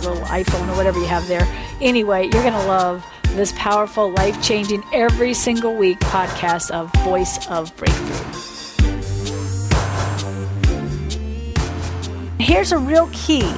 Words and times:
little 0.00 0.22
iPhone 0.24 0.68
or 0.68 0.76
whatever 0.76 0.98
you 0.98 1.06
have 1.06 1.26
there. 1.28 1.46
Anyway, 1.80 2.24
you're 2.24 2.42
going 2.42 2.52
to 2.52 2.66
love 2.66 3.04
this 3.34 3.52
powerful, 3.56 4.10
life 4.10 4.42
changing, 4.42 4.82
every 4.92 5.34
single 5.34 5.74
week 5.74 5.98
podcast 6.00 6.70
of 6.70 6.92
Voice 7.04 7.46
of 7.48 7.74
Breakthrough. 7.76 8.34
Here's 12.38 12.72
a 12.72 12.78
real 12.78 13.08
key 13.12 13.48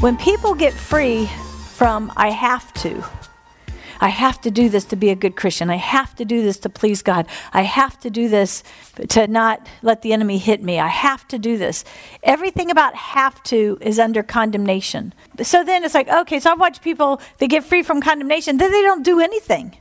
when 0.00 0.16
people 0.16 0.54
get 0.54 0.72
free 0.72 1.26
from 1.72 2.12
I 2.16 2.30
have 2.30 2.72
to, 2.74 3.04
I 4.04 4.08
have 4.08 4.38
to 4.42 4.50
do 4.50 4.68
this 4.68 4.84
to 4.86 4.96
be 4.96 5.08
a 5.08 5.14
good 5.14 5.34
Christian. 5.34 5.70
I 5.70 5.76
have 5.76 6.14
to 6.16 6.26
do 6.26 6.42
this 6.42 6.58
to 6.58 6.68
please 6.68 7.00
God. 7.00 7.26
I 7.54 7.62
have 7.62 7.98
to 8.00 8.10
do 8.10 8.28
this 8.28 8.62
to 9.08 9.26
not 9.26 9.66
let 9.80 10.02
the 10.02 10.12
enemy 10.12 10.36
hit 10.36 10.62
me. 10.62 10.78
I 10.78 10.88
have 10.88 11.26
to 11.28 11.38
do 11.38 11.56
this. 11.56 11.86
Everything 12.22 12.70
about 12.70 12.94
have 12.94 13.42
to 13.44 13.78
is 13.80 13.98
under 13.98 14.22
condemnation. 14.22 15.14
So 15.42 15.64
then 15.64 15.84
it's 15.84 15.94
like, 15.94 16.08
okay, 16.08 16.38
so 16.38 16.52
I've 16.52 16.60
watched 16.60 16.82
people 16.82 17.18
that 17.38 17.46
get 17.46 17.64
free 17.64 17.82
from 17.82 18.02
condemnation, 18.02 18.58
then 18.58 18.70
they 18.70 18.82
don't 18.82 19.02
do 19.02 19.20
anything. 19.20 19.74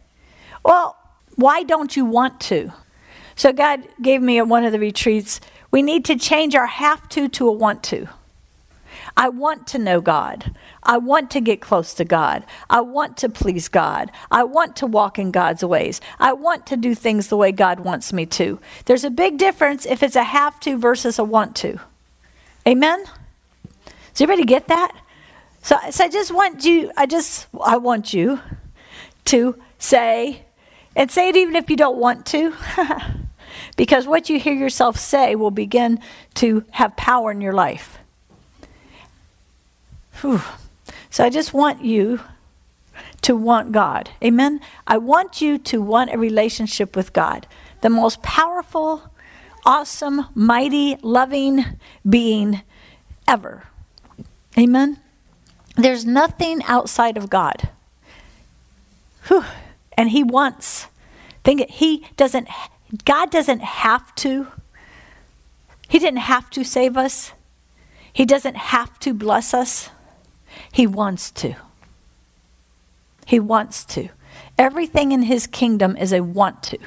Well, 0.63 0.95
why 1.35 1.63
don't 1.63 1.93
you 1.97 2.05
want 2.05 2.39
to? 2.43 2.71
So 3.35 3.51
God 3.51 3.85
gave 4.01 4.21
me 4.21 4.37
at 4.37 4.47
one 4.47 4.63
of 4.63 4.71
the 4.71 4.79
retreats, 4.79 5.41
we 5.69 5.81
need 5.81 6.05
to 6.05 6.15
change 6.15 6.55
our 6.55 6.65
have 6.65 7.09
to 7.09 7.27
to 7.27 7.49
a 7.49 7.51
want 7.51 7.83
to. 7.83 8.07
I 9.15 9.29
want 9.29 9.67
to 9.67 9.77
know 9.77 10.01
God. 10.01 10.55
I 10.81 10.97
want 10.97 11.29
to 11.31 11.41
get 11.41 11.61
close 11.61 11.93
to 11.95 12.05
God. 12.05 12.43
I 12.69 12.81
want 12.81 13.17
to 13.17 13.29
please 13.29 13.67
God. 13.67 14.11
I 14.31 14.43
want 14.43 14.75
to 14.77 14.87
walk 14.87 15.19
in 15.19 15.31
God's 15.31 15.63
ways. 15.63 16.01
I 16.19 16.33
want 16.33 16.65
to 16.67 16.77
do 16.77 16.95
things 16.95 17.27
the 17.27 17.37
way 17.37 17.51
God 17.51 17.81
wants 17.81 18.11
me 18.11 18.25
to. 18.27 18.59
There's 18.85 19.03
a 19.03 19.11
big 19.11 19.37
difference 19.37 19.85
if 19.85 20.01
it's 20.01 20.15
a 20.15 20.23
have 20.23 20.59
to 20.61 20.77
versus 20.77 21.19
a 21.19 21.23
want 21.23 21.55
to. 21.57 21.79
Amen? 22.67 23.03
Does 24.13 24.21
everybody 24.21 24.45
get 24.45 24.67
that? 24.67 24.95
So, 25.61 25.77
so 25.91 26.03
I 26.05 26.09
just 26.09 26.33
want 26.33 26.65
you, 26.65 26.91
I 26.97 27.05
just, 27.05 27.47
I 27.63 27.77
want 27.77 28.13
you 28.13 28.39
to 29.25 29.61
say, 29.77 30.43
and 30.95 31.09
say 31.09 31.29
it 31.29 31.35
even 31.35 31.55
if 31.55 31.69
you 31.69 31.77
don't 31.77 31.97
want 31.97 32.25
to. 32.27 32.53
because 33.77 34.07
what 34.07 34.29
you 34.29 34.39
hear 34.39 34.53
yourself 34.53 34.97
say 34.97 35.35
will 35.35 35.51
begin 35.51 35.99
to 36.35 36.65
have 36.71 36.95
power 36.97 37.31
in 37.31 37.41
your 37.41 37.53
life. 37.53 37.99
Whew. 40.23 40.39
So 41.09 41.25
I 41.25 41.29
just 41.29 41.53
want 41.53 41.83
you 41.83 42.21
to 43.23 43.35
want 43.35 43.73
God. 43.73 44.11
Amen? 44.23 44.61
I 44.87 44.97
want 44.97 45.41
you 45.41 45.57
to 45.57 45.81
want 45.81 46.13
a 46.13 46.17
relationship 46.17 46.95
with 46.95 47.11
God, 47.11 47.45
the 47.81 47.89
most 47.89 48.23
powerful, 48.23 49.11
awesome, 49.65 50.27
mighty, 50.33 50.95
loving 51.01 51.65
being 52.09 52.61
ever. 53.27 53.63
Amen? 54.57 54.99
There's 55.75 56.05
nothing 56.05 56.63
outside 56.63 57.17
of 57.17 57.29
God. 57.29 57.67
Whew. 59.27 59.43
And 59.97 60.11
He 60.11 60.23
wants. 60.23 60.87
Think 61.43 61.69
He 61.69 62.07
doesn't, 62.15 62.47
God 63.03 63.29
doesn't 63.29 63.61
have 63.61 64.15
to. 64.15 64.47
He 65.89 65.99
didn't 65.99 66.19
have 66.19 66.49
to 66.51 66.63
save 66.63 66.95
us. 66.95 67.33
He 68.13 68.23
doesn't 68.23 68.55
have 68.55 68.97
to 68.99 69.13
bless 69.13 69.53
us. 69.53 69.89
He 70.71 70.87
wants 70.87 71.31
to. 71.31 71.55
He 73.25 73.39
wants 73.39 73.85
to. 73.85 74.09
Everything 74.57 75.11
in 75.11 75.23
his 75.23 75.47
kingdom 75.47 75.97
is 75.97 76.13
a 76.13 76.21
want 76.21 76.63
to. 76.63 76.77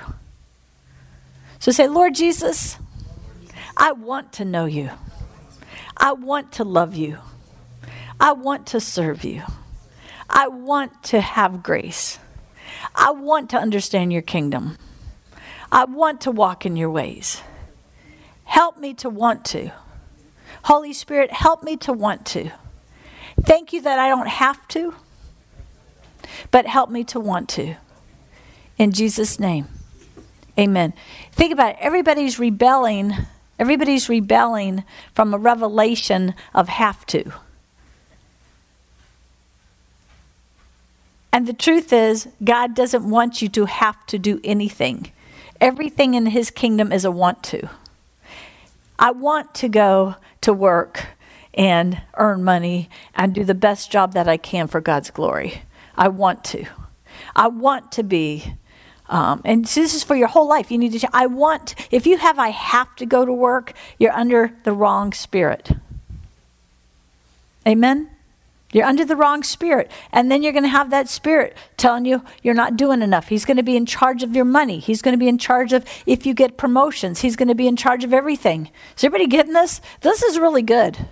So 1.59 1.73
say, 1.73 1.89
Lord 1.89 2.15
Jesus, 2.15 2.79
I 3.77 3.93
want 3.93 4.33
to 4.35 4.45
know 4.45 4.67
you. 4.67 4.91
I 5.97 6.13
want 6.13 6.53
to 6.53 6.65
love 6.65 6.95
you. 6.95 7.19
I 8.21 8.33
want 8.33 8.69
to 8.69 8.81
serve 8.81 9.25
you. 9.25 9.43
I 10.29 10.49
want 10.49 11.03
to 11.05 11.21
have 11.21 11.63
grace. 11.63 12.19
I 12.95 13.11
want 13.11 13.51
to 13.51 13.59
understand 13.59 14.13
your 14.13 14.23
kingdom. 14.23 14.77
I 15.71 15.85
want 15.85 16.23
to 16.23 16.31
walk 16.31 16.67
in 16.67 16.77
your 16.77 16.91
ways. 16.91 17.43
Help 18.45 18.79
me 18.79 18.95
to 18.95 19.11
want 19.11 19.45
to. 19.47 19.73
Holy 20.65 20.93
Spirit, 20.93 21.33
help 21.33 21.63
me 21.63 21.77
to 21.79 21.93
want 21.93 22.27
to. 22.27 22.51
Thank 23.47 23.73
you 23.73 23.81
that 23.83 24.01
I 24.01 24.09
don't 24.09 24.27
have 24.27 24.67
to, 24.69 24.93
but 26.51 26.67
help 26.67 26.91
me 26.91 27.05
to 27.05 27.21
want 27.21 27.49
to. 27.51 27.77
In 28.77 28.91
Jesus' 28.91 29.39
name. 29.39 29.69
Amen. 30.59 30.95
Think 31.31 31.53
about 31.53 31.71
it. 31.71 31.77
Everybody's 31.79 32.41
rebelling. 32.41 33.13
Everybody's 33.57 34.09
rebelling 34.09 34.83
from 35.15 35.33
a 35.33 35.39
revelation 35.39 36.35
of 36.55 36.69
have 36.69 37.07
to. 37.07 37.33
And 41.33 41.47
the 41.47 41.53
truth 41.53 41.93
is, 41.93 42.27
God 42.43 42.75
doesn't 42.75 43.09
want 43.09 43.43
you 43.43 43.49
to 43.51 43.67
have 43.67 44.05
to 44.07 44.19
do 44.19 44.41
anything. 44.43 45.13
Everything 45.61 46.15
in 46.15 46.27
His 46.27 46.51
kingdom 46.51 46.91
is 46.91 47.05
a 47.05 47.13
want 47.13 47.45
to. 47.45 47.69
I 48.99 49.13
want 49.13 49.55
to 49.57 49.69
go 49.69 50.17
to 50.41 50.53
work 50.53 51.16
and 51.57 52.03
earn 52.17 52.45
money 52.45 52.91
and 53.15 53.35
do 53.35 53.45
the 53.45 53.55
best 53.55 53.91
job 53.91 54.13
that 54.13 54.29
I 54.29 54.37
can 54.37 54.67
for 54.67 54.81
God's 54.81 55.11
glory. 55.11 55.63
I 55.97 56.09
want 56.09 56.45
to. 56.45 56.67
I 57.35 57.49
want 57.49 57.93
to 57.93 58.03
be. 58.03 58.55
Um, 59.09 59.41
and 59.45 59.65
this 59.65 59.95
is 59.95 60.05
for 60.05 60.17
your 60.17 60.29
whole 60.29 60.49
life. 60.49 60.71
You 60.71 60.79
need 60.79 60.99
to. 60.99 61.09
I 61.13 61.27
want. 61.27 61.75
If 61.91 62.07
you 62.07 62.19
have, 62.19 62.39
I 62.39 62.49
have 62.51 62.95
to 62.97 63.07
go 63.07 63.25
to 63.25 63.33
work. 63.33 63.73
You're 63.99 64.13
under 64.13 64.53
the 64.65 64.73
wrong 64.73 65.13
spirit. 65.13 65.71
Amen. 67.67 68.11
You're 68.73 68.85
under 68.85 69.05
the 69.05 69.17
wrong 69.17 69.43
spirit. 69.43 69.91
And 70.13 70.31
then 70.31 70.43
you're 70.43 70.53
going 70.53 70.65
to 70.65 70.69
have 70.69 70.91
that 70.91 71.09
spirit 71.09 71.57
telling 71.77 72.05
you 72.05 72.23
you're 72.43 72.53
not 72.53 72.77
doing 72.77 73.01
enough. 73.01 73.29
He's 73.29 73.45
going 73.45 73.57
to 73.57 73.63
be 73.63 73.77
in 73.77 73.87
charge 73.87 74.23
of 74.23 74.35
your 74.35 74.45
money. 74.45 74.81
He's 74.81 75.03
going 75.03 75.15
to 75.15 75.19
be 75.19 75.29
in 75.29 75.39
charge 75.39 75.73
of 75.73 75.85
if 76.05 76.27
you 76.27 76.35
get 76.35 76.59
promotions. 76.59 77.21
He's 77.21 77.37
going 77.37 77.49
to 77.49 77.55
be 77.55 77.69
in 77.69 77.77
charge 77.77 78.05
of 78.05 78.13
everything. 78.13 78.71
Is 78.97 79.05
everybody 79.05 79.29
getting 79.29 79.53
this? 79.53 79.81
This 80.03 80.23
is 80.23 80.39
really 80.39 80.63
good. 80.63 81.09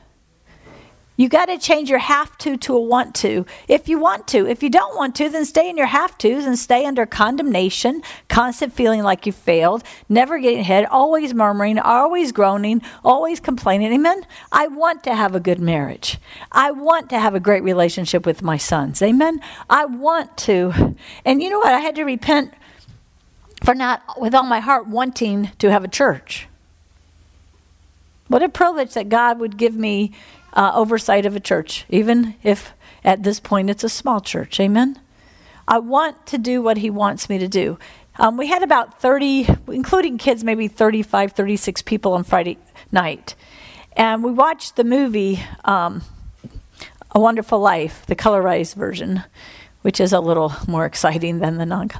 You 1.16 1.28
got 1.28 1.46
to 1.46 1.58
change 1.58 1.88
your 1.88 2.00
have 2.00 2.36
to 2.38 2.56
to 2.56 2.74
a 2.74 2.80
want 2.80 3.14
to 3.16 3.46
if 3.68 3.88
you 3.88 3.98
want 3.98 4.26
to. 4.28 4.48
If 4.48 4.62
you 4.62 4.70
don't 4.70 4.96
want 4.96 5.14
to, 5.16 5.28
then 5.28 5.44
stay 5.44 5.70
in 5.70 5.76
your 5.76 5.86
have 5.86 6.18
tos 6.18 6.44
and 6.44 6.58
stay 6.58 6.84
under 6.86 7.06
condemnation, 7.06 8.02
constant 8.28 8.72
feeling 8.72 9.02
like 9.02 9.24
you 9.24 9.32
failed, 9.32 9.84
never 10.08 10.38
getting 10.38 10.60
ahead, 10.60 10.86
always 10.86 11.32
murmuring, 11.32 11.78
always 11.78 12.32
groaning, 12.32 12.82
always 13.04 13.38
complaining. 13.38 13.92
Amen. 13.92 14.26
I 14.50 14.66
want 14.66 15.04
to 15.04 15.14
have 15.14 15.36
a 15.36 15.40
good 15.40 15.60
marriage. 15.60 16.18
I 16.50 16.72
want 16.72 17.10
to 17.10 17.20
have 17.20 17.34
a 17.34 17.40
great 17.40 17.62
relationship 17.62 18.26
with 18.26 18.42
my 18.42 18.56
sons. 18.56 19.00
Amen. 19.00 19.40
I 19.70 19.84
want 19.84 20.36
to. 20.38 20.96
And 21.24 21.40
you 21.40 21.48
know 21.48 21.60
what? 21.60 21.72
I 21.72 21.78
had 21.78 21.94
to 21.94 22.04
repent 22.04 22.52
for 23.62 23.74
not, 23.74 24.02
with 24.20 24.34
all 24.34 24.42
my 24.42 24.60
heart, 24.60 24.88
wanting 24.88 25.50
to 25.58 25.70
have 25.70 25.84
a 25.84 25.88
church. 25.88 26.48
What 28.28 28.42
a 28.42 28.48
privilege 28.48 28.94
that 28.94 29.08
God 29.08 29.38
would 29.38 29.56
give 29.56 29.76
me 29.76 30.12
uh, 30.54 30.72
oversight 30.74 31.26
of 31.26 31.36
a 31.36 31.40
church, 31.40 31.84
even 31.90 32.34
if 32.42 32.72
at 33.04 33.22
this 33.22 33.40
point 33.40 33.68
it's 33.68 33.84
a 33.84 33.88
small 33.88 34.20
church. 34.20 34.58
Amen? 34.58 34.98
I 35.68 35.78
want 35.78 36.26
to 36.28 36.38
do 36.38 36.62
what 36.62 36.78
He 36.78 36.90
wants 36.90 37.28
me 37.28 37.38
to 37.38 37.48
do. 37.48 37.78
Um, 38.16 38.36
we 38.36 38.46
had 38.46 38.62
about 38.62 39.00
30, 39.00 39.48
including 39.68 40.18
kids, 40.18 40.44
maybe 40.44 40.68
35, 40.68 41.32
36 41.32 41.82
people 41.82 42.12
on 42.12 42.22
Friday 42.22 42.58
night. 42.92 43.34
And 43.96 44.22
we 44.22 44.30
watched 44.30 44.76
the 44.76 44.84
movie 44.84 45.42
um, 45.64 46.02
A 47.10 47.18
Wonderful 47.18 47.58
Life, 47.58 48.06
the 48.06 48.14
colorized 48.14 48.74
version, 48.74 49.24
which 49.82 50.00
is 50.00 50.12
a 50.12 50.20
little 50.20 50.52
more 50.68 50.86
exciting 50.86 51.40
than 51.40 51.56
the 51.58 51.66
non 51.66 51.90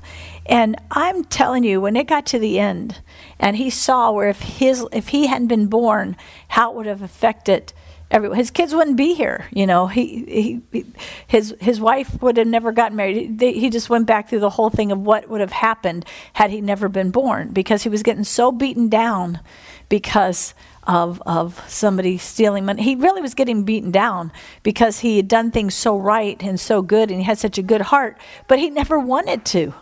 And 0.47 0.77
I'm 0.91 1.25
telling 1.25 1.65
you, 1.65 1.81
when 1.81 1.97
it 1.97 2.07
got 2.07 2.27
to 2.27 2.39
the 2.39 2.59
end, 2.59 3.01
and 3.39 3.57
he 3.57 3.71
saw 3.71 4.11
where 4.11 4.29
if, 4.29 4.41
his, 4.41 4.87
if 4.93 5.09
he 5.09 5.27
hadn't 5.27 5.49
been 5.49 5.67
born, 5.67 6.17
how 6.49 6.71
it 6.71 6.77
would 6.77 6.87
have 6.87 7.03
affected 7.03 7.73
every, 8.11 8.35
his 8.35 8.51
kids 8.51 8.75
wouldn't 8.75 8.97
be 8.97 9.15
here. 9.15 9.47
You 9.53 9.67
know, 9.67 9.87
he, 9.87 10.61
he 10.73 10.85
his 11.27 11.55
his 11.61 11.81
wife 11.81 12.23
would 12.23 12.37
have 12.37 12.47
never 12.47 12.73
gotten 12.73 12.97
married. 12.97 13.41
He 13.41 13.71
just 13.71 13.91
went 13.91 14.07
back 14.07 14.29
through 14.29 14.41
the 14.41 14.51
whole 14.51 14.71
thing 14.71 14.93
of 14.93 15.01
what 15.01 15.29
would 15.29 15.41
have 15.41 15.53
happened 15.53 16.07
had 16.35 16.51
he 16.51 16.61
never 16.61 16.89
been 16.89 17.11
born 17.11 17.49
because 17.49 17.83
he 17.83 17.89
was 17.89 18.03
getting 18.03 18.25
so 18.25 18.53
beaten 18.53 18.89
down 18.89 19.41
because 19.89 20.55
of 20.85 21.23
of 21.27 21.63
somebody 21.69 22.17
stealing 22.19 22.65
money. 22.65 22.83
He 22.83 22.95
really 22.95 23.21
was 23.21 23.35
getting 23.35 23.65
beaten 23.65 23.91
down 23.91 24.33
because 24.63 25.01
he 25.01 25.17
had 25.17 25.29
done 25.29 25.51
things 25.51 25.75
so 25.75 25.99
right 25.99 26.41
and 26.43 26.59
so 26.59 26.83
good 26.83 27.11
and 27.11 27.21
he 27.21 27.25
had 27.25 27.39
such 27.39 27.59
a 27.59 27.63
good 27.63 27.81
heart, 27.83 28.19
but 28.49 28.59
he 28.59 28.71
never 28.71 28.99
wanted 28.99 29.45
to. 29.47 29.75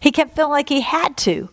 He 0.00 0.10
kept 0.10 0.34
feeling 0.34 0.52
like 0.52 0.68
he 0.68 0.80
had 0.80 1.16
to. 1.18 1.50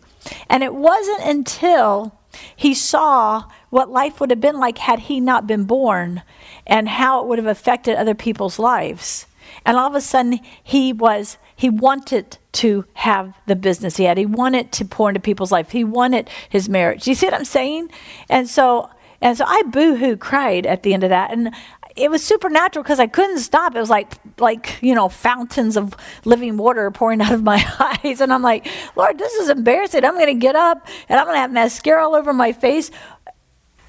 And 0.48 0.62
it 0.62 0.74
wasn't 0.74 1.22
until 1.22 2.18
he 2.56 2.74
saw 2.74 3.44
what 3.70 3.90
life 3.90 4.20
would 4.20 4.30
have 4.30 4.40
been 4.40 4.58
like 4.58 4.78
had 4.78 5.00
he 5.00 5.20
not 5.20 5.46
been 5.46 5.64
born 5.64 6.22
and 6.66 6.88
how 6.88 7.20
it 7.20 7.26
would 7.26 7.38
have 7.38 7.46
affected 7.46 7.96
other 7.96 8.14
people's 8.14 8.58
lives. 8.58 9.26
And 9.64 9.76
all 9.76 9.88
of 9.88 9.94
a 9.94 10.00
sudden, 10.00 10.40
he 10.62 10.92
was, 10.92 11.38
he 11.54 11.70
wanted 11.70 12.38
to 12.52 12.84
have 12.94 13.34
the 13.46 13.56
business 13.56 13.96
he 13.96 14.04
had. 14.04 14.18
He 14.18 14.26
wanted 14.26 14.72
to 14.72 14.84
pour 14.84 15.08
into 15.08 15.20
people's 15.20 15.52
life. 15.52 15.70
He 15.70 15.84
wanted 15.84 16.30
his 16.48 16.68
marriage. 16.68 17.06
You 17.06 17.14
see 17.14 17.26
what 17.26 17.34
I'm 17.34 17.44
saying? 17.44 17.90
And 18.28 18.48
so, 18.48 18.90
and 19.20 19.36
so 19.36 19.44
I 19.46 19.62
boo-hoo 19.62 20.16
cried 20.16 20.66
at 20.66 20.82
the 20.82 20.94
end 20.94 21.04
of 21.04 21.10
that. 21.10 21.32
And 21.32 21.54
it 21.98 22.10
was 22.10 22.24
supernatural 22.24 22.82
because 22.82 23.00
I 23.00 23.06
couldn't 23.06 23.40
stop. 23.40 23.74
It 23.74 23.80
was 23.80 23.90
like 23.90 24.12
like 24.38 24.78
you 24.80 24.94
know 24.94 25.08
fountains 25.08 25.76
of 25.76 25.96
living 26.24 26.56
water 26.56 26.90
pouring 26.90 27.20
out 27.20 27.32
of 27.32 27.42
my 27.42 27.64
eyes, 28.04 28.20
and 28.20 28.32
I'm 28.32 28.42
like, 28.42 28.66
Lord, 28.96 29.18
this 29.18 29.34
is 29.34 29.48
embarrassing. 29.48 30.04
I'm 30.04 30.14
going 30.14 30.26
to 30.26 30.34
get 30.34 30.56
up 30.56 30.86
and 31.08 31.18
I'm 31.18 31.26
going 31.26 31.36
to 31.36 31.40
have 31.40 31.52
mascara 31.52 32.04
all 32.04 32.14
over 32.14 32.32
my 32.32 32.52
face. 32.52 32.90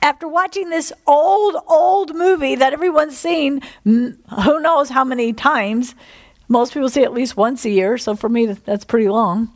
After 0.02 0.28
watching 0.28 0.70
this 0.70 0.94
old 1.06 1.56
old 1.68 2.16
movie 2.16 2.56
that 2.56 2.74
everyone's 2.74 3.18
seen, 3.18 3.62
who 3.84 4.60
knows 4.60 4.90
how 4.90 5.04
many 5.04 5.34
times. 5.34 5.96
Most 6.52 6.74
people 6.74 6.90
see 6.90 7.02
it 7.02 7.06
at 7.06 7.14
least 7.14 7.38
once 7.38 7.64
a 7.64 7.70
year, 7.70 7.98
so 8.00 8.16
for 8.16 8.28
me 8.28 8.48
that's 8.48 8.84
pretty 8.84 9.08
long. 9.08 9.50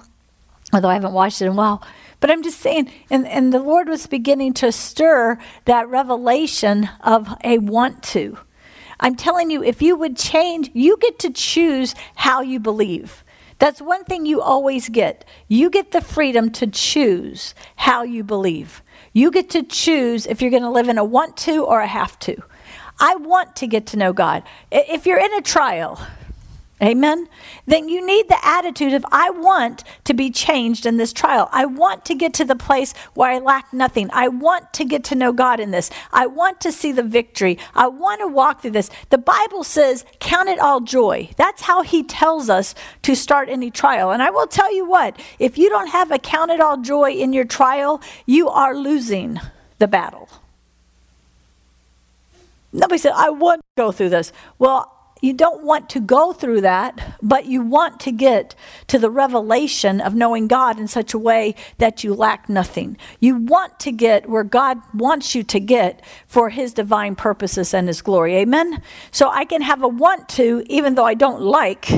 Although 0.71 0.89
I 0.89 0.94
haven't 0.94 1.13
watched 1.13 1.41
it 1.41 1.45
in 1.45 1.53
a 1.53 1.56
while. 1.56 1.83
But 2.23 2.31
I'm 2.31 2.41
just 2.41 2.61
saying, 2.61 2.89
and, 3.09 3.27
and 3.27 3.51
the 3.51 3.59
Lord 3.59 3.89
was 3.89 4.07
beginning 4.07 4.53
to 4.53 4.71
stir 4.71 5.37
that 5.65 5.89
revelation 5.89 6.89
of 7.01 7.27
a 7.43 7.57
want 7.57 8.01
to. 8.13 8.37
I'm 9.01 9.17
telling 9.17 9.51
you, 9.51 9.61
if 9.61 9.81
you 9.81 9.97
would 9.97 10.15
change, 10.15 10.71
you 10.73 10.95
get 11.01 11.19
to 11.19 11.31
choose 11.31 11.93
how 12.15 12.39
you 12.39 12.61
believe. 12.61 13.25
That's 13.59 13.81
one 13.81 14.05
thing 14.05 14.25
you 14.25 14.39
always 14.39 14.87
get. 14.87 15.25
You 15.49 15.69
get 15.69 15.91
the 15.91 15.99
freedom 15.99 16.49
to 16.51 16.67
choose 16.67 17.53
how 17.75 18.03
you 18.03 18.23
believe. 18.23 18.81
You 19.11 19.29
get 19.29 19.49
to 19.49 19.61
choose 19.61 20.25
if 20.25 20.41
you're 20.41 20.49
going 20.49 20.63
to 20.63 20.69
live 20.69 20.87
in 20.87 20.97
a 20.97 21.03
want 21.03 21.35
to 21.39 21.65
or 21.65 21.81
a 21.81 21.87
have 21.87 22.17
to. 22.19 22.41
I 23.01 23.17
want 23.17 23.57
to 23.57 23.67
get 23.67 23.87
to 23.87 23.97
know 23.97 24.13
God. 24.13 24.43
If 24.71 25.05
you're 25.05 25.19
in 25.19 25.33
a 25.33 25.41
trial, 25.41 25.99
Amen. 26.83 27.30
Then 27.65 27.88
you 27.88 28.06
need 28.06 28.27
the 28.27 28.45
attitude 28.45 28.94
of, 28.94 29.06
I 29.09 29.30
want 29.30 29.85
to 30.03 30.13
be 30.13 30.30
changed 30.30 30.85
in 30.85 30.97
this 30.97 31.13
trial. 31.13 31.47
I 31.53 31.65
want 31.65 32.03
to 32.06 32.15
get 32.15 32.33
to 32.35 32.45
the 32.45 32.57
place 32.57 32.94
where 33.13 33.31
I 33.31 33.39
lack 33.39 33.71
nothing. 33.71 34.09
I 34.12 34.27
want 34.27 34.74
to 34.74 34.83
get 34.83 35.06
to 35.06 35.15
know 35.15 35.31
God 35.31 35.62
in 35.62 35.71
this. 35.71 35.89
I 36.12 36.27
want 36.27 36.59
to 36.59 36.74
see 36.74 36.91
the 36.91 37.01
victory. 37.01 37.57
I 37.74 37.88
want 37.88 38.19
to 38.19 38.27
walk 38.27 38.62
through 38.62 38.71
this. 38.71 38.89
The 39.12 39.18
Bible 39.18 39.63
says, 39.63 40.03
count 40.19 40.50
it 40.50 40.59
all 40.59 40.81
joy. 40.81 41.30
That's 41.38 41.62
how 41.62 41.83
He 41.83 42.03
tells 42.03 42.50
us 42.50 42.75
to 43.03 43.15
start 43.15 43.47
any 43.47 43.71
trial. 43.71 44.12
And 44.12 44.21
I 44.21 44.30
will 44.30 44.47
tell 44.47 44.74
you 44.75 44.85
what, 44.85 45.18
if 45.39 45.57
you 45.57 45.69
don't 45.69 45.88
have 45.88 46.12
a 46.12 46.19
count 46.19 46.51
it 46.51 46.59
all 46.59 46.81
joy 46.81 47.12
in 47.12 47.31
your 47.31 47.45
trial, 47.45 48.01
you 48.25 48.50
are 48.50 48.75
losing 48.75 49.39
the 49.80 49.88
battle. 49.88 50.27
Nobody 52.74 52.97
said, 52.97 53.13
I 53.15 53.30
want 53.30 53.62
to 53.62 53.81
go 53.81 53.91
through 53.94 54.09
this. 54.09 54.33
Well, 54.59 54.93
you 55.23 55.31
don't 55.31 55.63
want 55.63 55.89
to 55.91 56.01
go 56.01 56.33
through 56.33 56.59
that, 56.59 57.15
but 57.21 57.45
you 57.45 57.61
want 57.61 58.01
to 58.01 58.11
get 58.11 58.55
to 58.87 58.99
the 58.99 59.09
revelation 59.09 60.01
of 60.01 60.13
knowing 60.13 60.49
God 60.49 60.77
in 60.77 60.89
such 60.89 61.13
a 61.13 61.17
way 61.17 61.55
that 61.77 62.03
you 62.03 62.13
lack 62.13 62.49
nothing. 62.49 62.97
You 63.21 63.37
want 63.37 63.79
to 63.79 63.93
get 63.93 64.29
where 64.29 64.43
God 64.43 64.79
wants 64.93 65.33
you 65.33 65.41
to 65.43 65.61
get 65.61 66.03
for 66.27 66.49
his 66.49 66.73
divine 66.73 67.15
purposes 67.15 67.73
and 67.73 67.87
his 67.87 68.01
glory. 68.01 68.35
Amen? 68.35 68.81
So 69.11 69.29
I 69.29 69.45
can 69.45 69.61
have 69.61 69.81
a 69.81 69.87
want 69.87 70.27
to, 70.29 70.61
even 70.67 70.95
though 70.95 71.05
I 71.05 71.13
don't 71.13 71.41
like 71.41 71.89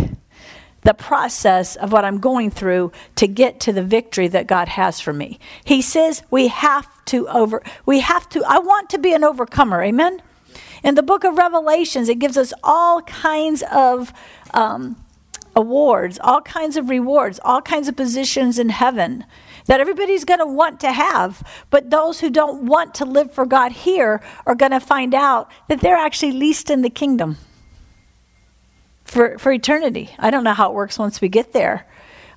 the 0.83 0.94
process 0.94 1.75
of 1.77 1.92
what 1.92 2.06
I'm 2.06 2.19
going 2.19 2.51
through 2.51 2.92
to 3.16 3.27
get 3.27 3.60
to 3.62 3.74
the 3.74 3.81
victory 3.81 4.27
that 4.27 4.45
God 4.45 4.68
has 4.68 5.00
for 5.00 5.13
me. 5.13 5.39
He 5.63 5.81
says 5.81 6.22
we 6.30 6.50
have 6.50 6.88
to 7.06 7.27
over 7.27 7.63
we 7.88 8.01
have 8.01 8.30
to 8.30 8.44
I 8.48 8.60
want 8.60 8.92
to 8.92 9.00
be 9.00 9.13
an 9.13 9.24
overcomer. 9.24 9.81
Amen. 9.81 10.22
In 10.86 10.94
the 10.94 11.02
book 11.02 11.24
of 11.24 11.36
Revelations, 11.36 12.10
it 12.10 12.20
gives 12.20 12.38
us 12.38 12.54
all 12.64 13.02
kinds 13.02 13.64
of 13.72 14.14
um, 14.54 15.04
awards, 15.56 16.20
all 16.24 16.42
kinds 16.42 16.78
of 16.78 16.90
rewards, 16.90 17.40
all 17.44 17.60
kinds 17.60 17.88
of 17.88 17.96
positions 17.96 18.60
in 18.60 18.70
heaven 18.70 19.26
that 19.66 19.80
everybody's 19.80 20.26
going 20.26 20.42
to 20.42 20.46
want 20.46 20.80
to 20.82 20.92
have. 20.92 21.42
But 21.72 21.90
those 21.90 22.20
who 22.20 22.30
don't 22.30 22.68
want 22.68 22.94
to 22.96 23.06
live 23.06 23.34
for 23.34 23.48
God 23.48 23.72
here 23.72 24.22
are 24.46 24.54
going 24.54 24.74
to 24.74 24.80
find 24.80 25.16
out 25.16 25.50
that 25.70 25.82
they're 25.82 25.98
actually 25.98 26.34
least 26.34 26.70
in 26.70 26.84
the 26.84 26.92
kingdom 26.92 27.38
for, 29.06 29.40
for 29.40 29.52
eternity. 29.52 30.12
I 30.20 30.30
don't 30.30 30.44
know 30.44 30.54
how 30.54 30.70
it 30.70 30.76
works 30.76 31.00
once 31.00 31.20
we 31.20 31.30
get 31.30 31.52
there. 31.52 31.88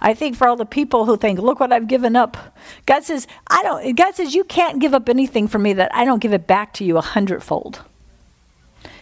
I 0.00 0.15
think 0.15 0.37
for 0.37 0.49
all 0.49 0.56
the 0.56 0.65
people 0.65 1.05
who 1.05 1.19
think, 1.19 1.39
look 1.39 1.61
what 1.61 1.71
I've 1.71 1.87
given 1.87 2.17
up. 2.17 2.55
God 2.87 3.05
says, 3.05 3.27
I 3.49 3.62
don't 3.62 3.95
God 3.95 4.15
says 4.15 4.35
you 4.35 4.45
can't 4.45 4.81
give 4.81 4.95
up 4.95 5.11
anything 5.11 5.49
for 5.49 5.59
me 5.59 5.75
that 5.75 5.95
I 5.95 6.06
don't 6.06 6.21
give 6.21 6.33
it 6.33 6.47
back 6.47 6.73
to 6.75 6.85
you 6.85 6.97
a 6.97 7.03
hundredfold. 7.03 7.83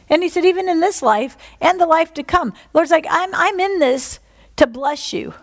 And 0.09 0.23
he 0.23 0.29
said, 0.29 0.45
even 0.45 0.69
in 0.69 0.81
this 0.81 1.03
life 1.03 1.37
and 1.61 1.81
the 1.81 1.87
life 1.87 2.15
to 2.15 2.23
come. 2.23 2.53
Lord's 2.73 2.91
like, 2.91 3.07
I'm, 3.11 3.35
I'm 3.35 3.59
in 3.59 3.79
this 3.79 4.21
to 4.57 4.67
bless 4.67 5.13
you. 5.13 5.35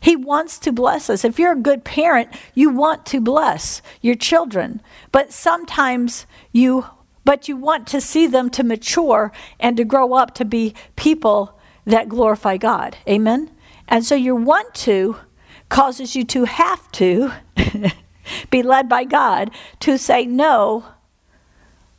He 0.00 0.14
wants 0.14 0.58
to 0.60 0.72
bless 0.72 1.10
us. 1.10 1.24
If 1.24 1.38
you're 1.38 1.52
a 1.52 1.56
good 1.56 1.84
parent, 1.84 2.28
you 2.54 2.70
want 2.70 3.06
to 3.06 3.20
bless 3.20 3.82
your 4.00 4.14
children. 4.14 4.80
But 5.10 5.32
sometimes 5.32 6.26
you 6.52 6.86
but 7.24 7.48
you 7.48 7.56
want 7.56 7.88
to 7.88 8.00
see 8.00 8.28
them 8.28 8.48
to 8.50 8.62
mature 8.62 9.32
and 9.58 9.76
to 9.76 9.84
grow 9.84 10.14
up 10.14 10.32
to 10.36 10.44
be 10.44 10.72
people 10.94 11.58
that 11.84 12.08
glorify 12.08 12.56
God. 12.56 12.96
Amen. 13.08 13.50
And 13.88 14.04
so 14.04 14.14
your 14.14 14.36
want 14.36 14.74
to 14.76 15.16
causes 15.68 16.14
you 16.14 16.24
to 16.24 16.44
have 16.44 16.90
to 16.92 17.32
be 18.50 18.62
led 18.62 18.88
by 18.88 19.02
God 19.02 19.50
to 19.80 19.98
say 19.98 20.24
no 20.24 20.84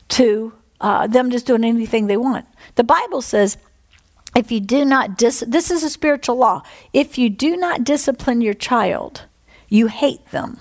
to 0.08 0.54
uh, 0.80 1.08
them 1.08 1.32
just 1.32 1.46
doing 1.46 1.64
anything 1.64 2.08
they 2.08 2.18
want. 2.18 2.46
The 2.76 2.84
Bible 2.84 3.22
says, 3.22 3.58
if 4.36 4.52
you 4.52 4.60
do 4.60 4.86
not 4.86 5.18
dis- 5.18 5.44
this 5.48 5.72
is 5.72 5.84
a 5.84 5.90
spiritual 5.90 6.36
law. 6.36 6.62
If 6.94 7.18
you 7.18 7.30
do 7.30 7.58
not 7.58 7.84
discipline 7.84 8.42
your 8.42 8.54
child, 8.54 9.24
you 9.70 9.88
hate 9.88 10.30
them. 10.32 10.58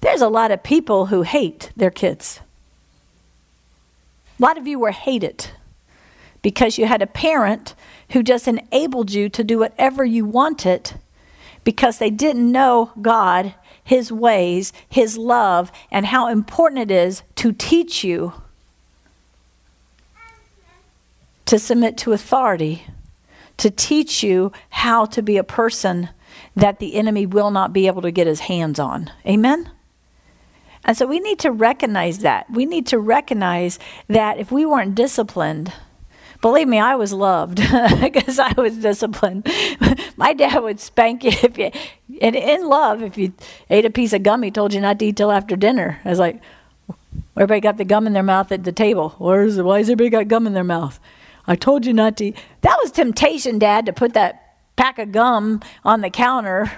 There's 0.00 0.20
a 0.20 0.28
lot 0.28 0.50
of 0.50 0.62
people 0.62 1.06
who 1.06 1.22
hate 1.22 1.70
their 1.76 1.90
kids. 1.90 2.40
A 4.38 4.42
lot 4.42 4.58
of 4.58 4.66
you 4.66 4.78
were 4.78 4.92
hated 4.92 5.48
because 6.42 6.78
you 6.78 6.86
had 6.86 7.02
a 7.02 7.06
parent 7.06 7.74
who 8.10 8.22
just 8.22 8.46
enabled 8.46 9.10
you 9.10 9.28
to 9.30 9.42
do 9.42 9.58
whatever 9.58 10.04
you 10.04 10.24
wanted 10.24 10.92
because 11.64 11.98
they 11.98 12.10
didn't 12.10 12.52
know 12.52 12.92
God 13.02 13.54
his 13.86 14.10
ways, 14.10 14.72
His 14.88 15.16
love, 15.16 15.70
and 15.92 16.06
how 16.06 16.28
important 16.28 16.80
it 16.80 16.90
is 16.90 17.22
to 17.36 17.52
teach 17.52 18.02
you 18.02 18.32
to 21.44 21.58
submit 21.60 21.96
to 21.98 22.12
authority, 22.12 22.84
to 23.58 23.70
teach 23.70 24.24
you 24.24 24.50
how 24.70 25.04
to 25.06 25.22
be 25.22 25.36
a 25.36 25.44
person 25.44 26.08
that 26.56 26.80
the 26.80 26.96
enemy 26.96 27.24
will 27.26 27.52
not 27.52 27.72
be 27.72 27.86
able 27.86 28.02
to 28.02 28.10
get 28.10 28.26
his 28.26 28.40
hands 28.40 28.80
on. 28.80 29.12
Amen? 29.24 29.70
And 30.84 30.96
so 30.96 31.06
we 31.06 31.20
need 31.20 31.38
to 31.38 31.52
recognize 31.52 32.18
that. 32.18 32.50
We 32.50 32.66
need 32.66 32.88
to 32.88 32.98
recognize 32.98 33.78
that 34.08 34.38
if 34.38 34.50
we 34.50 34.66
weren't 34.66 34.96
disciplined, 34.96 35.72
Believe 36.40 36.68
me, 36.68 36.78
I 36.78 36.94
was 36.96 37.12
loved 37.12 37.56
because 38.00 38.38
I 38.38 38.52
was 38.56 38.76
disciplined. 38.78 39.46
My 40.16 40.32
dad 40.32 40.58
would 40.62 40.80
spank 40.80 41.24
you 41.24 41.30
if 41.42 41.58
you, 41.58 41.70
and 42.20 42.36
in 42.36 42.68
love, 42.68 43.02
if 43.02 43.16
you 43.18 43.32
ate 43.70 43.84
a 43.84 43.90
piece 43.90 44.12
of 44.12 44.22
gum, 44.22 44.42
he 44.42 44.50
told 44.50 44.74
you 44.74 44.80
not 44.80 44.98
to 44.98 45.06
eat 45.06 45.16
till 45.16 45.32
after 45.32 45.56
dinner. 45.56 46.00
I 46.04 46.10
was 46.10 46.18
like, 46.18 46.40
everybody 47.36 47.60
got 47.60 47.76
the 47.76 47.84
gum 47.84 48.06
in 48.06 48.12
their 48.12 48.22
mouth 48.22 48.52
at 48.52 48.64
the 48.64 48.72
table. 48.72 49.10
Where's 49.18 49.60
why 49.60 49.78
has 49.78 49.88
everybody 49.88 50.10
got 50.10 50.28
gum 50.28 50.46
in 50.46 50.54
their 50.54 50.64
mouth? 50.64 51.00
I 51.46 51.56
told 51.56 51.86
you 51.86 51.92
not 51.92 52.16
to. 52.18 52.26
Eat. 52.26 52.36
That 52.62 52.78
was 52.82 52.90
temptation, 52.90 53.58
Dad, 53.58 53.86
to 53.86 53.92
put 53.92 54.14
that 54.14 54.56
pack 54.76 54.98
of 54.98 55.12
gum 55.12 55.60
on 55.84 56.00
the 56.00 56.10
counter 56.10 56.70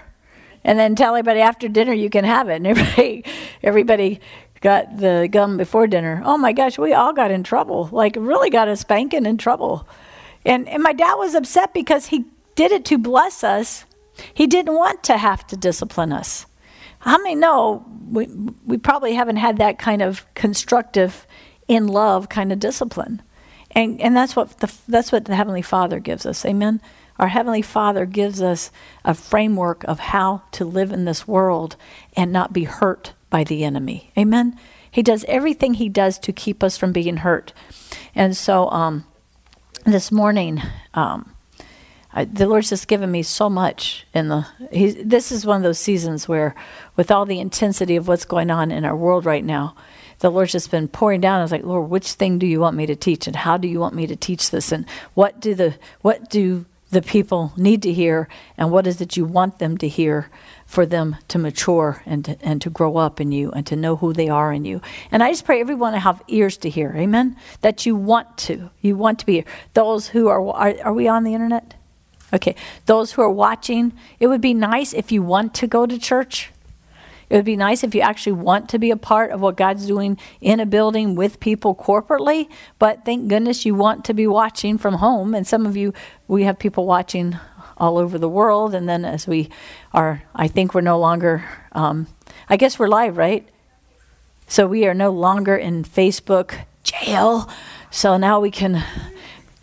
and 0.65 0.79
then 0.79 0.95
tell 0.95 1.15
everybody 1.15 1.41
after 1.41 1.69
dinner 1.69 1.93
you 1.93 2.11
can 2.11 2.25
have 2.25 2.49
it. 2.49 2.57
And 2.57 2.67
everybody, 2.67 3.25
everybody 3.63 4.21
got 4.61 4.99
the 4.99 5.29
gum 5.31 5.57
before 5.57 5.87
dinner. 5.87 6.23
Oh 6.25 6.39
my 6.39 6.53
gosh, 6.53 6.79
we 6.79 6.93
all 6.93 7.13
got 7.13 7.31
in 7.31 7.43
trouble. 7.43 7.89
Like 7.93 8.17
really 8.19 8.51
got 8.51 8.69
a 8.69 8.77
spanking 8.77 9.27
in 9.27 9.39
trouble. 9.39 9.89
And 10.45 10.69
and 10.69 10.83
my 10.83 10.93
dad 10.93 11.15
was 11.15 11.35
upset 11.35 11.75
because 11.75 12.07
he 12.07 12.25
did 12.55 12.73
it 12.73 12.85
to 12.87 12.99
bless 12.99 13.45
us. 13.45 13.85
He 14.35 14.47
didn't 14.47 14.75
want 14.75 15.05
to 15.05 15.17
have 15.17 15.47
to 15.49 15.57
discipline 15.57 16.13
us. 16.13 16.47
how 17.01 17.19
many 17.19 17.35
know 17.35 17.85
we, 18.11 18.27
we 18.67 18.79
probably 18.79 19.15
haven't 19.15 19.37
had 19.37 19.59
that 19.59 19.79
kind 19.79 20.03
of 20.03 20.27
constructive, 20.35 21.27
in 21.69 21.87
love 21.87 22.29
kind 22.29 22.53
of 22.53 22.59
discipline? 22.59 23.23
And, 23.73 24.01
and 24.01 24.17
that's, 24.17 24.35
what 24.35 24.59
the, 24.61 24.73
that's 24.89 25.13
what 25.13 25.27
the 25.27 25.37
Heavenly 25.37 25.63
Father 25.63 26.01
gives 26.01 26.27
us. 26.27 26.45
Amen? 26.45 26.81
Our 27.19 27.29
Heavenly 27.29 27.63
Father 27.63 28.07
gives 28.07 28.41
us 28.43 28.71
a 29.05 29.15
framework 29.15 29.85
of 29.85 29.99
how 29.99 30.43
to 30.53 30.65
live 30.65 30.93
in 30.93 31.05
this 31.05 31.29
world 31.29 31.77
and 32.17 32.33
not 32.33 32.53
be 32.53 32.65
hurt 32.65 33.13
by 33.31 33.45
the 33.45 33.65
enemy. 33.65 34.11
Amen? 34.17 34.59
He 34.91 35.03
does 35.03 35.25
everything 35.29 35.75
He 35.75 35.89
does 35.89 36.19
to 36.21 36.33
keep 36.33 36.63
us 36.63 36.77
from 36.77 36.93
being 36.93 37.19
hurt. 37.19 37.53
And 38.15 38.37
so 38.37 38.71
um, 38.71 39.05
this 39.85 40.11
morning, 40.11 40.63
um, 40.95 41.35
I, 42.13 42.25
the 42.25 42.47
Lord's 42.47 42.71
just 42.71 42.89
given 42.89 43.11
me 43.11 43.23
so 43.23 43.51
much 43.51 44.07
in 44.15 44.29
the. 44.29 44.47
this 45.05 45.31
is 45.31 45.45
one 45.45 45.59
of 45.59 45.63
those 45.63 45.79
seasons 45.79 46.27
where, 46.27 46.55
with 46.97 47.11
all 47.11 47.27
the 47.27 47.39
intensity 47.39 47.97
of 47.97 48.09
what's 48.09 48.25
going 48.25 48.51
on 48.51 48.71
in 48.71 48.85
our 48.85 48.97
world 48.97 49.27
right 49.27 49.45
now, 49.45 49.77
the 50.21 50.31
Lord's 50.31 50.53
just 50.53 50.71
been 50.71 50.89
pouring 50.89 51.21
down. 51.21 51.39
I 51.39 51.43
was 51.43 51.53
like, 51.53 51.65
Lord, 51.65 51.91
which 51.91 52.13
thing 52.13 52.39
do 52.39 52.47
you 52.47 52.61
want 52.61 52.77
me 52.77 52.87
to 52.87 52.97
teach, 52.97 53.27
and 53.27 53.37
how 53.37 53.57
do 53.59 53.69
you 53.69 53.79
want 53.79 53.95
me 53.95 54.07
to 54.07 54.17
teach 54.17 54.51
this, 54.51 54.73
and 54.73 54.87
what 55.15 55.39
do 55.39 55.55
the 55.55 55.77
what 56.01 56.31
do 56.31 56.65
the 56.91 57.03
people 57.03 57.53
need 57.57 57.83
to 57.83 57.93
hear, 57.93 58.29
and 58.57 58.71
what 58.71 58.87
is 58.87 59.01
it 59.01 59.17
you 59.17 59.25
want 59.25 59.59
them 59.59 59.77
to 59.79 59.89
hear 59.89 60.31
for 60.67 60.87
them 60.87 61.17
to 61.29 61.39
mature 61.39 62.03
and 62.07 62.25
to, 62.25 62.39
and 62.43 62.63
to 62.63 62.71
grow 62.71 62.97
up 62.97 63.21
in 63.21 63.33
you 63.33 63.51
and 63.53 63.67
to 63.67 63.77
know 63.77 63.97
who 63.97 64.13
they 64.13 64.29
are 64.29 64.53
in 64.53 64.65
you. 64.65 64.81
And 65.11 65.23
I 65.23 65.31
just 65.31 65.45
pray 65.45 65.61
everyone 65.61 65.93
to 65.93 65.99
have 65.99 66.23
ears 66.29 66.57
to 66.59 66.71
hear, 66.71 66.95
amen? 66.97 67.37
That 67.61 67.87
you 67.87 67.97
want 67.97 68.37
to. 68.39 68.71
You 68.81 68.97
want 68.97 69.19
to 69.21 69.27
be 69.27 69.35
here. 69.35 69.45
Those 69.75 70.09
who 70.09 70.29
are, 70.29 70.47
are, 70.49 70.75
are 70.85 70.93
we 70.93 71.09
on 71.09 71.25
the 71.25 71.35
internet? 71.35 71.75
Okay. 72.33 72.55
Those 72.87 73.13
who 73.13 73.23
are 73.23 73.31
watching, 73.31 73.93
it 74.21 74.27
would 74.27 74.41
be 74.41 74.55
nice 74.55 74.93
if 74.93 75.11
you 75.11 75.23
want 75.23 75.55
to 75.55 75.67
go 75.67 75.87
to 75.87 75.99
church. 75.99 76.51
It 77.31 77.37
would 77.37 77.45
be 77.45 77.57
nice 77.57 77.85
if 77.85 77.95
you 77.95 78.01
actually 78.01 78.33
want 78.33 78.69
to 78.71 78.79
be 78.79 78.91
a 78.91 78.97
part 78.97 79.31
of 79.31 79.41
what 79.41 79.57
God's 79.57 79.87
doing 79.87 80.19
in 80.41 80.61
a 80.61 80.67
building 80.67 81.15
with 81.15 81.41
people 81.41 81.75
corporately, 81.75 82.49
but 82.79 83.05
thank 83.05 83.29
goodness 83.29 83.67
you 83.67 83.75
want 83.75 84.05
to 84.07 84.15
be 84.15 84.27
watching 84.27 84.79
from 84.79 84.95
home. 84.95 85.35
And 85.35 85.47
some 85.47 85.67
of 85.67 85.77
you, 85.77 85.93
we 86.27 86.45
have 86.45 86.59
people 86.59 86.87
watching 86.87 87.39
all 87.77 87.99
over 87.99 88.19
the 88.19 88.29
world. 88.29 88.75
And 88.75 88.89
then 88.89 89.05
as 89.05 89.27
we 89.27 89.51
are, 89.93 90.23
I 90.35 90.49
think 90.49 90.75
we're 90.75 90.81
no 90.81 90.99
longer, 90.99 91.45
um, 91.73 92.07
I 92.49 92.57
guess 92.57 92.79
we're 92.79 92.89
live, 92.89 93.17
right? 93.17 93.49
So 94.47 94.67
we 94.67 94.87
are 94.87 94.95
no 94.95 95.11
longer 95.11 95.57
in 95.57 95.85
Facebook 95.85 96.59
jail. 96.83 97.49
So 97.91 98.17
now 98.17 98.41
we 98.41 98.51
can 98.51 98.83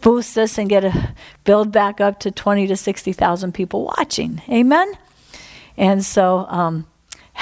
boost 0.01 0.35
this 0.35 0.57
and 0.57 0.69
get 0.69 0.85
a 0.85 1.15
build 1.43 1.71
back 1.71 1.99
up 1.99 2.19
to 2.21 2.31
20 2.31 2.67
to 2.67 2.75
60,000 2.75 3.53
people 3.53 3.85
watching. 3.97 4.41
Amen? 4.49 4.91
And 5.77 6.05
so, 6.05 6.45
um, 6.47 6.85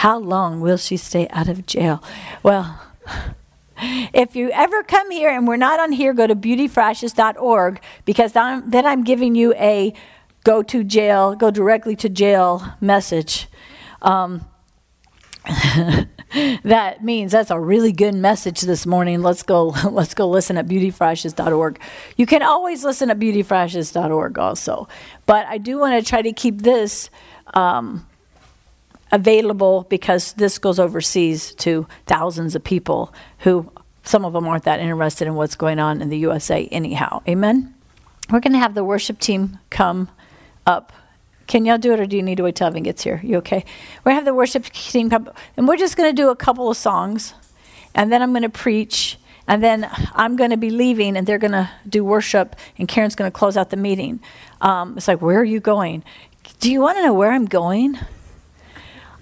how 0.04 0.18
long 0.20 0.60
will 0.60 0.76
she 0.76 0.98
stay 0.98 1.30
out 1.30 1.48
of 1.48 1.66
jail? 1.66 2.04
Well, 2.44 2.78
if 4.14 4.36
you 4.36 4.52
ever 4.52 4.84
come 4.84 5.10
here 5.12 5.30
and 5.30 5.48
we're 5.48 5.56
not 5.56 5.80
on 5.80 5.94
here, 5.94 6.14
go 6.14 6.28
to 6.28 6.36
beautyforashes.org 6.36 7.80
because 8.04 8.34
then 8.34 8.86
I'm 8.86 9.06
giving 9.06 9.34
you 9.34 9.54
a 9.54 9.94
go 10.44 10.62
to 10.62 10.84
jail, 10.84 11.36
go 11.36 11.52
directly 11.52 11.96
to 11.96 12.10
jail 12.10 12.76
message. 12.82 13.48
Um, 14.02 14.46
that 15.46 16.98
means 17.02 17.32
that's 17.32 17.50
a 17.50 17.58
really 17.58 17.94
good 17.94 18.14
message 18.14 18.60
this 18.60 18.86
morning. 18.86 19.22
Let's 19.22 19.44
go 19.44 19.68
let's 19.90 20.14
go 20.14 20.28
listen 20.28 20.58
at 20.58 20.68
beautyforashes.org. 20.68 21.80
You 22.18 22.26
can 22.26 22.44
always 22.44 22.84
listen 22.84 23.10
at 23.10 23.20
beautyforashes.org 23.20 24.38
also. 24.38 24.90
But 25.26 25.46
I 25.46 25.60
do 25.60 25.80
want 25.80 26.04
to 26.04 26.10
try 26.10 26.22
to 26.22 26.34
keep 26.34 26.62
this 26.62 27.10
um, 27.54 28.06
available 29.14 29.86
because 29.90 30.34
this 30.34 30.58
goes 30.58 30.80
overseas 30.80 31.56
to 31.56 31.88
thousands 32.06 32.56
of 32.56 32.64
people 32.64 33.14
who 33.40 33.72
some 34.04 34.26
of 34.26 34.34
them 34.34 34.46
aren't 34.46 34.66
that 34.66 34.82
interested 34.82 35.28
in 35.28 35.36
what's 35.36 35.56
going 35.56 35.80
on 35.80 36.02
in 36.02 36.10
the 36.10 36.18
USA 36.18 36.68
anyhow. 36.68 37.22
Amen. 37.30 37.74
We're 38.30 38.42
going 38.42 38.54
to 38.54 38.60
have 38.60 38.74
the 38.74 38.84
worship 38.84 39.20
team 39.20 39.60
come 39.70 40.10
up 40.66 40.92
can 41.48 41.66
y'all 41.66 41.78
do 41.78 41.94
it, 41.94 42.00
or 42.00 42.06
do 42.06 42.16
you 42.16 42.24
need 42.24 42.38
to 42.38 42.44
wait 42.44 42.56
till 42.56 42.68
Evan 42.68 42.84
gets 42.84 43.04
here? 43.04 43.20
You 43.24 43.38
okay? 43.38 43.66
We're 44.04 44.12
gonna 44.12 44.16
have 44.16 44.26
the 44.26 44.34
worship 44.34 44.66
team 44.66 45.10
come, 45.10 45.30
and 45.58 45.68
we're 45.68 45.78
just 45.78 45.98
gonna 45.98 46.14
do 46.14 46.30
a 46.30 46.36
couple 46.36 46.70
of 46.70 46.78
songs, 46.78 47.34
and 47.94 48.12
then 48.12 48.22
I'm 48.22 48.34
gonna 48.34 48.50
preach, 48.50 49.20
and 49.48 49.62
then 49.62 49.90
I'm 50.14 50.36
gonna 50.36 50.58
be 50.58 50.70
leaving, 50.70 51.18
and 51.18 51.28
they're 51.28 51.38
gonna 51.38 51.70
do 51.88 52.04
worship, 52.04 52.56
and 52.78 52.88
Karen's 52.88 53.16
gonna 53.16 53.32
close 53.32 53.58
out 53.58 53.70
the 53.72 53.78
meeting. 53.78 54.22
Um, 54.62 54.98
it's 54.98 55.08
like, 55.08 55.22
where 55.22 55.40
are 55.40 55.44
you 55.44 55.60
going? 55.60 56.04
Do 56.60 56.72
you 56.72 56.80
want 56.80 56.98
to 56.98 57.04
know 57.04 57.14
where 57.14 57.32
I'm 57.32 57.46
going? 57.46 58.00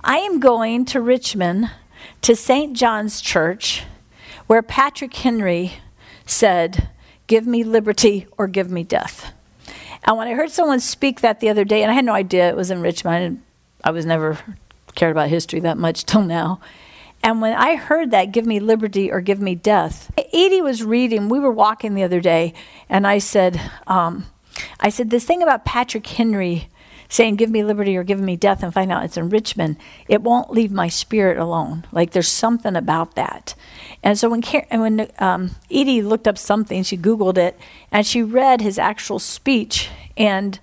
I 0.03 0.17
am 0.17 0.39
going 0.39 0.85
to 0.85 1.01
Richmond, 1.01 1.69
to 2.21 2.35
St. 2.35 2.75
John's 2.75 3.21
Church, 3.21 3.83
where 4.47 4.63
Patrick 4.63 5.13
Henry 5.13 5.73
said, 6.25 6.89
"Give 7.27 7.45
me 7.45 7.63
liberty 7.63 8.27
or 8.37 8.47
give 8.47 8.71
me 8.71 8.83
death." 8.83 9.31
And 10.03 10.17
when 10.17 10.27
I 10.27 10.33
heard 10.33 10.49
someone 10.49 10.79
speak 10.79 11.21
that 11.21 11.39
the 11.39 11.49
other 11.49 11.63
day, 11.63 11.83
and 11.83 11.91
I 11.91 11.95
had 11.95 12.05
no 12.05 12.13
idea 12.13 12.49
it 12.49 12.55
was 12.55 12.71
in 12.71 12.81
Richmond, 12.81 13.43
I 13.83 13.91
was 13.91 14.05
never 14.05 14.39
cared 14.95 15.11
about 15.11 15.29
history 15.29 15.59
that 15.59 15.77
much 15.77 16.05
till 16.05 16.23
now. 16.23 16.59
And 17.23 17.39
when 17.39 17.53
I 17.53 17.75
heard 17.75 18.09
that, 18.09 18.31
give 18.31 18.47
me 18.47 18.59
liberty 18.59 19.11
or 19.11 19.21
give 19.21 19.39
me 19.39 19.53
death, 19.53 20.11
Edie 20.33 20.61
was 20.61 20.83
reading, 20.83 21.29
we 21.29 21.39
were 21.39 21.51
walking 21.51 21.93
the 21.93 22.03
other 22.03 22.19
day, 22.19 22.55
and 22.89 23.05
I 23.05 23.19
said, 23.19 23.61
um, 23.85 24.25
I 24.79 24.89
said, 24.89 25.11
this 25.11 25.25
thing 25.25 25.43
about 25.43 25.63
Patrick 25.63 26.07
Henry 26.07 26.69
saying, 27.11 27.35
give 27.35 27.49
me 27.49 27.61
liberty 27.61 27.97
or 27.97 28.03
give 28.03 28.21
me 28.21 28.37
death, 28.37 28.63
and 28.63 28.73
find 28.73 28.89
out 28.89 29.03
it's 29.03 29.17
in 29.17 29.29
Richmond, 29.29 29.75
it 30.07 30.21
won't 30.21 30.49
leave 30.49 30.71
my 30.71 30.87
spirit 30.87 31.37
alone. 31.37 31.85
Like 31.91 32.11
there's 32.11 32.29
something 32.29 32.75
about 32.77 33.15
that. 33.15 33.53
And 34.01 34.17
so 34.17 34.29
when 34.29 34.41
Car- 34.41 34.65
when 34.71 35.11
um, 35.19 35.51
Edie 35.69 36.01
looked 36.01 36.25
up 36.25 36.37
something, 36.37 36.83
she 36.83 36.97
Googled 36.97 37.37
it, 37.37 37.59
and 37.91 38.07
she 38.07 38.23
read 38.23 38.61
his 38.61 38.79
actual 38.79 39.19
speech, 39.19 39.89
and 40.15 40.57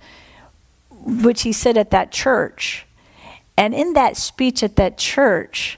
which 1.05 1.43
he 1.43 1.53
said 1.53 1.77
at 1.77 1.91
that 1.91 2.11
church. 2.11 2.87
And 3.55 3.75
in 3.75 3.93
that 3.93 4.17
speech 4.17 4.63
at 4.63 4.75
that 4.77 4.97
church, 4.97 5.77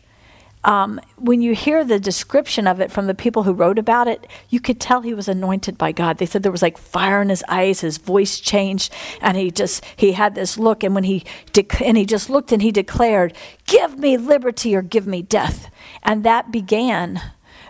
um, 0.64 1.00
when 1.18 1.42
you 1.42 1.56
hear 1.56 1.84
the 1.84 2.00
description 2.00 2.68
of 2.68 2.80
it 2.80 2.92
from 2.92 3.08
the 3.08 3.16
people 3.16 3.44
who 3.44 3.54
wrote 3.54 3.80
about 3.80 4.08
it, 4.08 4.28
you 4.50 4.60
could 4.60 4.80
tell 4.80 5.02
he 5.02 5.14
was 5.14 5.28
anointed 5.28 5.78
by 5.78 5.92
God. 5.92 6.18
They 6.18 6.26
said 6.26 6.44
there 6.44 6.52
was 6.52 6.62
like 6.62 6.78
fire 6.78 7.22
in 7.22 7.30
his 7.30 7.44
eyes, 7.48 7.82
his 7.82 7.98
voice 7.98 8.40
changed, 8.40 8.94
and 9.22 9.38
he 9.38 9.52
just 9.52 9.84
he 9.96 10.12
had 10.12 10.36
this 10.36 10.58
look. 10.58 10.84
And 10.84 10.94
when 10.94 11.06
he 11.06 11.24
de- 11.54 11.68
and 11.84 11.98
he 11.98 12.06
just 12.06 12.30
looked 12.30 12.52
and 12.52 12.62
he 12.62 12.72
declared, 12.72 13.34
"Give 13.66 13.98
me 13.98 14.18
liberty 14.18 14.76
or 14.76 14.82
give 14.82 15.08
me 15.08 15.22
death," 15.22 15.70
and 16.04 16.24
that 16.24 16.52
began 16.52 17.22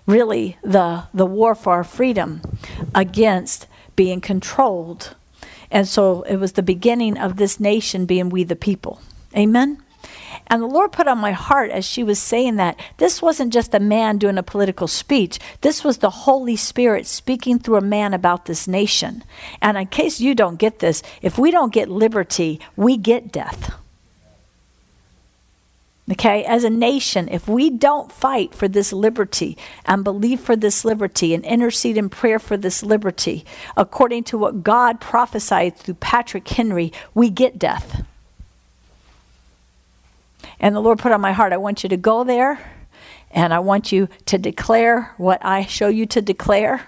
really 0.06 0.58
the, 0.64 1.04
the 1.14 1.26
war 1.26 1.56
for 1.56 1.74
our 1.74 1.84
freedom 1.84 2.42
against 2.94 3.68
being 3.96 4.22
controlled. 4.22 5.16
And 5.70 5.88
so 5.88 6.24
it 6.24 6.38
was 6.38 6.54
the 6.54 6.64
beginning 6.64 7.18
of 7.18 7.38
this 7.38 7.60
nation 7.60 8.06
being 8.06 8.30
we 8.30 8.44
the 8.44 8.56
people. 8.56 9.02
Amen? 9.36 9.82
And 10.52 10.62
the 10.62 10.68
Lord 10.68 10.92
put 10.92 11.08
on 11.08 11.18
my 11.18 11.32
heart 11.32 11.72
as 11.72 11.86
she 11.86 12.04
was 12.04 12.20
saying 12.20 12.58
that 12.58 12.78
this 12.98 13.22
wasn't 13.22 13.54
just 13.54 13.74
a 13.74 13.80
man 13.80 14.18
doing 14.18 14.38
a 14.38 14.44
political 14.44 14.86
speech. 14.86 15.40
This 15.62 15.82
was 15.82 16.00
the 16.00 16.10
Holy 16.10 16.58
Spirit 16.58 17.08
speaking 17.08 17.58
through 17.58 17.78
a 17.78 17.82
man 17.82 18.14
about 18.14 18.46
this 18.46 18.68
nation. 18.68 19.24
And 19.62 19.78
in 19.78 19.88
case 19.88 20.20
you 20.20 20.36
don't 20.36 20.60
get 20.60 20.80
this, 20.80 21.04
if 21.22 21.38
we 21.38 21.52
don't 21.52 21.72
get 21.72 21.88
liberty, 21.88 22.60
we 22.76 22.98
get 22.98 23.32
death. 23.32 23.74
Okay, 26.12 26.44
as 26.44 26.66
a 26.66 26.70
nation, 26.70 27.30
if 27.30 27.48
we 27.48 27.70
don't 27.70 28.12
fight 28.12 28.54
for 28.54 28.68
this 28.68 28.92
liberty 28.92 29.58
and 29.86 30.04
believe 30.04 30.42
for 30.42 30.58
this 30.58 30.84
liberty 30.84 31.34
and 31.34 31.46
intercede 31.46 31.96
in 31.96 32.10
prayer 32.10 32.40
for 32.40 32.58
this 32.58 32.84
liberty, 32.84 33.46
according 33.78 34.26
to 34.26 34.38
what 34.38 34.64
God 34.64 35.00
prophesied 35.00 35.78
through 35.78 35.94
Patrick 35.94 36.46
Henry, 36.46 36.92
we 37.14 37.30
get 37.30 37.58
death. 37.58 38.04
And 40.62 40.76
the 40.76 40.80
Lord 40.80 41.00
put 41.00 41.12
on 41.12 41.20
my 41.20 41.34
heart, 41.34 41.52
I 41.52 41.58
want 41.58 41.84
you 41.84 41.90
to 41.90 41.98
go 41.98 42.24
there 42.24 42.60
and 43.32 43.54
I 43.54 43.60
want 43.60 43.92
you 43.92 44.08
to 44.28 44.38
declare 44.38 45.14
what 45.18 45.44
I 45.44 45.66
show 45.66 45.88
you 45.88 46.06
to 46.08 46.22
declare. 46.22 46.88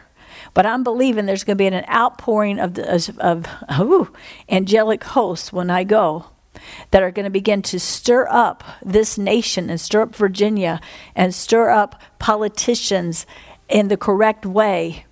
But 0.53 0.65
I'm 0.65 0.84
believing 0.84 1.25
there's 1.25 1.44
going 1.44 1.58
to 1.58 1.62
be 1.62 1.68
an 1.68 1.86
outpouring 1.89 2.60
of, 2.60 2.75
the, 2.75 3.15
of, 3.18 3.48
ooh, 3.82 4.13
angelic 4.48 5.03
hosts 5.03 5.51
when 5.51 5.70
I 5.70 5.84
go 5.84 6.27
that 6.92 7.01
are 7.01 7.12
going 7.12 7.24
to 7.24 7.32
begin 7.32 7.62
to 7.63 7.80
stir 7.80 8.27
up 8.30 8.63
this 8.84 9.18
nation 9.18 9.70
and 9.70 9.82
stir 9.82 10.03
up 10.03 10.15
Virginia 10.15 10.80
and 11.15 11.34
stir 11.34 11.70
up 11.70 12.00
politicians 12.20 13.25
in 13.68 13.88
the 13.88 13.98
correct 13.98 14.46
way 14.46 15.06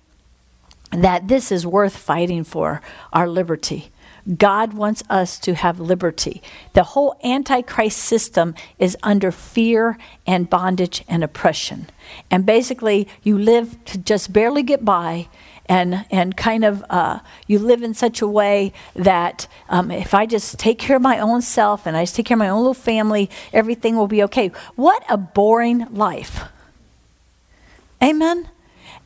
that 0.92 1.26
this 1.26 1.50
is 1.50 1.66
worth 1.66 1.96
fighting 1.96 2.44
for 2.44 2.80
our 3.12 3.28
liberty. 3.28 3.90
God 4.38 4.74
wants 4.74 5.02
us 5.10 5.38
to 5.40 5.54
have 5.54 5.80
liberty. 5.80 6.42
The 6.74 6.84
whole 6.84 7.18
Antichrist 7.24 7.98
system 7.98 8.54
is 8.78 8.96
under 9.02 9.32
fear 9.32 9.98
and 10.26 10.48
bondage 10.48 11.04
and 11.08 11.24
oppression. 11.24 11.88
And 12.30 12.46
basically, 12.46 13.08
you 13.22 13.36
live 13.36 13.84
to 13.86 13.98
just 13.98 14.32
barely 14.32 14.62
get 14.62 14.84
by. 14.84 15.28
And, 15.66 16.04
and 16.10 16.36
kind 16.36 16.64
of 16.64 16.84
uh, 16.90 17.20
you 17.46 17.58
live 17.58 17.82
in 17.82 17.94
such 17.94 18.20
a 18.20 18.26
way 18.26 18.72
that 18.94 19.46
um, 19.68 19.90
if 19.90 20.12
I 20.12 20.26
just 20.26 20.58
take 20.58 20.78
care 20.78 20.96
of 20.96 21.02
my 21.02 21.20
own 21.20 21.40
self 21.40 21.86
and 21.86 21.96
I 21.96 22.02
just 22.02 22.16
take 22.16 22.26
care 22.26 22.34
of 22.34 22.40
my 22.40 22.48
own 22.48 22.58
little 22.58 22.74
family, 22.74 23.30
everything 23.52 23.96
will 23.96 24.08
be 24.08 24.22
okay. 24.24 24.48
What 24.74 25.02
a 25.08 25.16
boring 25.16 25.86
life. 25.94 26.44
Amen. 28.02 28.50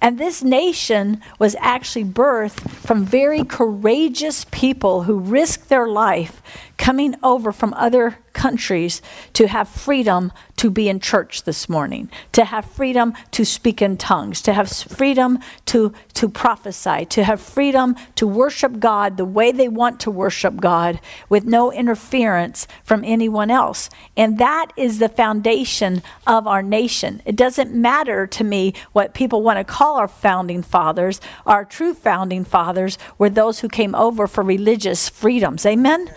And 0.00 0.18
this 0.18 0.42
nation 0.42 1.20
was 1.38 1.56
actually 1.58 2.04
birthed 2.04 2.70
from 2.70 3.04
very 3.04 3.44
courageous 3.44 4.44
people 4.50 5.04
who 5.04 5.18
risked 5.18 5.68
their 5.68 5.86
life 5.86 6.42
coming 6.76 7.14
over 7.22 7.52
from 7.52 7.72
other 7.74 8.18
countries 8.32 9.00
to 9.32 9.48
have 9.48 9.68
freedom 9.68 10.30
to 10.56 10.70
be 10.70 10.88
in 10.88 11.00
church 11.00 11.44
this 11.44 11.68
morning, 11.68 12.10
to 12.32 12.44
have 12.44 12.64
freedom 12.64 13.14
to 13.30 13.44
speak 13.44 13.80
in 13.82 13.96
tongues, 13.96 14.40
to 14.42 14.52
have 14.52 14.70
freedom 14.70 15.38
to, 15.64 15.92
to 16.14 16.28
prophesy, 16.28 17.04
to 17.06 17.24
have 17.24 17.40
freedom 17.40 17.96
to 18.14 18.26
worship 18.26 18.78
God 18.78 19.16
the 19.16 19.24
way 19.24 19.52
they 19.52 19.68
want 19.68 20.00
to 20.00 20.10
worship 20.10 20.56
God 20.56 21.00
with 21.28 21.44
no 21.44 21.72
interference 21.72 22.66
from 22.84 23.04
anyone 23.04 23.50
else. 23.50 23.90
And 24.16 24.38
that 24.38 24.72
is 24.76 24.98
the 24.98 25.08
foundation 25.08 26.02
of 26.26 26.46
our 26.46 26.62
nation. 26.62 27.22
It 27.24 27.36
doesn't 27.36 27.74
matter 27.74 28.26
to 28.26 28.44
me 28.44 28.74
what 28.92 29.14
people 29.14 29.42
want 29.42 29.58
to 29.58 29.64
call 29.64 29.96
our 29.96 30.08
founding 30.08 30.62
fathers. 30.62 31.20
Our 31.46 31.64
true 31.64 31.94
founding 31.94 32.44
fathers 32.44 32.98
were 33.18 33.30
those 33.30 33.60
who 33.60 33.68
came 33.68 33.94
over 33.94 34.26
for 34.26 34.42
religious 34.42 35.08
freedoms. 35.08 35.64
Amen? 35.64 36.10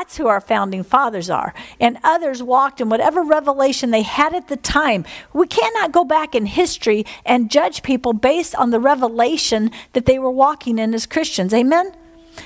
That's 0.00 0.16
who 0.16 0.28
our 0.28 0.40
founding 0.40 0.82
fathers 0.82 1.28
are. 1.28 1.52
And 1.78 1.98
others 2.02 2.42
walked 2.42 2.80
in 2.80 2.88
whatever 2.88 3.22
revelation 3.22 3.90
they 3.90 4.00
had 4.00 4.34
at 4.34 4.48
the 4.48 4.56
time. 4.56 5.04
We 5.34 5.46
cannot 5.46 5.92
go 5.92 6.06
back 6.06 6.34
in 6.34 6.46
history 6.46 7.04
and 7.26 7.50
judge 7.50 7.82
people 7.82 8.14
based 8.14 8.54
on 8.54 8.70
the 8.70 8.80
revelation 8.80 9.70
that 9.92 10.06
they 10.06 10.18
were 10.18 10.30
walking 10.30 10.78
in 10.78 10.94
as 10.94 11.04
Christians. 11.04 11.52
Amen? 11.52 11.92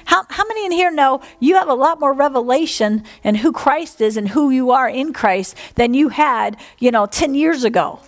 How, 0.07 0.25
how 0.31 0.43
many 0.49 0.67
in 0.67 0.73
here 0.73 0.91
know 0.91 1.21
you 1.39 1.55
have 1.55 1.69
a 1.69 1.75
lot 1.75 2.01
more 2.01 2.13
revelation 2.13 3.05
in 3.23 3.37
who 3.37 3.53
Christ 3.53 4.01
is 4.01 4.17
and 4.17 4.31
who 4.31 4.51
you 4.51 4.73
are 4.73 4.89
in 4.89 5.13
Christ 5.13 5.57
than 5.77 5.95
you 5.95 6.09
had, 6.09 6.57
you 6.81 6.91
know, 6.91 7.07
10 7.07 7.37
years 7.37 7.63
ago? 7.63 8.01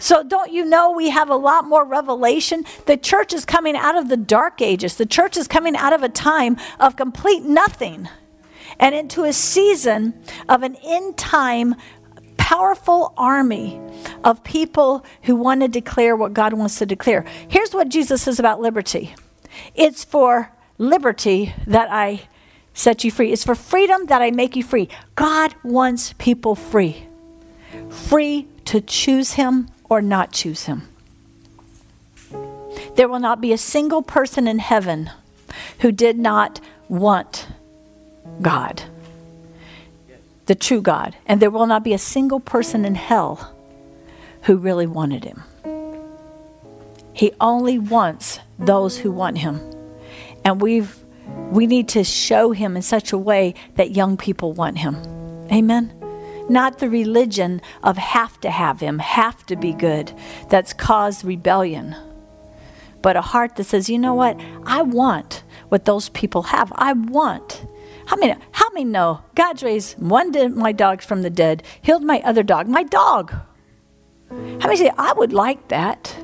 So, 0.00 0.24
don't 0.24 0.50
you 0.50 0.64
know 0.64 0.90
we 0.90 1.10
have 1.10 1.30
a 1.30 1.36
lot 1.36 1.64
more 1.64 1.84
revelation? 1.84 2.64
The 2.86 2.96
church 2.96 3.32
is 3.32 3.44
coming 3.44 3.76
out 3.76 3.96
of 3.96 4.08
the 4.08 4.16
dark 4.16 4.60
ages. 4.60 4.96
The 4.96 5.06
church 5.06 5.36
is 5.36 5.46
coming 5.46 5.76
out 5.76 5.92
of 5.92 6.02
a 6.02 6.08
time 6.08 6.56
of 6.80 6.96
complete 6.96 7.44
nothing 7.44 8.08
and 8.80 8.94
into 8.94 9.24
a 9.24 9.32
season 9.32 10.14
of 10.48 10.62
an 10.62 10.76
end 10.84 11.16
time 11.16 11.74
powerful 12.36 13.12
army 13.18 13.78
of 14.24 14.42
people 14.42 15.04
who 15.24 15.36
want 15.36 15.60
to 15.60 15.68
declare 15.68 16.16
what 16.16 16.32
God 16.32 16.54
wants 16.54 16.78
to 16.78 16.86
declare. 16.86 17.26
Here's 17.48 17.74
what 17.74 17.90
Jesus 17.90 18.22
says 18.22 18.38
about 18.38 18.60
liberty 18.60 19.14
it's 19.74 20.04
for 20.04 20.50
liberty 20.78 21.52
that 21.66 21.90
I 21.90 22.22
set 22.72 23.04
you 23.04 23.10
free, 23.10 23.32
it's 23.32 23.44
for 23.44 23.54
freedom 23.54 24.06
that 24.06 24.22
I 24.22 24.30
make 24.30 24.56
you 24.56 24.62
free. 24.62 24.88
God 25.14 25.54
wants 25.62 26.14
people 26.14 26.54
free, 26.54 27.06
free 27.90 28.46
to 28.64 28.80
choose 28.80 29.32
Him 29.32 29.68
or 29.90 30.00
not 30.00 30.32
choose 30.32 30.64
Him. 30.64 30.88
There 32.94 33.08
will 33.08 33.20
not 33.20 33.40
be 33.40 33.52
a 33.52 33.58
single 33.58 34.02
person 34.02 34.48
in 34.48 34.58
heaven 34.58 35.10
who 35.80 35.92
did 35.92 36.18
not 36.18 36.60
want 36.88 37.48
God, 38.40 38.82
the 40.46 40.54
true 40.54 40.80
God. 40.80 41.16
And 41.26 41.40
there 41.40 41.50
will 41.50 41.66
not 41.66 41.84
be 41.84 41.92
a 41.92 41.98
single 41.98 42.40
person 42.40 42.84
in 42.84 42.94
hell 42.94 43.54
who 44.42 44.56
really 44.56 44.86
wanted 44.86 45.24
him. 45.24 45.42
He 47.12 47.32
only 47.40 47.78
wants 47.78 48.38
those 48.58 48.96
who 48.96 49.10
want 49.10 49.38
him. 49.38 49.60
And 50.44 50.60
we've 50.60 50.96
we 51.50 51.66
need 51.66 51.88
to 51.88 52.04
show 52.04 52.52
him 52.52 52.76
in 52.76 52.82
such 52.82 53.12
a 53.12 53.18
way 53.18 53.54
that 53.76 53.92
young 53.92 54.16
people 54.16 54.52
want 54.52 54.78
him. 54.78 54.96
Amen. 55.50 55.92
Not 56.48 56.78
the 56.78 56.88
religion 56.88 57.60
of 57.82 57.96
have 57.98 58.40
to 58.40 58.50
have 58.50 58.80
him, 58.80 58.98
have 58.98 59.44
to 59.46 59.56
be 59.56 59.72
good, 59.72 60.12
that's 60.48 60.72
caused 60.72 61.24
rebellion. 61.24 61.94
But 63.02 63.16
a 63.16 63.20
heart 63.20 63.56
that 63.56 63.64
says, 63.64 63.88
you 63.88 63.98
know 63.98 64.14
what? 64.14 64.38
I 64.64 64.82
want 64.82 65.42
what 65.68 65.84
those 65.84 66.08
people 66.10 66.42
have. 66.44 66.72
I 66.74 66.92
want 66.94 67.66
how 68.08 68.16
many, 68.16 68.34
how 68.52 68.70
many 68.70 68.86
know 68.86 69.22
God 69.34 69.62
raised 69.62 69.98
one 69.98 70.34
of 70.34 70.56
my 70.56 70.72
dogs 70.72 71.04
from 71.04 71.20
the 71.20 71.28
dead, 71.28 71.62
healed 71.82 72.02
my 72.02 72.22
other 72.24 72.42
dog, 72.42 72.66
my 72.66 72.82
dog? 72.82 73.32
How 74.30 74.66
many 74.66 74.76
say, 74.76 74.90
I 74.96 75.12
would 75.12 75.34
like 75.34 75.68
that? 75.68 76.16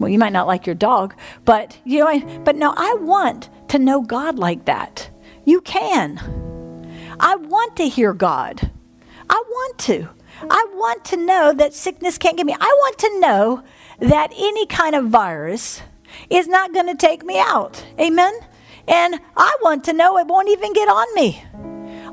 Well, 0.00 0.08
you 0.08 0.18
might 0.18 0.32
not 0.32 0.48
like 0.48 0.66
your 0.66 0.74
dog, 0.74 1.14
but 1.44 1.78
you 1.84 2.00
know, 2.00 2.08
I, 2.08 2.18
but 2.38 2.56
no, 2.56 2.74
I 2.76 2.94
want 2.94 3.48
to 3.68 3.78
know 3.78 4.02
God 4.02 4.40
like 4.40 4.64
that. 4.64 5.08
You 5.44 5.60
can. 5.60 6.18
I 7.20 7.36
want 7.36 7.76
to 7.76 7.88
hear 7.88 8.12
God. 8.12 8.72
I 9.30 9.40
want 9.48 9.78
to. 9.78 10.08
I 10.50 10.66
want 10.74 11.04
to 11.04 11.16
know 11.16 11.52
that 11.52 11.74
sickness 11.74 12.18
can't 12.18 12.36
get 12.36 12.46
me. 12.46 12.56
I 12.58 12.76
want 12.80 12.98
to 12.98 13.20
know 13.20 13.62
that 14.00 14.32
any 14.36 14.66
kind 14.66 14.96
of 14.96 15.10
virus 15.10 15.80
is 16.28 16.48
not 16.48 16.74
going 16.74 16.88
to 16.88 16.96
take 16.96 17.24
me 17.24 17.38
out. 17.38 17.86
Amen? 18.00 18.34
And 18.88 19.20
I 19.36 19.56
want 19.62 19.84
to 19.84 19.92
know 19.92 20.18
it 20.18 20.26
won't 20.26 20.48
even 20.48 20.72
get 20.72 20.88
on 20.88 21.14
me. 21.14 21.44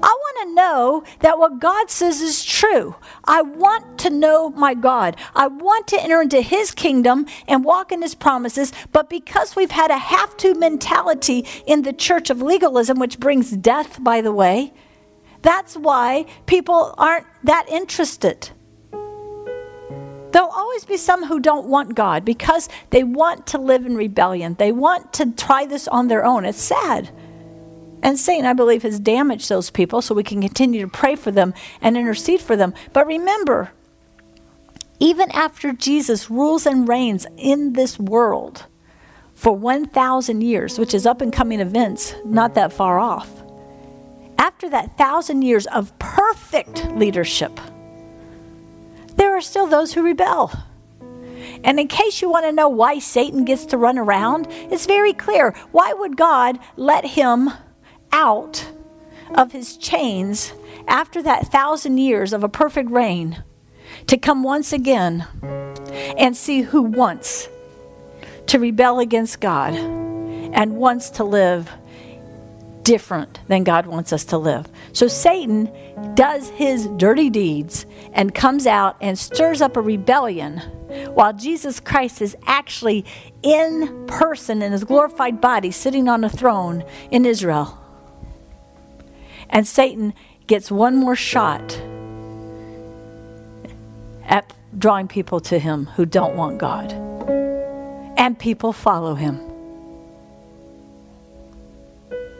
I 0.02 0.16
want 0.18 0.48
to 0.48 0.56
know 0.56 1.04
that 1.20 1.38
what 1.40 1.60
God 1.60 1.90
says 1.90 2.22
is 2.22 2.46
true. 2.46 2.96
I 3.26 3.42
want 3.42 3.98
to 4.00 4.10
know 4.10 4.50
my 4.52 4.74
God. 4.74 5.18
I 5.36 5.48
want 5.48 5.88
to 5.88 6.02
enter 6.02 6.22
into 6.22 6.42
His 6.42 6.72
kingdom 6.72 7.26
and 7.48 7.66
walk 7.66 7.92
in 7.92 8.02
His 8.02 8.16
promises. 8.16 8.72
But 8.94 9.10
because 9.10 9.56
we've 9.56 9.72
had 9.72 9.92
a 9.92 9.98
have 9.98 10.38
to 10.38 10.56
mentality 10.56 11.46
in 11.68 11.82
the 11.82 11.92
church 11.92 12.30
of 12.30 12.42
legalism, 12.42 12.98
which 12.98 13.20
brings 13.20 13.52
death, 13.52 14.02
by 14.02 14.22
the 14.22 14.32
way, 14.32 14.74
that's 15.42 15.76
why 15.76 16.26
people 16.46 16.96
aren't 16.98 17.28
that 17.44 17.68
interested. 17.68 18.52
There'll 20.32 20.50
always 20.50 20.86
be 20.86 20.98
some 20.98 21.26
who 21.26 21.40
don't 21.40 21.68
want 21.68 21.96
God 21.96 22.24
because 22.24 22.70
they 22.92 23.04
want 23.04 23.48
to 23.48 23.58
live 23.58 23.86
in 23.86 23.96
rebellion. 23.96 24.56
They 24.56 24.72
want 24.72 25.14
to 25.14 25.32
try 25.32 25.66
this 25.66 25.88
on 25.88 26.08
their 26.08 26.26
own. 26.26 26.46
It's 26.46 26.62
sad. 26.62 27.10
And 28.02 28.18
Satan, 28.18 28.46
I 28.46 28.54
believe, 28.54 28.84
has 28.84 29.00
damaged 29.00 29.50
those 29.50 29.70
people 29.70 30.02
so 30.02 30.16
we 30.16 30.24
can 30.24 30.42
continue 30.42 30.82
to 30.82 30.88
pray 30.88 31.16
for 31.16 31.32
them 31.32 31.54
and 31.82 31.98
intercede 31.98 32.42
for 32.42 32.56
them. 32.56 32.74
But 32.94 33.08
remember, 33.08 33.72
even 35.00 35.32
after 35.32 35.74
Jesus 35.74 36.30
rules 36.30 36.66
and 36.66 36.88
reigns 36.88 37.26
in 37.38 37.74
this 37.74 38.00
world 38.00 38.66
for 39.34 39.56
1,000 39.56 40.42
years, 40.42 40.78
which 40.78 40.94
is 40.94 41.06
up 41.06 41.22
and 41.22 41.34
coming 41.34 41.60
events, 41.60 42.14
not 42.26 42.54
that 42.54 42.72
far 42.74 43.00
off, 43.00 43.30
after 44.38 44.70
that 44.70 44.98
thousand 44.98 45.42
years 45.42 45.68
of 45.68 45.98
perfect 46.00 46.86
leadership, 46.92 47.60
there 49.20 49.36
are 49.36 49.42
still 49.42 49.68
those 49.68 49.94
who 49.94 50.02
rebel. 50.02 50.52
And 51.64 51.78
in 51.78 51.90
case 51.90 52.22
you 52.22 52.30
want 52.30 52.46
to 52.46 52.54
know 52.54 52.70
why 52.70 53.00
Satan 53.00 53.44
gets 53.44 53.66
to 53.68 53.78
run 53.78 53.98
around, 53.98 54.48
it's 54.50 54.86
very 54.86 55.12
clear. 55.12 55.52
Why 55.72 55.92
would 55.92 56.16
God 56.16 56.58
let 56.78 57.06
him 57.06 57.50
out 58.14 58.66
of 59.36 59.52
his 59.52 59.76
chains 59.76 60.54
after 60.88 61.22
that 61.22 61.48
thousand 61.48 61.98
years 61.98 62.32
of 62.32 62.46
a 62.46 62.50
perfect 62.50 62.90
reign 62.90 63.44
to 64.08 64.18
come 64.18 64.42
once 64.42 64.72
again 64.72 65.28
and 66.18 66.36
see 66.36 66.62
who 66.62 66.82
wants 66.82 67.50
to 68.48 68.58
rebel 68.58 69.00
against 69.00 69.42
God 69.42 69.74
and 69.74 70.78
wants 70.78 71.10
to 71.12 71.26
live 71.26 71.70
different 72.84 73.42
than 73.48 73.66
God 73.66 73.86
wants 73.86 74.14
us 74.14 74.24
to 74.26 74.38
live. 74.38 74.66
So 74.94 75.08
Satan 75.08 75.72
does 76.16 76.50
his 76.50 76.88
dirty 76.98 77.30
deeds 77.30 77.86
and 78.14 78.34
comes 78.34 78.68
out 78.68 78.98
and 79.02 79.18
stirs 79.18 79.62
up 79.62 79.78
a 79.78 79.82
rebellion 79.82 80.58
while 81.14 81.34
Jesus 81.34 81.80
Christ 81.80 82.22
is 82.22 82.36
actually 82.46 83.06
in 83.44 84.06
person 84.08 84.62
in 84.62 84.72
his 84.72 84.84
glorified 84.84 85.40
body 85.40 85.72
sitting 85.72 86.08
on 86.08 86.24
a 86.24 86.30
throne 86.30 86.84
in 87.12 87.26
Israel. 87.26 87.78
And 89.50 89.68
Satan 89.68 90.14
gets 90.48 90.72
one 90.72 90.96
more 90.96 91.16
shot 91.16 91.80
at 94.24 94.54
drawing 94.78 95.08
people 95.08 95.40
to 95.42 95.60
him 95.60 95.86
who 95.86 96.06
don't 96.06 96.36
want 96.36 96.58
God. 96.58 96.92
And 98.18 98.38
people 98.38 98.74
follow 98.74 99.16
him. 99.16 99.40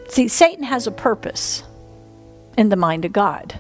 See, 0.10 0.28
Satan 0.28 0.64
has 0.64 0.88
a 0.88 0.92
purpose 0.92 1.64
in 2.60 2.68
the 2.68 2.76
mind 2.76 3.06
of 3.06 3.14
God. 3.14 3.58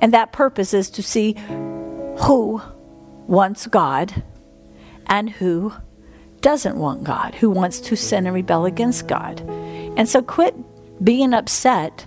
And 0.00 0.12
that 0.12 0.32
purpose 0.32 0.74
is 0.74 0.90
to 0.90 1.02
see 1.02 1.34
who 2.18 2.60
wants 3.28 3.68
God 3.68 4.24
and 5.06 5.30
who 5.30 5.72
doesn't 6.40 6.76
want 6.76 7.04
God, 7.04 7.36
who 7.36 7.48
wants 7.48 7.78
to 7.82 7.96
sin 7.96 8.26
and 8.26 8.34
rebel 8.34 8.64
against 8.64 9.06
God. 9.06 9.40
And 9.96 10.08
so 10.08 10.22
quit 10.22 10.56
being 11.04 11.32
upset 11.32 12.04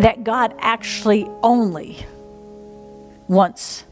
that 0.00 0.24
God 0.24 0.52
actually 0.58 1.30
only 1.44 2.04
wants 3.28 3.84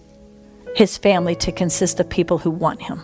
his 0.74 0.98
family 0.98 1.36
to 1.36 1.52
consist 1.52 2.00
of 2.00 2.10
people 2.10 2.38
who 2.38 2.50
want 2.50 2.82
him. 2.82 3.00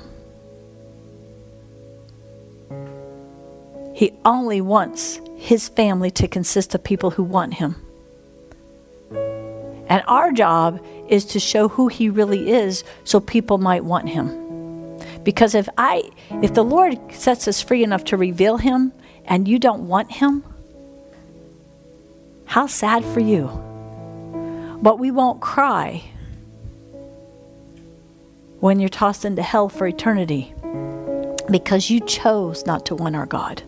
He 3.94 4.12
only 4.24 4.60
wants 4.60 5.20
his 5.36 5.68
family 5.68 6.10
to 6.10 6.26
consist 6.26 6.74
of 6.74 6.82
people 6.82 7.12
who 7.12 7.22
want 7.22 7.54
him. 7.54 7.83
And 9.94 10.02
our 10.08 10.32
job 10.32 10.84
is 11.08 11.24
to 11.26 11.38
show 11.38 11.68
who 11.68 11.86
he 11.86 12.08
really 12.08 12.50
is 12.50 12.82
so 13.04 13.20
people 13.20 13.58
might 13.58 13.84
want 13.84 14.08
him. 14.08 14.98
Because 15.22 15.54
if 15.54 15.68
I 15.78 16.10
if 16.42 16.54
the 16.54 16.64
Lord 16.64 16.98
sets 17.12 17.46
us 17.46 17.62
free 17.62 17.84
enough 17.84 18.02
to 18.06 18.16
reveal 18.16 18.56
him 18.56 18.92
and 19.24 19.46
you 19.46 19.60
don't 19.60 19.86
want 19.86 20.10
him, 20.10 20.42
how 22.46 22.66
sad 22.66 23.04
for 23.04 23.20
you. 23.20 23.46
But 24.82 24.98
we 24.98 25.12
won't 25.12 25.40
cry 25.40 26.02
when 28.58 28.80
you're 28.80 28.88
tossed 28.88 29.24
into 29.24 29.44
hell 29.44 29.68
for 29.68 29.86
eternity 29.86 30.52
because 31.48 31.88
you 31.88 32.00
chose 32.00 32.66
not 32.66 32.84
to 32.86 32.96
want 32.96 33.14
our 33.14 33.26
God. 33.26 33.62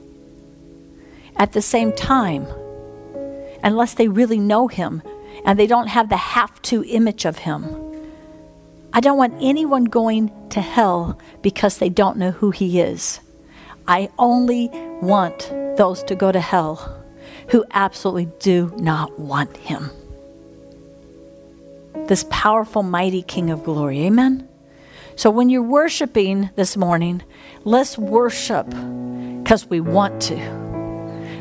At 1.37 1.53
the 1.53 1.62
same 1.62 1.93
time, 1.93 2.49
unless 3.62 3.95
they 3.95 4.09
really 4.09 4.41
know 4.41 4.67
Him 4.67 5.03
and 5.44 5.59
they 5.59 5.66
don't 5.66 5.88
have 5.88 6.09
the 6.09 6.16
have 6.16 6.61
to 6.62 6.85
image 6.85 7.25
of 7.25 7.38
Him, 7.38 7.64
I 8.92 9.01
don't 9.01 9.18
want 9.18 9.35
anyone 9.40 9.85
going 9.85 10.33
to 10.51 10.61
hell 10.61 11.18
because 11.42 11.79
they 11.79 11.88
don't 11.88 12.16
know 12.16 12.31
who 12.31 12.51
He 12.51 12.81
is. 12.81 13.20
I 13.88 14.09
only 14.18 14.68
want 15.03 15.51
those 15.77 16.03
to 16.05 16.14
go 16.14 16.33
to 16.33 16.40
hell 16.40 17.05
who 17.49 17.64
absolutely 17.72 18.29
do 18.40 18.72
not 18.77 19.18
want 19.18 19.57
him. 19.57 19.90
This 22.07 22.25
powerful, 22.31 22.83
mighty 22.83 23.22
King 23.22 23.51
of 23.51 23.64
glory. 23.64 24.05
Amen? 24.05 24.49
So 25.14 25.31
when 25.31 25.49
you're 25.49 25.62
worshiping 25.62 26.51
this 26.57 26.77
morning, 26.77 27.22
let's 27.64 27.96
worship 27.96 28.68
because 29.42 29.66
we 29.66 29.81
want 29.81 30.20
to. 30.22 30.37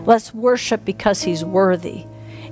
Let's 0.05 0.33
worship 0.33 0.85
because 0.85 1.23
he's 1.23 1.43
worthy. 1.43 2.05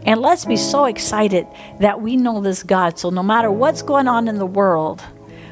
And 0.05 0.21
let's 0.21 0.45
be 0.45 0.57
so 0.57 0.85
excited 0.85 1.47
that 1.79 2.01
we 2.01 2.17
know 2.17 2.41
this 2.41 2.63
God. 2.63 2.99
So 2.99 3.09
no 3.09 3.23
matter 3.23 3.49
what's 3.51 3.81
going 3.81 4.07
on 4.07 4.27
in 4.27 4.37
the 4.37 4.45
world, 4.45 5.01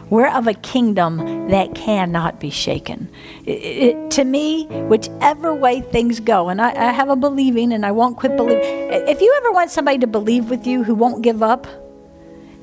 we're 0.09 0.27
of 0.27 0.45
a 0.45 0.53
kingdom 0.53 1.47
that 1.47 1.73
cannot 1.73 2.41
be 2.41 2.49
shaken. 2.49 3.09
It, 3.45 3.51
it, 3.51 4.11
to 4.11 4.25
me, 4.25 4.65
whichever 4.65 5.53
way 5.55 5.79
things 5.79 6.19
go, 6.19 6.49
and 6.49 6.61
I, 6.61 6.71
I 6.71 6.91
have 6.91 7.07
a 7.09 7.15
believing 7.15 7.71
and 7.71 7.85
I 7.85 7.91
won't 7.91 8.17
quit 8.17 8.35
believing. 8.35 8.61
If 8.61 9.21
you 9.21 9.33
ever 9.37 9.53
want 9.53 9.71
somebody 9.71 9.99
to 9.99 10.07
believe 10.07 10.49
with 10.49 10.67
you 10.67 10.83
who 10.83 10.95
won't 10.95 11.21
give 11.21 11.41
up 11.41 11.65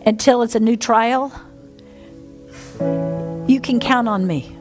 until 0.05 0.43
it's 0.43 0.55
a 0.57 0.61
new 0.61 0.77
trial, 0.77 1.33
you 3.49 3.61
can 3.63 3.81
count 3.81 4.09
on 4.09 4.27
me. 4.27 4.58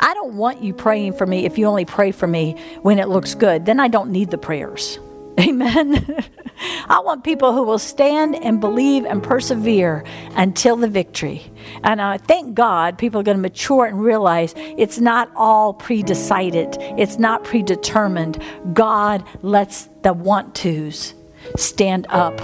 I 0.00 0.14
don't 0.14 0.34
want 0.34 0.62
you 0.62 0.72
praying 0.72 1.14
for 1.14 1.26
me 1.26 1.44
if 1.44 1.58
you 1.58 1.66
only 1.66 1.84
pray 1.84 2.12
for 2.12 2.26
me 2.26 2.56
when 2.82 2.98
it 2.98 3.08
looks 3.08 3.34
good. 3.34 3.66
Then 3.66 3.80
I 3.80 3.88
don't 3.88 4.10
need 4.10 4.30
the 4.30 4.38
prayers. 4.38 4.98
Amen. 5.40 6.24
I 6.88 6.98
want 7.00 7.22
people 7.22 7.52
who 7.52 7.62
will 7.62 7.78
stand 7.78 8.34
and 8.34 8.60
believe 8.60 9.04
and 9.04 9.22
persevere 9.22 10.04
until 10.34 10.76
the 10.76 10.88
victory. 10.88 11.52
And 11.84 12.02
I 12.02 12.18
thank 12.18 12.54
God 12.54 12.98
people 12.98 13.20
are 13.20 13.24
going 13.24 13.36
to 13.36 13.42
mature 13.42 13.86
and 13.86 14.02
realize 14.02 14.54
it's 14.56 14.98
not 14.98 15.30
all 15.36 15.72
predecided, 15.74 16.76
it's 16.98 17.18
not 17.18 17.44
predetermined. 17.44 18.42
God 18.72 19.24
lets 19.42 19.88
the 20.02 20.12
want 20.12 20.56
tos 20.56 21.14
stand 21.56 22.06
up 22.10 22.40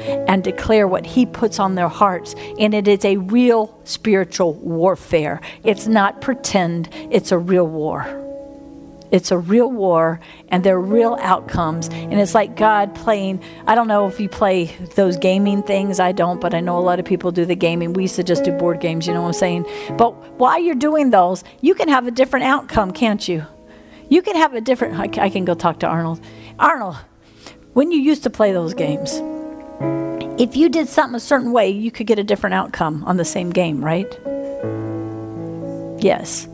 and 0.00 0.42
declare 0.42 0.86
what 0.88 1.06
He 1.06 1.26
puts 1.26 1.58
on 1.58 1.74
their 1.74 1.88
hearts. 1.88 2.34
And 2.58 2.74
it 2.74 2.88
is 2.88 3.04
a 3.04 3.16
real 3.16 3.78
spiritual 3.84 4.54
warfare. 4.54 5.40
It's 5.64 5.86
not 5.86 6.20
pretend, 6.20 6.88
it's 7.10 7.32
a 7.32 7.38
real 7.38 7.66
war. 7.66 8.26
It's 9.10 9.32
a 9.32 9.38
real 9.38 9.70
war, 9.70 10.20
and 10.50 10.62
there 10.62 10.76
are 10.76 10.80
real 10.80 11.18
outcomes. 11.20 11.88
And 11.88 12.14
it's 12.14 12.32
like 12.32 12.56
God 12.56 12.94
playing. 12.94 13.42
I 13.66 13.74
don't 13.74 13.88
know 13.88 14.06
if 14.06 14.20
you 14.20 14.28
play 14.28 14.66
those 14.94 15.16
gaming 15.16 15.64
things. 15.64 15.98
I 15.98 16.12
don't, 16.12 16.40
but 16.40 16.54
I 16.54 16.60
know 16.60 16.78
a 16.78 16.80
lot 16.80 17.00
of 17.00 17.06
people 17.06 17.32
do 17.32 17.44
the 17.44 17.56
gaming. 17.56 17.92
We 17.92 18.02
used 18.02 18.16
to 18.16 18.22
just 18.22 18.44
do 18.44 18.52
board 18.52 18.78
games, 18.80 19.08
you 19.08 19.12
know 19.12 19.22
what 19.22 19.28
I'm 19.28 19.32
saying? 19.32 19.66
But 19.98 20.38
while 20.38 20.60
you're 20.60 20.76
doing 20.76 21.10
those, 21.10 21.42
you 21.60 21.74
can 21.74 21.88
have 21.88 22.06
a 22.06 22.12
different 22.12 22.44
outcome, 22.44 22.92
can't 22.92 23.26
you? 23.26 23.44
You 24.08 24.22
can 24.22 24.36
have 24.36 24.54
a 24.54 24.60
different. 24.60 25.18
I 25.18 25.28
can 25.28 25.44
go 25.44 25.54
talk 25.54 25.80
to 25.80 25.86
Arnold. 25.86 26.20
Arnold, 26.58 26.96
when 27.72 27.90
you 27.90 28.00
used 28.00 28.22
to 28.24 28.30
play 28.30 28.52
those 28.52 28.74
games, 28.74 29.20
if 30.38 30.56
you 30.56 30.68
did 30.68 30.88
something 30.88 31.14
a 31.16 31.20
certain 31.20 31.52
way, 31.52 31.70
you 31.70 31.90
could 31.90 32.06
get 32.06 32.18
a 32.18 32.24
different 32.24 32.54
outcome 32.54 33.04
on 33.04 33.16
the 33.16 33.24
same 33.24 33.50
game, 33.50 33.84
right? 33.84 34.18
Yes. 36.02 36.48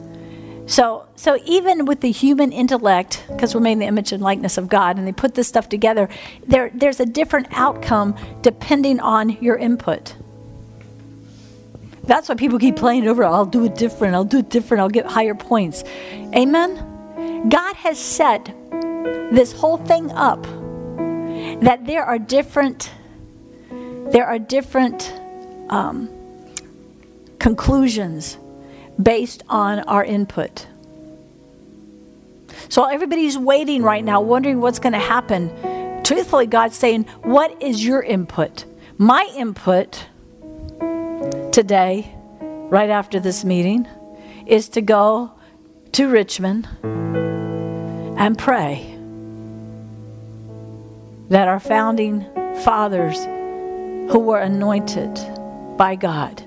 So, 0.66 1.06
so 1.14 1.38
even 1.44 1.84
with 1.84 2.00
the 2.00 2.10
human 2.10 2.50
intellect, 2.50 3.24
because 3.28 3.54
we're 3.54 3.60
made 3.60 3.72
in 3.72 3.78
the 3.78 3.86
image 3.86 4.12
and 4.12 4.22
likeness 4.22 4.58
of 4.58 4.68
God, 4.68 4.98
and 4.98 5.06
they 5.06 5.12
put 5.12 5.34
this 5.34 5.46
stuff 5.46 5.68
together, 5.68 6.08
there, 6.46 6.70
there's 6.74 6.98
a 6.98 7.06
different 7.06 7.46
outcome 7.52 8.16
depending 8.42 8.98
on 8.98 9.30
your 9.40 9.56
input. 9.56 10.16
That's 12.02 12.28
why 12.28 12.34
people 12.36 12.58
keep 12.58 12.76
playing 12.76 13.04
it 13.04 13.08
over. 13.08 13.24
I'll 13.24 13.46
do 13.46 13.64
it 13.64 13.76
different. 13.76 14.14
I'll 14.14 14.24
do 14.24 14.38
it 14.38 14.50
different. 14.50 14.80
I'll 14.80 14.88
get 14.88 15.06
higher 15.06 15.34
points. 15.34 15.84
Amen. 16.34 17.48
God 17.48 17.74
has 17.76 17.98
set 17.98 18.52
this 19.32 19.52
whole 19.52 19.76
thing 19.76 20.10
up 20.12 20.42
that 21.62 21.84
there 21.84 22.04
are 22.04 22.18
different, 22.18 22.90
there 24.10 24.26
are 24.26 24.38
different 24.38 25.12
um, 25.68 26.08
conclusions 27.38 28.38
based 29.00 29.42
on 29.48 29.80
our 29.80 30.04
input. 30.04 30.66
So 32.68 32.84
everybody's 32.84 33.36
waiting 33.38 33.82
right 33.82 34.04
now, 34.04 34.20
wondering 34.20 34.60
what's 34.60 34.78
going 34.78 34.92
to 34.92 34.98
happen. 34.98 35.50
Truthfully, 36.02 36.46
God's 36.46 36.76
saying, 36.76 37.04
What 37.22 37.62
is 37.62 37.84
your 37.84 38.02
input? 38.02 38.64
My 38.98 39.30
input 39.36 40.06
today, 41.52 42.14
right 42.40 42.90
after 42.90 43.20
this 43.20 43.44
meeting, 43.44 43.86
is 44.46 44.68
to 44.70 44.80
go 44.80 45.32
to 45.92 46.08
Richmond 46.08 46.68
and 48.18 48.38
pray 48.38 48.96
that 51.28 51.48
our 51.48 51.60
founding 51.60 52.24
fathers 52.62 53.18
who 54.08 54.18
were 54.20 54.38
anointed 54.38 55.14
by 55.76 55.94
God 55.94 56.42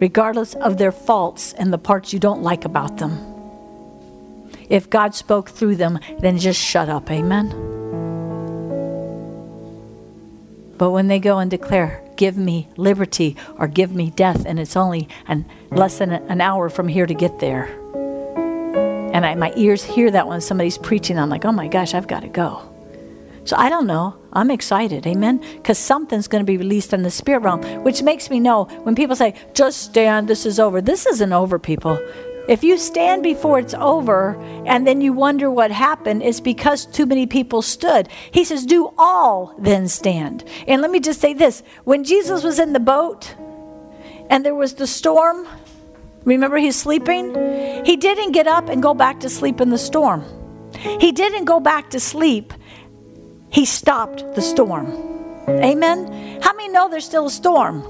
regardless 0.00 0.54
of 0.54 0.78
their 0.78 0.92
faults 0.92 1.52
and 1.54 1.72
the 1.72 1.78
parts 1.78 2.12
you 2.12 2.18
don't 2.18 2.42
like 2.42 2.64
about 2.64 2.98
them. 2.98 3.18
If 4.68 4.90
God 4.90 5.14
spoke 5.14 5.50
through 5.50 5.76
them, 5.76 5.98
then 6.20 6.38
just 6.38 6.60
shut 6.60 6.88
up. 6.88 7.10
Amen. 7.10 7.48
But 10.76 10.90
when 10.90 11.08
they 11.08 11.18
go 11.18 11.38
and 11.38 11.50
declare, 11.50 12.04
give 12.16 12.36
me 12.36 12.68
liberty 12.76 13.36
or 13.56 13.66
give 13.66 13.92
me 13.92 14.10
death, 14.10 14.44
and 14.46 14.60
it's 14.60 14.76
only 14.76 15.08
an, 15.26 15.44
less 15.70 15.98
than 15.98 16.12
an 16.12 16.40
hour 16.40 16.68
from 16.68 16.86
here 16.86 17.06
to 17.06 17.14
get 17.14 17.40
there. 17.40 17.64
And 19.12 19.26
I, 19.26 19.34
my 19.34 19.52
ears 19.56 19.82
hear 19.82 20.10
that 20.10 20.28
when 20.28 20.40
somebody's 20.40 20.78
preaching, 20.78 21.18
I'm 21.18 21.30
like, 21.30 21.44
oh 21.44 21.52
my 21.52 21.66
gosh, 21.66 21.94
I've 21.94 22.06
got 22.06 22.20
to 22.20 22.28
go. 22.28 22.67
So 23.48 23.56
I 23.56 23.70
don't 23.70 23.86
know. 23.86 24.14
I'm 24.34 24.50
excited. 24.50 25.06
Amen. 25.06 25.38
Because 25.38 25.78
something's 25.78 26.28
going 26.28 26.44
to 26.44 26.46
be 26.46 26.58
released 26.58 26.92
in 26.92 27.02
the 27.02 27.10
spirit 27.10 27.40
realm, 27.40 27.62
which 27.82 28.02
makes 28.02 28.28
me 28.28 28.40
know 28.40 28.64
when 28.82 28.94
people 28.94 29.16
say, 29.16 29.32
just 29.54 29.80
stand, 29.80 30.28
this 30.28 30.44
is 30.44 30.60
over. 30.60 30.82
This 30.82 31.06
isn't 31.06 31.32
over, 31.32 31.58
people. 31.58 31.98
If 32.46 32.62
you 32.62 32.76
stand 32.76 33.22
before 33.22 33.58
it's 33.58 33.72
over 33.72 34.38
and 34.66 34.86
then 34.86 35.00
you 35.00 35.14
wonder 35.14 35.50
what 35.50 35.70
happened, 35.70 36.22
it's 36.22 36.40
because 36.40 36.84
too 36.84 37.06
many 37.06 37.26
people 37.26 37.62
stood. 37.62 38.10
He 38.30 38.44
says, 38.44 38.66
Do 38.66 38.92
all 38.98 39.54
then 39.58 39.88
stand. 39.88 40.44
And 40.66 40.82
let 40.82 40.90
me 40.90 41.00
just 41.00 41.18
say 41.18 41.32
this 41.32 41.62
when 41.84 42.04
Jesus 42.04 42.42
was 42.42 42.58
in 42.58 42.74
the 42.74 42.80
boat 42.80 43.34
and 44.28 44.44
there 44.44 44.54
was 44.54 44.74
the 44.74 44.86
storm, 44.86 45.48
remember 46.24 46.58
he's 46.58 46.76
sleeping? 46.76 47.34
He 47.86 47.96
didn't 47.96 48.32
get 48.32 48.46
up 48.46 48.68
and 48.68 48.82
go 48.82 48.92
back 48.92 49.20
to 49.20 49.30
sleep 49.30 49.62
in 49.62 49.70
the 49.70 49.78
storm. 49.78 50.22
He 51.00 51.12
didn't 51.12 51.46
go 51.46 51.60
back 51.60 51.90
to 51.90 52.00
sleep 52.00 52.52
he 53.50 53.64
stopped 53.64 54.34
the 54.34 54.42
storm. 54.42 54.86
Amen. 55.48 56.40
How 56.42 56.52
many 56.54 56.68
know 56.68 56.88
there's 56.88 57.06
still 57.06 57.26
a 57.26 57.30
storm? 57.30 57.82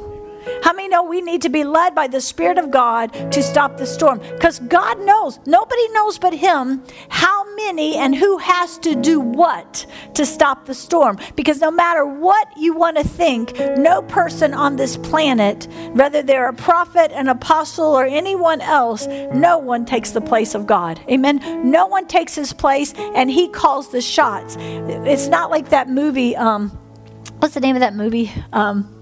How 0.62 0.72
many 0.72 0.88
know 0.88 1.02
we 1.02 1.20
need 1.20 1.42
to 1.42 1.48
be 1.48 1.64
led 1.64 1.94
by 1.94 2.06
the 2.06 2.20
Spirit 2.20 2.58
of 2.58 2.70
God 2.70 3.12
to 3.32 3.42
stop 3.42 3.76
the 3.76 3.86
storm? 3.86 4.18
Because 4.18 4.60
God 4.60 4.98
knows, 5.00 5.38
nobody 5.46 5.88
knows 5.88 6.18
but 6.18 6.32
Him, 6.32 6.84
how 7.08 7.37
many 7.66 7.96
and 7.96 8.14
who 8.14 8.38
has 8.38 8.78
to 8.78 8.94
do 8.94 9.20
what 9.20 9.86
to 10.14 10.24
stop 10.24 10.66
the 10.66 10.74
storm. 10.74 11.18
Because 11.36 11.60
no 11.60 11.70
matter 11.70 12.06
what 12.06 12.46
you 12.56 12.72
want 12.74 12.96
to 12.96 13.04
think, 13.04 13.58
no 13.76 14.02
person 14.02 14.54
on 14.54 14.76
this 14.76 14.96
planet, 14.96 15.66
whether 15.92 16.22
they're 16.22 16.48
a 16.48 16.54
prophet, 16.54 17.12
an 17.12 17.28
apostle, 17.28 17.86
or 17.86 18.04
anyone 18.06 18.60
else, 18.60 19.06
no 19.32 19.58
one 19.58 19.84
takes 19.84 20.12
the 20.12 20.20
place 20.20 20.54
of 20.54 20.66
God. 20.66 21.00
Amen. 21.10 21.40
No 21.70 21.86
one 21.86 22.06
takes 22.06 22.34
his 22.34 22.52
place 22.52 22.94
and 23.14 23.30
he 23.30 23.48
calls 23.48 23.90
the 23.90 24.00
shots. 24.00 24.56
It's 24.58 25.28
not 25.28 25.50
like 25.50 25.70
that 25.70 25.88
movie. 25.88 26.36
Um, 26.36 26.70
what's 27.38 27.54
the 27.54 27.60
name 27.60 27.76
of 27.76 27.80
that 27.80 27.94
movie? 27.94 28.30
Um, 28.52 28.94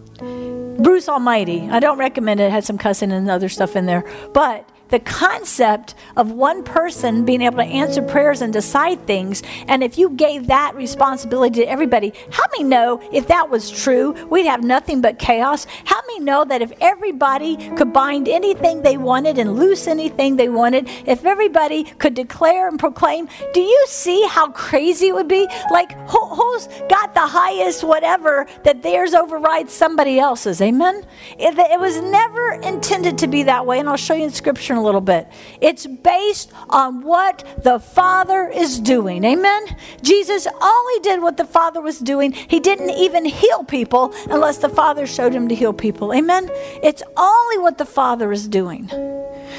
Bruce 0.79 1.09
Almighty. 1.09 1.69
I 1.71 1.81
don't 1.81 1.99
recommend 1.99 2.41
it. 2.41 2.45
It 2.45 2.53
had 2.53 2.65
some 2.65 2.79
cussing 2.79 3.13
and 3.13 3.31
other 3.31 3.49
stuff 3.49 3.77
in 3.77 3.87
there. 3.87 4.05
But 4.33 4.69
the 4.89 5.01
concept 5.01 5.95
of 6.17 6.33
one 6.33 6.63
person 6.63 7.25
being 7.25 7.43
able 7.43 7.59
to 7.59 7.65
answer 7.65 8.03
prayers 8.03 8.41
and 8.41 8.53
decide 8.53 9.05
things, 9.07 9.43
and 9.69 9.83
if 9.83 9.99
you 9.99 10.11
gave 10.11 10.47
that 10.47 10.75
responsibility 10.75 11.61
to 11.61 11.69
everybody, 11.69 12.13
how 12.31 12.45
many 12.53 12.65
know 12.65 13.01
if 13.13 13.27
that 13.29 13.51
was 13.51 13.71
true, 13.71 14.13
we'd 14.29 14.47
have 14.47 14.63
nothing 14.63 15.01
but 15.01 15.19
chaos? 15.19 15.67
How 15.85 16.01
many 16.07 16.21
know 16.21 16.45
that 16.45 16.63
if 16.63 16.73
everybody 16.81 17.57
could 17.77 17.93
bind 17.93 18.29
anything 18.29 18.83
they 18.83 18.97
wanted 18.97 19.39
and 19.39 19.57
loose 19.57 19.87
anything 19.87 20.37
they 20.37 20.49
wanted, 20.49 20.89
if 21.07 21.25
everybody 21.25 21.85
could 21.85 22.15
declare 22.15 22.69
and 22.69 22.79
proclaim, 22.79 23.29
do 23.53 23.61
you 23.61 23.85
see 23.89 24.27
how 24.29 24.51
crazy 24.51 25.09
it 25.09 25.15
would 25.15 25.29
be? 25.29 25.49
Like, 25.71 25.93
who, 26.09 26.27
who's 26.27 26.69
got 26.89 27.15
the 27.15 27.27
highest 27.27 27.83
whatever 27.83 28.47
that 28.65 28.83
theirs 28.83 29.15
overrides 29.15 29.73
somebody 29.73 30.19
else's? 30.19 30.61
Amen? 30.61 31.05
It, 31.39 31.59
it 31.59 31.81
was 31.81 32.01
never 32.01 32.53
intended 32.63 33.19
to 33.19 33.27
be 33.27 33.43
that 33.45 33.67
way, 33.67 33.81
and 33.81 33.89
I'll 33.89 33.97
show 33.97 34.15
you 34.15 34.25
in 34.25 34.31
scripture 34.31 34.76
a 34.77 34.83
little 34.83 35.01
bit. 35.01 35.29
It's 35.61 35.87
based 35.87 36.53
on 36.69 37.03
what 37.03 37.45
the 37.63 37.79
Father 37.79 38.49
is 38.49 38.79
doing. 38.81 39.25
Amen? 39.25 39.77
Jesus 40.03 40.47
only 40.61 41.01
did 41.01 41.23
what 41.23 41.37
the 41.37 41.45
Father 41.45 41.81
was 41.81 41.99
doing. 41.99 42.33
He 42.33 42.61
didn't 42.61 42.91
even 42.91 43.25
heal 43.25 43.65
people 43.65 44.15
unless 44.31 44.59
the 44.59 44.69
Father 44.69 45.07
showed 45.07 45.33
him 45.33 45.49
to 45.49 45.55
heal 45.55 45.73
people. 45.73 46.13
Amen? 46.13 46.51
It's 46.83 47.03
only 47.17 47.59
what 47.59 47.79
the 47.79 47.85
Father 47.85 48.33
is 48.33 48.49
doing. 48.49 48.89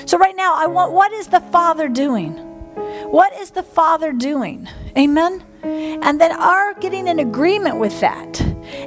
So, 0.06 0.18
right 0.18 0.36
now, 0.36 0.56
I 0.56 0.68
want 0.68 0.92
what 0.92 1.12
is 1.12 1.28
the 1.28 1.40
Father 1.40 1.88
doing? 1.88 2.34
What 3.12 3.34
is 3.34 3.52
the 3.52 3.64
Father 3.64 4.12
doing? 4.12 4.68
Amen? 4.98 5.44
And 5.64 6.20
then 6.22 6.32
our 6.32 6.74
getting 6.76 7.08
in 7.08 7.20
agreement 7.20 7.80
with 7.80 8.00
that 8.02 8.42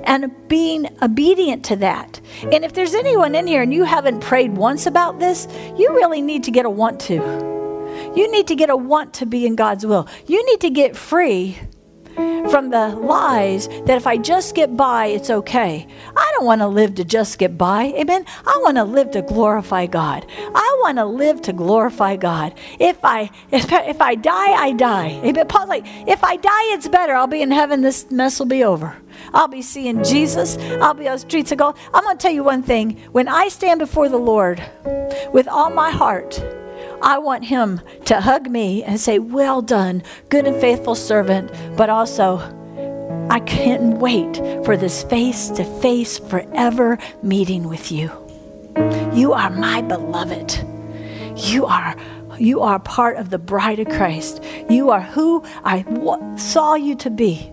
and 0.05 0.31
being 0.49 0.89
obedient 1.03 1.65
to 1.67 1.77
that. 1.77 2.21
And 2.53 2.65
if 2.65 2.73
there's 2.75 2.95
anyone 2.95 3.35
in 3.35 3.47
here 3.47 3.63
and 3.63 3.73
you 3.73 3.85
haven't 3.85 4.21
prayed 4.21 4.57
once 4.57 4.87
about 4.87 5.19
this, 5.19 5.49
you 5.77 5.91
really 5.95 6.23
need 6.23 6.45
to 6.45 6.51
get 6.51 6.67
a 6.67 6.71
want 6.71 7.01
to. 7.01 7.15
You 8.15 8.31
need 8.33 8.47
to 8.49 8.57
get 8.57 8.71
a 8.71 8.77
want 8.77 9.15
to 9.15 9.27
be 9.27 9.47
in 9.47 9.57
God's 9.57 9.87
will. 9.87 10.09
You 10.27 10.45
need 10.47 10.61
to 10.61 10.71
get 10.71 10.97
free 10.97 11.59
from 12.51 12.71
the 12.71 12.89
lies 12.89 13.69
that 13.85 13.97
if 13.97 14.07
I 14.07 14.17
just 14.17 14.55
get 14.55 14.77
by, 14.77 15.07
it's 15.07 15.31
okay. 15.31 15.87
I 16.17 16.33
don't 16.35 16.47
want 16.47 16.61
to 16.61 16.69
live 16.69 16.95
to 16.97 17.05
just 17.05 17.39
get 17.39 17.57
by. 17.57 17.93
Amen. 17.97 18.25
I 18.47 18.61
want 18.63 18.77
to 18.77 18.85
live 18.85 19.11
to 19.13 19.23
glorify 19.23 19.87
God. 19.87 20.27
I 20.39 20.79
want 20.81 20.99
to 20.99 21.05
live 21.05 21.43
to 21.43 21.53
glorify 21.53 22.17
God. 22.17 22.55
If 22.79 22.99
I 23.05 23.31
if, 23.51 23.73
if 23.73 24.01
I 24.01 24.15
die, 24.15 24.53
I 24.53 24.73
die. 24.73 25.21
Amen. 25.25 25.47
Paul's 25.47 25.69
like, 25.69 25.85
if 25.87 26.25
I 26.25 26.37
die, 26.37 26.75
it's 26.75 26.89
better. 26.89 27.15
I'll 27.15 27.27
be 27.27 27.43
in 27.43 27.51
heaven. 27.51 27.83
This 27.83 28.11
mess 28.11 28.39
will 28.39 28.47
be 28.47 28.65
over. 28.65 28.97
I'll 29.35 29.49
be 29.49 29.63
seeing 29.63 30.03
Jesus. 30.03 30.57
I'll 30.81 30.95
be 30.95 31.09
on 31.09 31.15
the 31.15 31.19
streets 31.19 31.53
of 31.53 31.59
gold. 31.59 31.77
I'm 31.93 32.05
going 32.05 32.17
to 32.17 32.23
tell 32.23 32.33
you 32.33 32.45
one 32.45 32.63
thing. 32.63 33.01
When 33.13 33.29
I 33.29 33.49
stand 33.49 33.79
before 33.81 34.09
the 34.09 34.19
Lord 34.19 34.63
with 35.33 35.47
all 35.49 35.71
my 35.71 35.91
heart, 35.91 36.43
I 37.03 37.19
want 37.19 37.45
him 37.45 37.81
to 38.07 38.21
hug 38.21 38.51
me 38.51 38.83
and 38.85 39.01
say, 39.01 39.19
Well 39.19 39.63
done, 39.63 40.03
good 40.29 40.47
and 40.47 40.61
faithful 40.61 40.95
servant. 40.95 41.51
But 41.77 41.91
also, 41.91 42.39
I 43.31 43.41
can't 43.41 43.99
wait 43.99 44.37
for 44.65 44.77
this 44.77 45.03
face 45.05 45.49
to 45.51 45.65
face 45.81 46.19
forever 46.19 46.99
meeting 47.23 47.69
with 47.69 47.93
you. 47.93 48.11
You 49.13 49.33
are 49.33 49.51
my 49.51 49.83
beloved. 49.83 50.67
You 51.37 51.67
are 51.67 51.97
you 52.39 52.63
are 52.63 52.79
part 52.79 53.19
of 53.19 53.29
the 53.29 53.39
bride 53.39 53.81
of 53.81 53.89
Christ. 53.89 54.43
You 54.71 54.91
are 54.91 55.03
who 55.03 55.45
I 55.63 55.85
saw 56.37 56.75
you 56.75 56.97
to 56.97 57.11
be. 57.11 57.53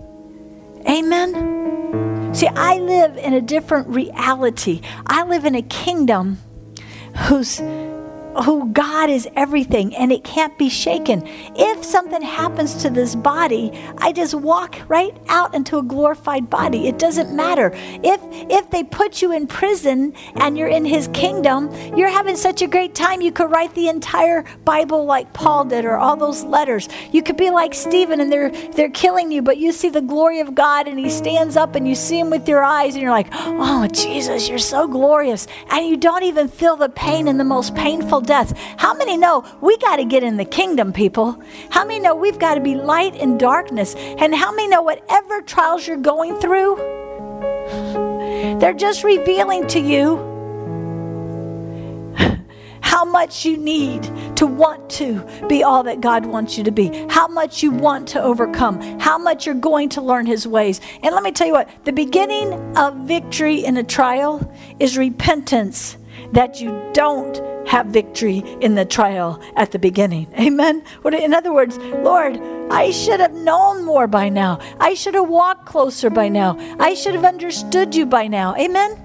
Amen. 0.88 2.34
See, 2.34 2.46
I 2.46 2.78
live 2.78 3.16
in 3.18 3.34
a 3.34 3.40
different 3.40 3.88
reality. 3.88 4.80
I 5.06 5.24
live 5.24 5.44
in 5.44 5.54
a 5.54 5.62
kingdom 5.62 6.38
whose 7.26 7.60
who 8.44 8.70
God 8.72 9.10
is 9.10 9.28
everything 9.36 9.94
and 9.96 10.12
it 10.12 10.24
can't 10.24 10.56
be 10.58 10.68
shaken. 10.68 11.22
If 11.56 11.84
something 11.84 12.22
happens 12.22 12.74
to 12.82 12.90
this 12.90 13.14
body, 13.14 13.72
I 13.98 14.12
just 14.12 14.34
walk 14.34 14.78
right 14.88 15.16
out 15.28 15.54
into 15.54 15.78
a 15.78 15.82
glorified 15.82 16.48
body. 16.48 16.86
It 16.88 16.98
doesn't 16.98 17.34
matter. 17.34 17.72
If 17.74 18.20
if 18.50 18.70
they 18.70 18.84
put 18.84 19.22
you 19.22 19.32
in 19.32 19.46
prison 19.46 20.14
and 20.36 20.56
you're 20.56 20.68
in 20.68 20.84
his 20.84 21.08
kingdom, 21.08 21.70
you're 21.96 22.08
having 22.08 22.36
such 22.36 22.62
a 22.62 22.66
great 22.66 22.94
time 22.94 23.20
you 23.20 23.32
could 23.32 23.50
write 23.50 23.74
the 23.74 23.88
entire 23.88 24.44
Bible 24.64 25.04
like 25.04 25.32
Paul 25.32 25.64
did 25.64 25.84
or 25.84 25.96
all 25.96 26.16
those 26.16 26.44
letters. 26.44 26.88
You 27.12 27.22
could 27.22 27.36
be 27.36 27.50
like 27.50 27.74
Stephen 27.74 28.20
and 28.20 28.30
they're 28.30 28.50
they're 28.50 28.90
killing 28.90 29.32
you, 29.32 29.42
but 29.42 29.58
you 29.58 29.72
see 29.72 29.90
the 29.90 30.02
glory 30.02 30.40
of 30.40 30.54
God 30.54 30.86
and 30.88 30.98
he 30.98 31.10
stands 31.10 31.56
up 31.56 31.74
and 31.74 31.88
you 31.88 31.94
see 31.94 32.18
him 32.18 32.30
with 32.30 32.48
your 32.48 32.62
eyes 32.62 32.94
and 32.94 33.02
you're 33.02 33.10
like, 33.10 33.28
"Oh, 33.32 33.88
Jesus, 33.88 34.48
you're 34.48 34.58
so 34.58 34.86
glorious." 34.86 35.46
And 35.70 35.86
you 35.86 35.96
don't 35.96 36.22
even 36.22 36.48
feel 36.48 36.76
the 36.76 36.88
pain 36.88 37.28
in 37.28 37.38
the 37.38 37.44
most 37.44 37.74
painful 37.74 38.20
death. 38.28 38.56
How 38.76 38.94
many 38.94 39.16
know 39.16 39.44
we 39.62 39.76
got 39.78 39.96
to 39.96 40.04
get 40.04 40.22
in 40.22 40.36
the 40.36 40.44
kingdom, 40.44 40.92
people? 40.92 41.42
How 41.70 41.84
many 41.84 41.98
know 41.98 42.14
we've 42.14 42.38
got 42.38 42.54
to 42.54 42.60
be 42.60 42.76
light 42.76 43.16
in 43.16 43.38
darkness? 43.38 43.94
And 43.96 44.34
how 44.34 44.52
many 44.52 44.68
know 44.68 44.82
whatever 44.82 45.40
trials 45.40 45.88
you're 45.88 45.96
going 45.96 46.36
through, 46.36 46.76
they're 48.60 48.74
just 48.74 49.02
revealing 49.02 49.66
to 49.68 49.80
you 49.80 50.18
how 52.82 53.06
much 53.06 53.46
you 53.46 53.56
need 53.56 54.02
to 54.36 54.46
want 54.46 54.90
to 54.90 55.26
be 55.48 55.62
all 55.62 55.82
that 55.84 56.02
God 56.02 56.26
wants 56.26 56.58
you 56.58 56.64
to 56.64 56.70
be, 56.70 57.06
how 57.08 57.28
much 57.28 57.62
you 57.62 57.70
want 57.70 58.06
to 58.08 58.22
overcome, 58.22 59.00
how 59.00 59.16
much 59.16 59.46
you're 59.46 59.54
going 59.54 59.88
to 59.90 60.02
learn 60.02 60.26
His 60.26 60.46
ways. 60.46 60.82
And 61.02 61.14
let 61.14 61.22
me 61.22 61.32
tell 61.32 61.46
you 61.46 61.54
what 61.54 61.70
the 61.84 61.92
beginning 61.92 62.76
of 62.76 62.94
victory 63.06 63.64
in 63.64 63.78
a 63.78 63.82
trial 63.82 64.54
is 64.78 64.98
repentance 64.98 65.96
that 66.32 66.60
you 66.60 66.90
don't 66.92 67.57
have 67.68 67.86
victory 67.86 68.38
in 68.60 68.74
the 68.74 68.84
trial 68.84 69.40
at 69.56 69.70
the 69.72 69.78
beginning. 69.78 70.26
Amen. 70.38 70.82
In 71.04 71.34
other 71.34 71.52
words, 71.52 71.76
Lord, 71.78 72.40
I 72.70 72.90
should 72.90 73.20
have 73.20 73.34
known 73.34 73.84
more 73.84 74.06
by 74.06 74.28
now. 74.28 74.58
I 74.80 74.94
should 74.94 75.14
have 75.14 75.28
walked 75.28 75.66
closer 75.66 76.10
by 76.10 76.28
now. 76.28 76.56
I 76.80 76.94
should 76.94 77.14
have 77.14 77.24
understood 77.24 77.94
you 77.94 78.06
by 78.06 78.26
now. 78.26 78.56
Amen. 78.56 79.04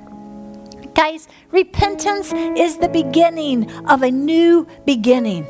Guys, 0.95 1.27
repentance 1.51 2.31
is 2.33 2.77
the 2.77 2.89
beginning 2.89 3.69
of 3.87 4.03
a 4.03 4.11
new 4.11 4.67
beginning. 4.85 5.45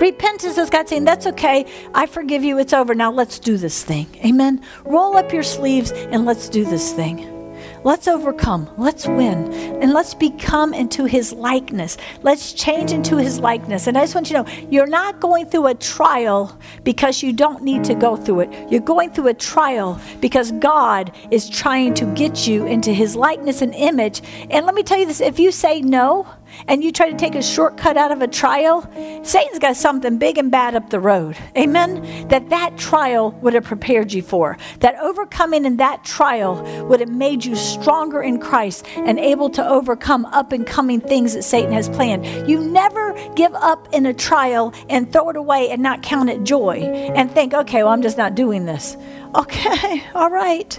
Repentance 0.00 0.56
is 0.56 0.70
God 0.70 0.88
saying, 0.88 1.04
That's 1.04 1.26
okay. 1.26 1.66
I 1.94 2.06
forgive 2.06 2.44
you. 2.44 2.58
It's 2.58 2.72
over. 2.72 2.94
Now 2.94 3.10
let's 3.10 3.38
do 3.38 3.56
this 3.56 3.82
thing. 3.82 4.06
Amen. 4.24 4.62
Roll 4.84 5.16
up 5.16 5.32
your 5.32 5.42
sleeves 5.42 5.90
and 5.90 6.24
let's 6.24 6.48
do 6.48 6.64
this 6.64 6.92
thing. 6.92 7.37
Let's 7.84 8.08
overcome. 8.08 8.68
Let's 8.76 9.06
win. 9.06 9.52
And 9.82 9.92
let's 9.92 10.14
become 10.14 10.74
into 10.74 11.04
his 11.04 11.32
likeness. 11.32 11.96
Let's 12.22 12.52
change 12.52 12.92
into 12.92 13.16
his 13.16 13.40
likeness. 13.40 13.86
And 13.86 13.96
I 13.96 14.02
just 14.02 14.14
want 14.14 14.30
you 14.30 14.36
to 14.36 14.42
know 14.42 14.68
you're 14.70 14.86
not 14.86 15.20
going 15.20 15.46
through 15.46 15.66
a 15.68 15.74
trial 15.74 16.58
because 16.84 17.22
you 17.22 17.32
don't 17.32 17.62
need 17.62 17.84
to 17.84 17.94
go 17.94 18.16
through 18.16 18.40
it. 18.40 18.70
You're 18.70 18.80
going 18.80 19.10
through 19.10 19.28
a 19.28 19.34
trial 19.34 20.00
because 20.20 20.52
God 20.52 21.12
is 21.30 21.48
trying 21.48 21.94
to 21.94 22.06
get 22.14 22.46
you 22.46 22.66
into 22.66 22.92
his 22.92 23.16
likeness 23.16 23.62
and 23.62 23.74
image. 23.74 24.22
And 24.50 24.66
let 24.66 24.74
me 24.74 24.82
tell 24.82 24.98
you 24.98 25.06
this 25.06 25.20
if 25.20 25.38
you 25.38 25.52
say 25.52 25.80
no, 25.80 26.26
and 26.66 26.82
you 26.82 26.92
try 26.92 27.10
to 27.10 27.16
take 27.16 27.34
a 27.34 27.42
shortcut 27.42 27.96
out 27.96 28.12
of 28.12 28.22
a 28.22 28.28
trial, 28.28 28.82
Satan's 29.22 29.58
got 29.58 29.76
something 29.76 30.18
big 30.18 30.38
and 30.38 30.50
bad 30.50 30.74
up 30.74 30.90
the 30.90 31.00
road. 31.00 31.36
Amen? 31.56 32.28
That 32.28 32.48
that 32.50 32.76
trial 32.76 33.32
would 33.42 33.54
have 33.54 33.64
prepared 33.64 34.12
you 34.12 34.22
for. 34.22 34.56
That 34.80 34.96
overcoming 35.00 35.64
in 35.64 35.76
that 35.78 36.04
trial 36.04 36.62
would 36.86 37.00
have 37.00 37.10
made 37.10 37.44
you 37.44 37.56
stronger 37.56 38.22
in 38.22 38.38
Christ 38.38 38.86
and 38.96 39.18
able 39.18 39.50
to 39.50 39.66
overcome 39.66 40.24
up 40.26 40.52
and 40.52 40.66
coming 40.66 41.00
things 41.00 41.34
that 41.34 41.42
Satan 41.42 41.72
has 41.72 41.88
planned. 41.88 42.48
You 42.48 42.60
never 42.60 43.14
give 43.34 43.54
up 43.54 43.88
in 43.92 44.06
a 44.06 44.14
trial 44.14 44.72
and 44.88 45.12
throw 45.12 45.30
it 45.30 45.36
away 45.36 45.70
and 45.70 45.82
not 45.82 46.02
count 46.02 46.30
it 46.30 46.44
joy 46.44 46.76
and 46.78 47.30
think, 47.30 47.54
okay, 47.54 47.82
well, 47.82 47.92
I'm 47.92 48.02
just 48.02 48.18
not 48.18 48.34
doing 48.34 48.66
this. 48.66 48.96
Okay, 49.34 50.02
all 50.14 50.30
right. 50.30 50.78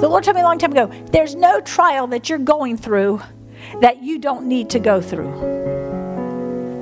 The 0.00 0.08
Lord 0.08 0.24
told 0.24 0.34
me 0.34 0.42
a 0.42 0.44
long 0.44 0.58
time 0.58 0.72
ago 0.72 0.90
there's 1.12 1.34
no 1.34 1.60
trial 1.60 2.06
that 2.08 2.28
you're 2.28 2.38
going 2.38 2.76
through 2.76 3.22
that 3.80 4.02
you 4.02 4.18
don't 4.18 4.46
need 4.46 4.70
to 4.70 4.78
go 4.78 5.00
through. 5.00 5.30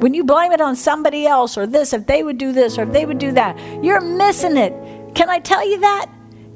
When 0.00 0.14
you 0.14 0.24
blame 0.24 0.50
it 0.52 0.60
on 0.60 0.74
somebody 0.74 1.26
else 1.26 1.56
or 1.56 1.66
this, 1.66 1.92
if 1.92 2.06
they 2.06 2.22
would 2.22 2.36
do 2.38 2.52
this 2.52 2.76
or 2.76 2.82
if 2.82 2.92
they 2.92 3.06
would 3.06 3.18
do 3.18 3.32
that, 3.32 3.56
you're 3.84 4.00
missing 4.00 4.56
it. 4.56 4.72
Can 5.14 5.30
I 5.30 5.38
tell 5.38 5.66
you 5.66 5.78
that? 5.80 6.06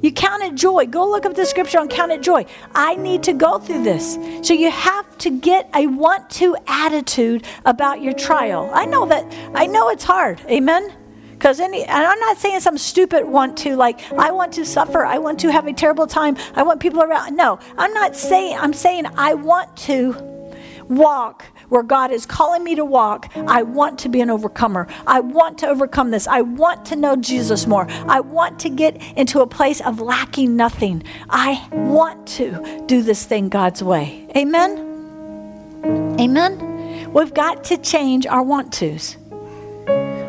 You 0.01 0.11
count 0.11 0.43
it 0.43 0.53
joy. 0.53 0.85
Go 0.85 1.09
look 1.09 1.25
up 1.25 1.33
the 1.33 1.45
scripture 1.45 1.79
on 1.79 1.87
count 1.87 2.11
it 2.11 2.21
joy. 2.21 2.45
I 2.75 2.95
need 2.95 3.23
to 3.23 3.33
go 3.33 3.57
through 3.57 3.83
this. 3.83 4.15
So 4.45 4.53
you 4.53 4.69
have 4.69 5.17
to 5.19 5.31
get 5.31 5.69
a 5.73 5.87
want 5.87 6.29
to 6.31 6.55
attitude 6.67 7.45
about 7.65 8.01
your 8.01 8.13
trial. 8.13 8.69
I 8.73 8.85
know 8.85 9.05
that, 9.05 9.25
I 9.55 9.65
know 9.65 9.89
it's 9.89 10.03
hard. 10.03 10.41
Amen? 10.49 10.93
Because 11.37 11.59
any, 11.59 11.83
and 11.83 12.05
I'm 12.05 12.19
not 12.19 12.37
saying 12.37 12.61
some 12.61 12.77
stupid 12.77 13.25
want 13.25 13.57
to, 13.59 13.75
like, 13.75 14.11
I 14.13 14.31
want 14.31 14.53
to 14.53 14.65
suffer, 14.65 15.05
I 15.05 15.19
want 15.19 15.39
to 15.41 15.51
have 15.51 15.67
a 15.67 15.73
terrible 15.73 16.07
time, 16.07 16.35
I 16.55 16.63
want 16.63 16.79
people 16.79 17.03
around. 17.03 17.35
No, 17.35 17.59
I'm 17.77 17.93
not 17.93 18.15
saying, 18.15 18.57
I'm 18.57 18.73
saying 18.73 19.05
I 19.17 19.35
want 19.35 19.77
to 19.77 20.13
walk 20.89 21.45
where 21.69 21.83
God 21.83 22.11
is 22.11 22.25
calling 22.25 22.63
me 22.63 22.75
to 22.75 22.85
walk. 22.85 23.29
I 23.35 23.61
want 23.63 23.99
to 23.99 24.09
be 24.09 24.21
an 24.21 24.29
overcomer. 24.29 24.87
I 25.05 25.19
want 25.19 25.57
to 25.59 25.67
overcome 25.67 26.11
this. 26.11 26.25
I 26.27 26.41
want 26.41 26.85
to 26.87 26.95
know 26.95 27.15
Jesus 27.15 27.67
more. 27.67 27.87
I 28.07 28.21
want 28.21 28.59
to 28.61 28.69
get 28.69 28.95
into 29.17 29.41
a 29.41 29.47
place 29.47 29.81
of 29.81 29.99
lacking 29.99 30.55
nothing. 30.55 31.03
I 31.29 31.67
want 31.71 32.27
to 32.29 32.83
do 32.87 33.01
this 33.01 33.25
thing 33.25 33.49
God's 33.49 33.83
way. 33.83 34.27
Amen? 34.35 36.15
Amen? 36.19 37.13
We've 37.13 37.33
got 37.33 37.65
to 37.65 37.77
change 37.77 38.25
our 38.25 38.43
want 38.43 38.73
tos. 38.73 39.16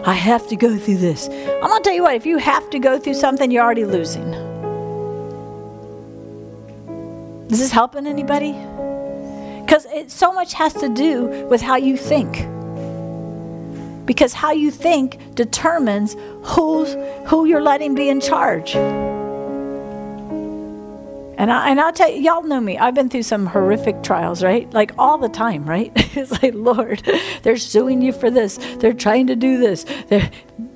I 0.09 0.15
have 0.15 0.49
to 0.49 0.57
go 0.57 0.75
through 0.75 0.97
this. 0.97 1.29
I'm 1.29 1.69
going 1.69 1.83
to 1.83 1.85
tell 1.85 1.93
you 1.93 2.03
what, 2.03 2.15
if 2.15 2.25
you 2.25 2.39
have 2.39 2.71
to 2.71 2.79
go 2.79 2.99
through 2.99 3.13
something, 3.13 3.51
you're 3.51 3.63
already 3.63 3.85
losing. 3.85 4.33
Is 7.51 7.59
this 7.59 7.71
helping 7.71 8.07
anybody? 8.07 8.53
Because 9.61 9.85
it 9.93 10.11
so 10.11 10.33
much 10.33 10.55
has 10.55 10.73
to 10.73 10.89
do 10.89 11.47
with 11.51 11.61
how 11.61 11.77
you 11.77 11.99
think. 11.99 12.47
Because 14.07 14.33
how 14.33 14.53
you 14.53 14.71
think 14.71 15.35
determines 15.35 16.17
who's, 16.43 16.97
who 17.27 17.45
you're 17.45 17.61
letting 17.61 17.95
be 17.95 18.09
in 18.09 18.23
charge. 18.23 18.77
And, 21.39 21.53
I, 21.53 21.71
and 21.71 21.81
I'll 21.81 21.93
tell 21.93 22.11
you, 22.11 22.21
y'all 22.21 22.43
know 22.43 22.61
me. 22.61 22.77
I've 22.79 22.95
been 22.95 23.09
through 23.09 23.23
some 23.23 23.47
horrific 23.47 24.03
trials, 24.03 24.43
right? 24.43 24.71
Like 24.75 24.93
all 24.99 25.19
the 25.19 25.29
time, 25.29 25.65
right? 25.65 25.93
it's 26.17 26.33
like, 26.43 26.53
Lord, 26.53 27.01
they're 27.43 27.57
suing 27.57 28.03
you 28.03 28.13
for 28.13 28.29
this. 28.29 28.59
They're 28.79 28.93
trying 28.93 29.29
to 29.29 29.37
do 29.37 29.57
this. 29.57 29.87
They're 30.09 30.31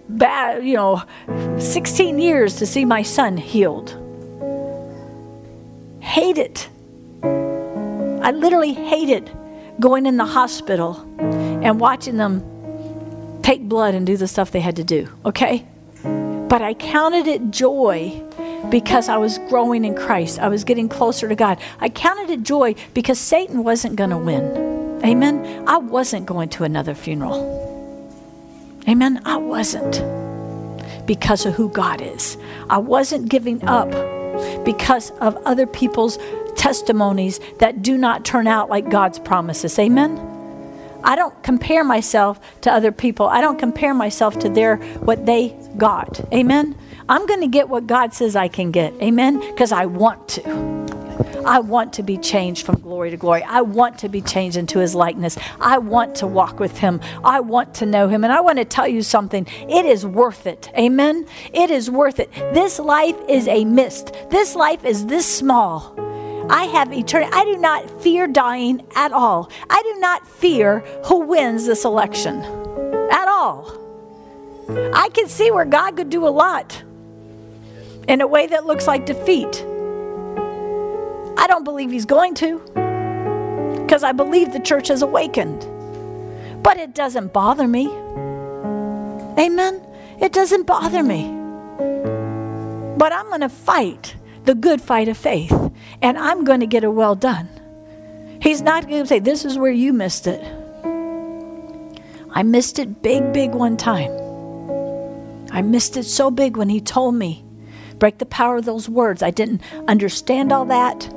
bad, 0.08 0.64
you 0.64 0.74
know, 0.74 1.02
16 1.58 2.20
years 2.20 2.56
to 2.56 2.66
see 2.66 2.84
my 2.84 3.02
son 3.02 3.36
healed. 3.36 3.98
Hate 6.00 6.38
it. 6.38 6.68
I 7.24 8.30
literally 8.30 8.72
hated 8.72 9.36
going 9.80 10.06
in 10.06 10.16
the 10.16 10.24
hospital 10.24 11.00
and 11.18 11.80
watching 11.80 12.18
them 12.18 13.40
take 13.42 13.68
blood 13.68 13.96
and 13.96 14.06
do 14.06 14.16
the 14.16 14.28
stuff 14.28 14.52
they 14.52 14.60
had 14.60 14.76
to 14.76 14.84
do, 14.84 15.08
okay? 15.26 15.66
But 16.04 16.62
I 16.62 16.74
counted 16.74 17.26
it 17.26 17.50
joy 17.50 18.22
because 18.70 19.08
I 19.08 19.16
was 19.16 19.38
growing 19.48 19.84
in 19.84 19.94
Christ. 19.94 20.38
I 20.38 20.48
was 20.48 20.64
getting 20.64 20.88
closer 20.88 21.28
to 21.28 21.34
God. 21.34 21.58
I 21.80 21.88
counted 21.88 22.30
it 22.30 22.42
joy 22.42 22.74
because 22.94 23.18
Satan 23.18 23.64
wasn't 23.64 23.96
going 23.96 24.10
to 24.10 24.18
win. 24.18 25.00
Amen. 25.04 25.64
I 25.66 25.78
wasn't 25.78 26.26
going 26.26 26.48
to 26.50 26.64
another 26.64 26.94
funeral. 26.94 27.60
Amen. 28.88 29.20
I 29.24 29.36
wasn't 29.36 30.02
because 31.06 31.44
of 31.46 31.54
who 31.54 31.68
God 31.68 32.00
is. 32.00 32.36
I 32.70 32.78
wasn't 32.78 33.28
giving 33.28 33.64
up 33.66 33.90
because 34.64 35.10
of 35.20 35.36
other 35.44 35.66
people's 35.66 36.18
testimonies 36.56 37.40
that 37.58 37.82
do 37.82 37.98
not 37.98 38.24
turn 38.24 38.46
out 38.46 38.70
like 38.70 38.88
God's 38.88 39.18
promises. 39.18 39.78
Amen? 39.78 40.28
I 41.04 41.16
don't 41.16 41.42
compare 41.42 41.82
myself 41.82 42.40
to 42.62 42.72
other 42.72 42.92
people. 42.92 43.26
I 43.26 43.40
don't 43.40 43.58
compare 43.58 43.94
myself 43.94 44.38
to 44.40 44.48
their 44.48 44.76
what 44.76 45.26
they 45.26 45.56
got. 45.76 46.20
Amen. 46.32 46.76
I'm 47.08 47.26
going 47.26 47.40
to 47.40 47.48
get 47.48 47.68
what 47.68 47.86
God 47.86 48.14
says 48.14 48.36
I 48.36 48.48
can 48.48 48.70
get. 48.70 48.94
Amen. 49.02 49.40
Because 49.40 49.72
I 49.72 49.86
want 49.86 50.28
to. 50.28 50.72
I 51.44 51.58
want 51.58 51.92
to 51.94 52.02
be 52.02 52.18
changed 52.18 52.64
from 52.64 52.80
glory 52.80 53.10
to 53.10 53.16
glory. 53.16 53.42
I 53.42 53.62
want 53.62 53.98
to 53.98 54.08
be 54.08 54.20
changed 54.20 54.56
into 54.56 54.78
his 54.78 54.94
likeness. 54.94 55.36
I 55.60 55.78
want 55.78 56.14
to 56.16 56.26
walk 56.26 56.60
with 56.60 56.78
him. 56.78 57.00
I 57.24 57.40
want 57.40 57.74
to 57.74 57.86
know 57.86 58.08
him. 58.08 58.22
And 58.24 58.32
I 58.32 58.40
want 58.40 58.58
to 58.58 58.64
tell 58.64 58.86
you 58.86 59.02
something. 59.02 59.46
It 59.68 59.84
is 59.84 60.06
worth 60.06 60.46
it. 60.46 60.70
Amen. 60.78 61.26
It 61.52 61.70
is 61.70 61.90
worth 61.90 62.20
it. 62.20 62.32
This 62.54 62.78
life 62.78 63.16
is 63.28 63.48
a 63.48 63.64
mist. 63.64 64.14
This 64.30 64.54
life 64.54 64.84
is 64.84 65.06
this 65.06 65.26
small. 65.26 65.94
I 66.48 66.64
have 66.64 66.92
eternity. 66.92 67.32
I 67.32 67.44
do 67.44 67.56
not 67.56 68.02
fear 68.02 68.26
dying 68.26 68.86
at 68.94 69.12
all. 69.12 69.50
I 69.68 69.82
do 69.82 70.00
not 70.00 70.26
fear 70.26 70.80
who 71.06 71.20
wins 71.20 71.66
this 71.66 71.84
election 71.84 72.40
at 73.10 73.28
all. 73.28 73.78
I 74.94 75.08
can 75.12 75.28
see 75.28 75.50
where 75.50 75.64
God 75.64 75.96
could 75.96 76.10
do 76.10 76.26
a 76.26 76.30
lot 76.30 76.82
in 78.08 78.20
a 78.20 78.26
way 78.26 78.46
that 78.46 78.66
looks 78.66 78.86
like 78.86 79.06
defeat. 79.06 79.64
I 81.36 81.46
don't 81.46 81.64
believe 81.64 81.90
He's 81.90 82.04
going 82.04 82.34
to 82.36 82.58
because 83.92 84.04
I 84.04 84.12
believe 84.12 84.52
the 84.52 84.60
church 84.60 84.88
has 84.88 85.02
awakened. 85.02 85.66
But 86.62 86.78
it 86.78 86.94
doesn't 86.94 87.32
bother 87.32 87.68
me. 87.68 87.88
Amen? 89.38 89.84
It 90.20 90.32
doesn't 90.32 90.66
bother 90.66 91.02
me. 91.02 91.24
But 92.96 93.12
I'm 93.12 93.26
going 93.28 93.40
to 93.40 93.48
fight 93.48 94.16
the 94.44 94.54
good 94.54 94.80
fight 94.80 95.08
of 95.08 95.18
faith 95.18 95.52
and 96.00 96.16
I'm 96.18 96.44
going 96.44 96.60
to 96.60 96.66
get 96.66 96.84
a 96.84 96.90
well 96.90 97.14
done. 97.14 97.48
He's 98.40 98.62
not 98.62 98.88
going 98.88 99.02
to 99.02 99.06
say, 99.06 99.18
This 99.18 99.44
is 99.44 99.58
where 99.58 99.72
you 99.72 99.92
missed 99.92 100.26
it. 100.26 100.42
I 102.30 102.42
missed 102.42 102.78
it 102.78 103.02
big, 103.02 103.32
big 103.32 103.52
one 103.52 103.76
time. 103.76 104.10
I 105.50 105.60
missed 105.60 105.96
it 105.96 106.04
so 106.04 106.30
big 106.30 106.56
when 106.56 106.70
he 106.70 106.80
told 106.80 107.14
me, 107.14 107.44
break 108.02 108.18
the 108.18 108.26
power 108.26 108.56
of 108.56 108.64
those 108.64 108.88
words. 108.88 109.22
I 109.22 109.30
didn't 109.30 109.60
understand 109.86 110.50
all 110.50 110.64
that. 110.64 111.08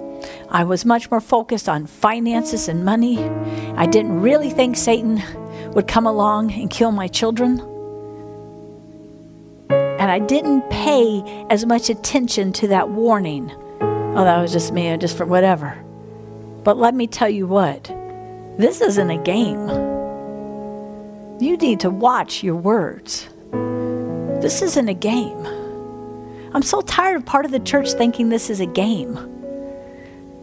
I 0.52 0.64
was 0.64 0.86
much 0.86 1.10
more 1.10 1.20
focused 1.20 1.68
on 1.68 1.88
finances 1.88 2.68
and 2.68 2.86
money. 2.86 3.18
I 3.76 3.88
didn't 3.88 4.22
really 4.22 4.52
think 4.52 4.78
Satan 4.78 5.20
would 5.72 5.88
come 5.88 6.06
along 6.06 6.52
and 6.52 6.70
kill 6.70 6.92
my 6.92 7.08
children. 7.08 7.60
And 9.72 10.12
I 10.12 10.20
didn't 10.20 10.70
pay 10.70 11.24
as 11.50 11.66
much 11.66 11.90
attention 11.90 12.54
to 12.54 12.68
that 12.68 12.90
warning 12.90 13.52
oh, 13.82 14.24
that 14.24 14.40
was 14.40 14.54
just 14.54 14.72
me, 14.72 14.96
just 14.98 15.18
for 15.18 15.26
whatever. 15.26 15.76
But 16.64 16.78
let 16.78 16.94
me 16.94 17.08
tell 17.08 17.30
you 17.30 17.48
what, 17.48 17.86
this 18.60 18.80
isn't 18.82 19.10
a 19.10 19.18
game. 19.18 19.70
You 21.40 21.58
need 21.58 21.80
to 21.80 21.90
watch 21.90 22.44
your 22.44 22.58
words. 22.58 23.28
This 24.40 24.62
isn't 24.62 24.88
a 24.88 24.94
game. 24.94 25.65
I'm 26.56 26.62
so 26.62 26.80
tired 26.80 27.18
of 27.18 27.26
part 27.26 27.44
of 27.44 27.52
the 27.52 27.60
church 27.60 27.92
thinking 27.92 28.30
this 28.30 28.50
is 28.50 28.62
a 28.62 28.66
game. 28.66 29.20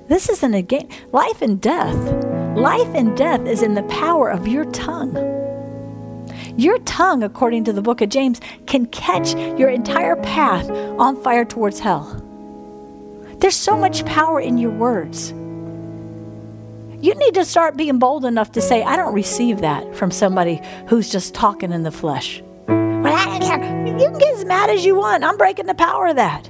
This 0.08 0.28
isn't 0.28 0.52
a 0.52 0.60
game. 0.60 0.86
Life 1.10 1.40
and 1.40 1.58
death. 1.58 1.96
Life 2.54 2.94
and 2.94 3.16
death 3.16 3.46
is 3.46 3.62
in 3.62 3.72
the 3.72 3.82
power 3.84 4.28
of 4.28 4.46
your 4.46 4.66
tongue. 4.72 5.16
Your 6.58 6.78
tongue, 6.80 7.22
according 7.22 7.64
to 7.64 7.72
the 7.72 7.80
book 7.80 8.02
of 8.02 8.10
James, 8.10 8.42
can 8.66 8.84
catch 8.88 9.34
your 9.58 9.70
entire 9.70 10.16
path 10.16 10.70
on 10.70 11.16
fire 11.22 11.46
towards 11.46 11.78
hell. 11.78 12.22
There's 13.38 13.56
so 13.56 13.74
much 13.74 14.04
power 14.04 14.38
in 14.38 14.58
your 14.58 14.70
words. 14.70 15.30
You 17.00 17.14
need 17.14 17.32
to 17.36 17.46
start 17.46 17.78
being 17.78 17.98
bold 17.98 18.26
enough 18.26 18.52
to 18.52 18.60
say, 18.60 18.82
I 18.82 18.96
don't 18.96 19.14
receive 19.14 19.62
that 19.62 19.96
from 19.96 20.10
somebody 20.10 20.60
who's 20.88 21.10
just 21.10 21.32
talking 21.32 21.72
in 21.72 21.84
the 21.84 21.90
flesh. 21.90 22.42
You 23.04 23.96
can 23.98 24.18
get 24.18 24.34
as 24.34 24.44
mad 24.44 24.70
as 24.70 24.84
you 24.84 24.94
want. 24.94 25.24
I'm 25.24 25.36
breaking 25.36 25.66
the 25.66 25.74
power 25.74 26.06
of 26.06 26.16
that. 26.16 26.48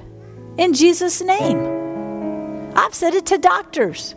In 0.57 0.73
Jesus' 0.73 1.21
name. 1.21 2.73
I've 2.75 2.93
said 2.93 3.13
it 3.13 3.25
to 3.27 3.37
doctors. 3.37 4.15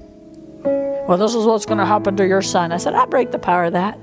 Well, 0.62 1.18
this 1.18 1.35
is 1.35 1.44
what's 1.44 1.66
going 1.66 1.79
to 1.79 1.87
happen 1.87 2.16
to 2.16 2.27
your 2.27 2.42
son. 2.42 2.72
I 2.72 2.79
said, 2.79 2.94
I 2.94 3.07
break 3.07 3.31
the 3.31 3.38
power 3.38 3.64
of 3.64 3.72
that. 3.75 3.99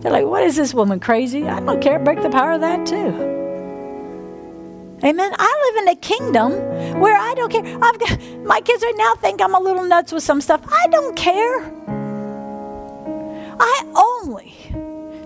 They're 0.00 0.12
like, 0.12 0.24
what 0.24 0.42
is 0.42 0.56
this 0.56 0.72
woman 0.72 1.00
crazy? 1.00 1.46
I 1.46 1.60
don't 1.60 1.80
care. 1.80 1.98
Break 1.98 2.22
the 2.22 2.30
power 2.30 2.52
of 2.52 2.60
that 2.62 2.86
too. 2.86 3.28
Amen. 5.02 5.32
I 5.38 5.72
live 5.74 5.82
in 5.82 5.88
a 5.88 5.96
kingdom 5.96 7.00
where 7.00 7.16
I 7.16 7.34
don't 7.34 7.50
care. 7.50 7.64
I've 7.82 7.98
got 7.98 8.20
my 8.44 8.60
kids 8.60 8.82
right 8.82 8.96
now 8.96 9.14
think 9.16 9.40
I'm 9.40 9.54
a 9.54 9.60
little 9.60 9.84
nuts 9.84 10.12
with 10.12 10.22
some 10.22 10.40
stuff. 10.40 10.62
I 10.70 10.86
don't 10.88 11.16
care. 11.16 11.60
I 13.58 13.82
only, 13.94 14.54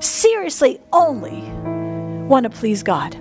seriously, 0.01 0.81
only 0.93 1.43
want 2.29 2.45
to 2.45 2.51
please 2.51 2.83
God. 2.83 3.17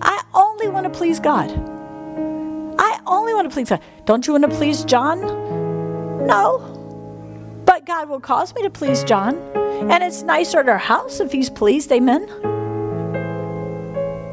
I 0.00 0.22
only 0.34 0.68
want 0.68 0.84
to 0.84 0.90
please 0.90 1.20
God. 1.20 1.50
I 2.78 3.00
only 3.06 3.34
want 3.34 3.48
to 3.50 3.54
please 3.54 3.68
God. 3.68 3.82
Don't 4.06 4.26
you 4.26 4.32
want 4.32 4.50
to 4.50 4.56
please 4.56 4.84
John? 4.84 5.20
No. 6.26 7.62
But 7.66 7.84
God 7.86 8.08
will 8.08 8.20
cause 8.20 8.54
me 8.54 8.62
to 8.62 8.70
please 8.70 9.04
John. 9.04 9.36
And 9.90 10.02
it's 10.02 10.22
nicer 10.22 10.60
at 10.60 10.68
our 10.68 10.78
house 10.78 11.20
if 11.20 11.32
he's 11.32 11.50
pleased. 11.50 11.92
Amen. 11.92 12.28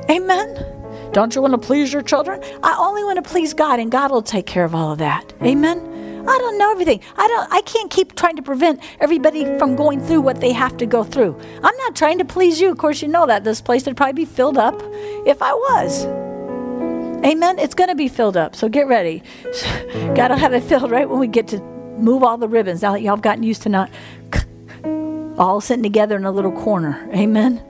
Amen. 0.10 0.66
Don't 1.12 1.36
you 1.36 1.42
want 1.42 1.54
to 1.54 1.58
please 1.58 1.92
your 1.92 2.02
children? 2.02 2.42
I 2.64 2.76
only 2.78 3.04
want 3.04 3.24
to 3.24 3.30
please 3.30 3.54
God, 3.54 3.80
and 3.80 3.92
God 3.92 4.12
will 4.12 4.22
take 4.22 4.46
care 4.46 4.66
of 4.66 4.76
all 4.76 4.92
of 4.92 5.00
that. 5.00 5.34
Amen. 5.42 5.87
I 6.28 6.38
don't 6.40 6.58
know 6.58 6.72
everything. 6.72 7.02
I 7.18 7.28
don't 7.28 7.52
I 7.52 7.62
can't 7.62 7.90
keep 7.90 8.16
trying 8.16 8.36
to 8.36 8.42
prevent 8.42 8.82
everybody 9.00 9.46
from 9.58 9.76
going 9.76 10.02
through 10.06 10.22
what 10.22 10.42
they 10.42 10.52
have 10.52 10.78
to 10.78 10.86
go 10.86 11.04
through. 11.04 11.40
I'm 11.64 11.78
not 11.78 11.96
trying 11.96 12.18
to 12.18 12.26
please 12.26 12.60
you. 12.60 12.72
Of 12.72 12.78
course 12.78 13.02
you 13.02 13.08
know 13.08 13.26
that 13.28 13.44
this 13.44 13.62
place 13.62 13.86
would 13.86 13.96
probably 13.96 14.14
be 14.14 14.26
filled 14.26 14.58
up 14.58 14.82
if 15.26 15.42
I 15.42 15.54
was. 15.54 16.06
Amen. 17.26 17.58
It's 17.60 17.74
going 17.74 17.90
to 17.90 17.96
be 17.96 18.08
filled 18.08 18.38
up. 18.38 18.56
So 18.56 18.70
get 18.70 18.88
ready. 18.88 19.24
God 20.16 20.30
will 20.30 20.38
have 20.38 20.54
it 20.54 20.64
filled 20.64 20.92
right 20.92 21.10
when 21.10 21.20
we 21.20 21.28
get 21.28 21.48
to 21.50 21.60
move 21.60 22.24
all 22.24 22.38
the 22.38 22.48
ribbons. 22.48 22.82
Now 22.82 22.94
that 22.94 23.02
y'all 23.02 23.16
have 23.16 23.24
gotten 23.24 23.44
used 23.44 23.64
to 23.64 23.70
not 23.70 23.90
all 25.38 25.60
sitting 25.60 25.84
together 25.84 26.16
in 26.16 26.26
a 26.26 26.32
little 26.32 26.52
corner. 26.52 27.10
Amen. 27.14 27.62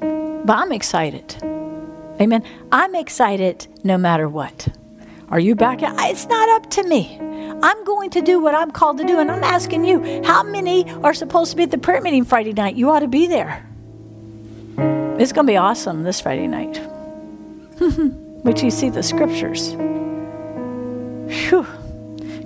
But 0.00 0.56
I'm 0.56 0.72
excited. 0.72 1.36
Amen. 2.20 2.42
I'm 2.72 2.94
excited 2.94 3.66
no 3.84 3.98
matter 3.98 4.28
what. 4.28 4.68
Are 5.30 5.38
you 5.38 5.54
back? 5.54 5.78
It's 5.82 6.26
not 6.26 6.48
up 6.48 6.70
to 6.72 6.82
me. 6.82 7.18
I'm 7.62 7.84
going 7.84 8.10
to 8.10 8.20
do 8.20 8.40
what 8.40 8.54
I'm 8.54 8.72
called 8.72 8.98
to 8.98 9.04
do. 9.04 9.20
And 9.20 9.30
I'm 9.30 9.44
asking 9.44 9.84
you, 9.84 10.22
how 10.24 10.42
many 10.42 10.90
are 11.04 11.14
supposed 11.14 11.52
to 11.52 11.56
be 11.56 11.62
at 11.62 11.70
the 11.70 11.78
prayer 11.78 12.00
meeting 12.00 12.24
Friday 12.24 12.52
night? 12.52 12.74
You 12.74 12.90
ought 12.90 13.00
to 13.00 13.08
be 13.08 13.28
there. 13.28 13.64
It's 15.20 15.32
going 15.32 15.46
to 15.46 15.52
be 15.52 15.56
awesome 15.56 16.02
this 16.02 16.20
Friday 16.20 16.48
night. 16.48 16.78
Which 18.42 18.62
you 18.62 18.70
see 18.70 18.88
the 18.88 19.02
scriptures. 19.02 19.72
Whew. 21.32 21.66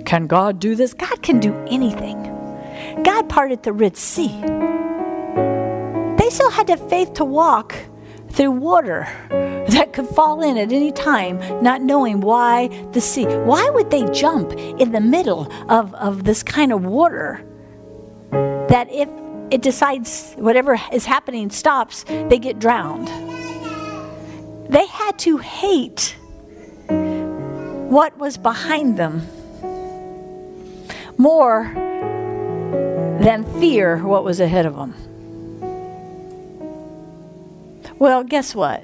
Can 0.05 0.27
God 0.27 0.59
do 0.59 0.75
this? 0.75 0.93
God 0.93 1.23
can 1.23 1.39
do 1.39 1.55
anything. 1.67 2.21
God 3.03 3.27
parted 3.29 3.63
the 3.63 3.73
Red 3.73 3.97
Sea. 3.97 4.27
They 6.17 6.29
still 6.29 6.51
had 6.51 6.67
the 6.67 6.77
faith 6.77 7.13
to 7.13 7.25
walk 7.25 7.75
through 8.35 8.51
water 8.51 9.07
that 9.29 9.93
could 9.93 10.07
fall 10.07 10.43
in 10.43 10.57
at 10.57 10.71
any 10.71 10.91
time, 10.91 11.39
not 11.63 11.81
knowing 11.81 12.19
why 12.19 12.67
the 12.91 13.01
sea. 13.01 13.25
Why 13.25 13.67
would 13.73 13.89
they 13.91 14.05
jump 14.11 14.51
in 14.53 14.91
the 14.91 14.99
middle 14.99 15.51
of, 15.69 15.93
of 15.95 16.25
this 16.25 16.43
kind 16.43 16.73
of 16.73 16.85
water 16.85 17.41
that 18.31 18.91
if 18.91 19.09
it 19.51 19.61
decides 19.61 20.33
whatever 20.37 20.77
is 20.91 21.05
happening 21.05 21.49
stops, 21.49 22.03
they 22.03 22.37
get 22.37 22.59
drowned? 22.59 23.07
They 24.69 24.85
had 24.85 25.17
to 25.19 25.37
hate 25.37 26.17
what 26.87 28.17
was 28.17 28.37
behind 28.37 28.97
them 28.97 29.25
more 31.17 31.71
than 33.21 33.45
fear 33.61 33.97
what 33.99 34.25
was 34.25 34.41
ahead 34.41 34.65
of 34.65 34.75
them. 34.75 34.93
Well, 37.97 38.25
guess 38.25 38.53
what? 38.53 38.83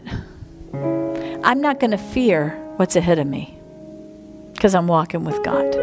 I'm 1.44 1.60
not 1.60 1.82
going 1.82 1.92
to 1.92 1.98
fear 1.98 2.52
what's 2.78 2.96
ahead 2.96 3.20
of 3.20 3.28
me 3.28 3.58
because 4.54 4.74
I'm 4.74 4.88
walking 4.88 5.26
with 5.26 5.44
God. 5.44 5.76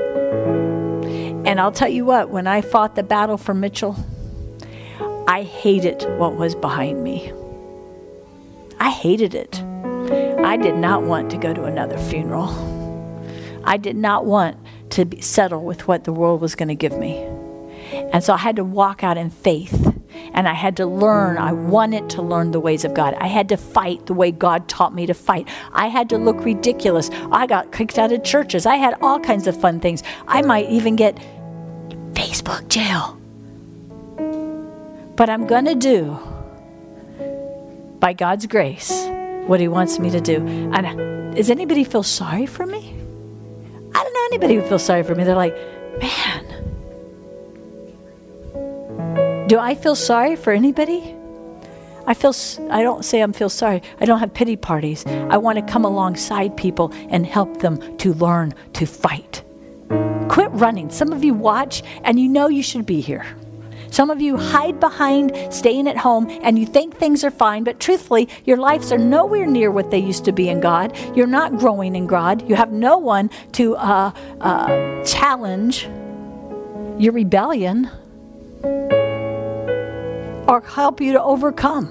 And 1.46 1.60
I'll 1.60 1.72
tell 1.72 1.90
you 1.90 2.06
what, 2.06 2.30
when 2.30 2.46
I 2.46 2.62
fought 2.62 2.94
the 2.94 3.02
battle 3.02 3.36
for 3.36 3.52
Mitchell, 3.52 3.96
I 5.28 5.42
hated 5.42 6.04
what 6.18 6.36
was 6.36 6.54
behind 6.54 7.04
me. 7.04 7.30
I 8.80 8.88
hated 8.88 9.34
it. 9.34 9.62
I 10.42 10.56
did 10.56 10.76
not 10.76 11.02
want 11.02 11.30
to 11.32 11.36
go 11.36 11.52
to 11.52 11.64
another 11.64 11.98
funeral. 11.98 12.48
I 13.64 13.76
did 13.76 13.96
not 13.96 14.24
want 14.24 14.56
to 14.90 15.06
settle 15.20 15.64
with 15.64 15.86
what 15.86 16.04
the 16.04 16.14
world 16.14 16.40
was 16.40 16.54
going 16.54 16.68
to 16.68 16.74
give 16.74 16.96
me. 16.96 17.18
And 17.92 18.24
so 18.24 18.32
I 18.32 18.38
had 18.38 18.56
to 18.56 18.64
walk 18.64 19.04
out 19.04 19.18
in 19.18 19.28
faith. 19.28 19.97
And 20.34 20.48
I 20.48 20.54
had 20.54 20.76
to 20.76 20.86
learn. 20.86 21.38
I 21.38 21.52
wanted 21.52 22.10
to 22.10 22.22
learn 22.22 22.50
the 22.50 22.60
ways 22.60 22.84
of 22.84 22.94
God. 22.94 23.14
I 23.14 23.26
had 23.26 23.48
to 23.48 23.56
fight 23.56 24.06
the 24.06 24.14
way 24.14 24.30
God 24.30 24.68
taught 24.68 24.94
me 24.94 25.06
to 25.06 25.14
fight. 25.14 25.48
I 25.72 25.88
had 25.88 26.08
to 26.10 26.18
look 26.18 26.44
ridiculous. 26.44 27.10
I 27.32 27.46
got 27.46 27.72
kicked 27.72 27.98
out 27.98 28.12
of 28.12 28.22
churches. 28.24 28.66
I 28.66 28.76
had 28.76 28.94
all 29.00 29.18
kinds 29.20 29.46
of 29.46 29.60
fun 29.60 29.80
things. 29.80 30.02
I 30.26 30.42
might 30.42 30.68
even 30.68 30.96
get 30.96 31.18
Facebook 32.12 32.68
jail. 32.68 33.18
But 35.16 35.28
I'm 35.28 35.46
going 35.46 35.64
to 35.64 35.74
do, 35.74 36.16
by 37.98 38.12
God's 38.12 38.46
grace, 38.46 39.06
what 39.46 39.58
He 39.58 39.66
wants 39.66 39.98
me 39.98 40.10
to 40.10 40.20
do. 40.20 40.36
And 40.46 41.34
does 41.34 41.50
anybody 41.50 41.82
feel 41.84 42.04
sorry 42.04 42.46
for 42.46 42.66
me? 42.66 42.94
I 43.94 44.02
don't 44.02 44.12
know 44.12 44.24
anybody 44.26 44.54
who 44.54 44.62
feels 44.62 44.84
sorry 44.84 45.02
for 45.02 45.14
me. 45.14 45.24
They're 45.24 45.34
like, 45.34 45.56
man, 45.98 46.44
do 49.48 49.58
I 49.58 49.74
feel 49.74 49.96
sorry 49.96 50.36
for 50.36 50.52
anybody? 50.52 51.16
I 52.06 52.12
feel 52.12 52.34
I 52.70 52.82
don't 52.82 53.02
say 53.04 53.20
I'm 53.20 53.32
feel 53.32 53.48
sorry. 53.48 53.82
I 53.98 54.04
don't 54.04 54.20
have 54.20 54.32
pity 54.32 54.56
parties. 54.56 55.06
I 55.06 55.38
want 55.38 55.58
to 55.58 55.72
come 55.72 55.84
alongside 55.86 56.56
people 56.56 56.92
and 57.08 57.26
help 57.26 57.60
them 57.60 57.96
to 57.98 58.12
learn 58.14 58.54
to 58.74 58.86
fight. 58.86 59.42
Quit 60.28 60.50
running. 60.52 60.90
Some 60.90 61.12
of 61.12 61.24
you 61.24 61.32
watch 61.32 61.82
and 62.04 62.20
you 62.20 62.28
know 62.28 62.48
you 62.48 62.62
should 62.62 62.84
be 62.84 63.00
here. 63.00 63.26
Some 63.90 64.10
of 64.10 64.20
you 64.20 64.36
hide 64.36 64.80
behind 64.80 65.34
staying 65.50 65.88
at 65.88 65.96
home 65.96 66.28
and 66.42 66.58
you 66.58 66.66
think 66.66 66.96
things 66.96 67.24
are 67.24 67.30
fine, 67.30 67.64
but 67.64 67.80
truthfully, 67.80 68.28
your 68.44 68.58
lives 68.58 68.92
are 68.92 68.98
nowhere 68.98 69.46
near 69.46 69.70
what 69.70 69.90
they 69.90 69.98
used 69.98 70.26
to 70.26 70.32
be 70.32 70.50
in 70.50 70.60
God. 70.60 70.94
You're 71.16 71.26
not 71.26 71.56
growing 71.56 71.96
in 71.96 72.06
God. 72.06 72.46
You 72.46 72.54
have 72.54 72.70
no 72.70 72.98
one 72.98 73.30
to 73.52 73.76
uh, 73.76 74.12
uh, 74.42 75.04
challenge 75.04 75.84
your 76.98 77.14
rebellion 77.14 77.90
or 80.48 80.62
help 80.62 81.00
you 81.00 81.12
to 81.12 81.22
overcome 81.22 81.86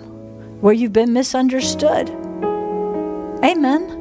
where 0.62 0.74
you've 0.74 0.92
been 0.92 1.14
misunderstood. 1.14 2.10
Amen. 3.44 3.94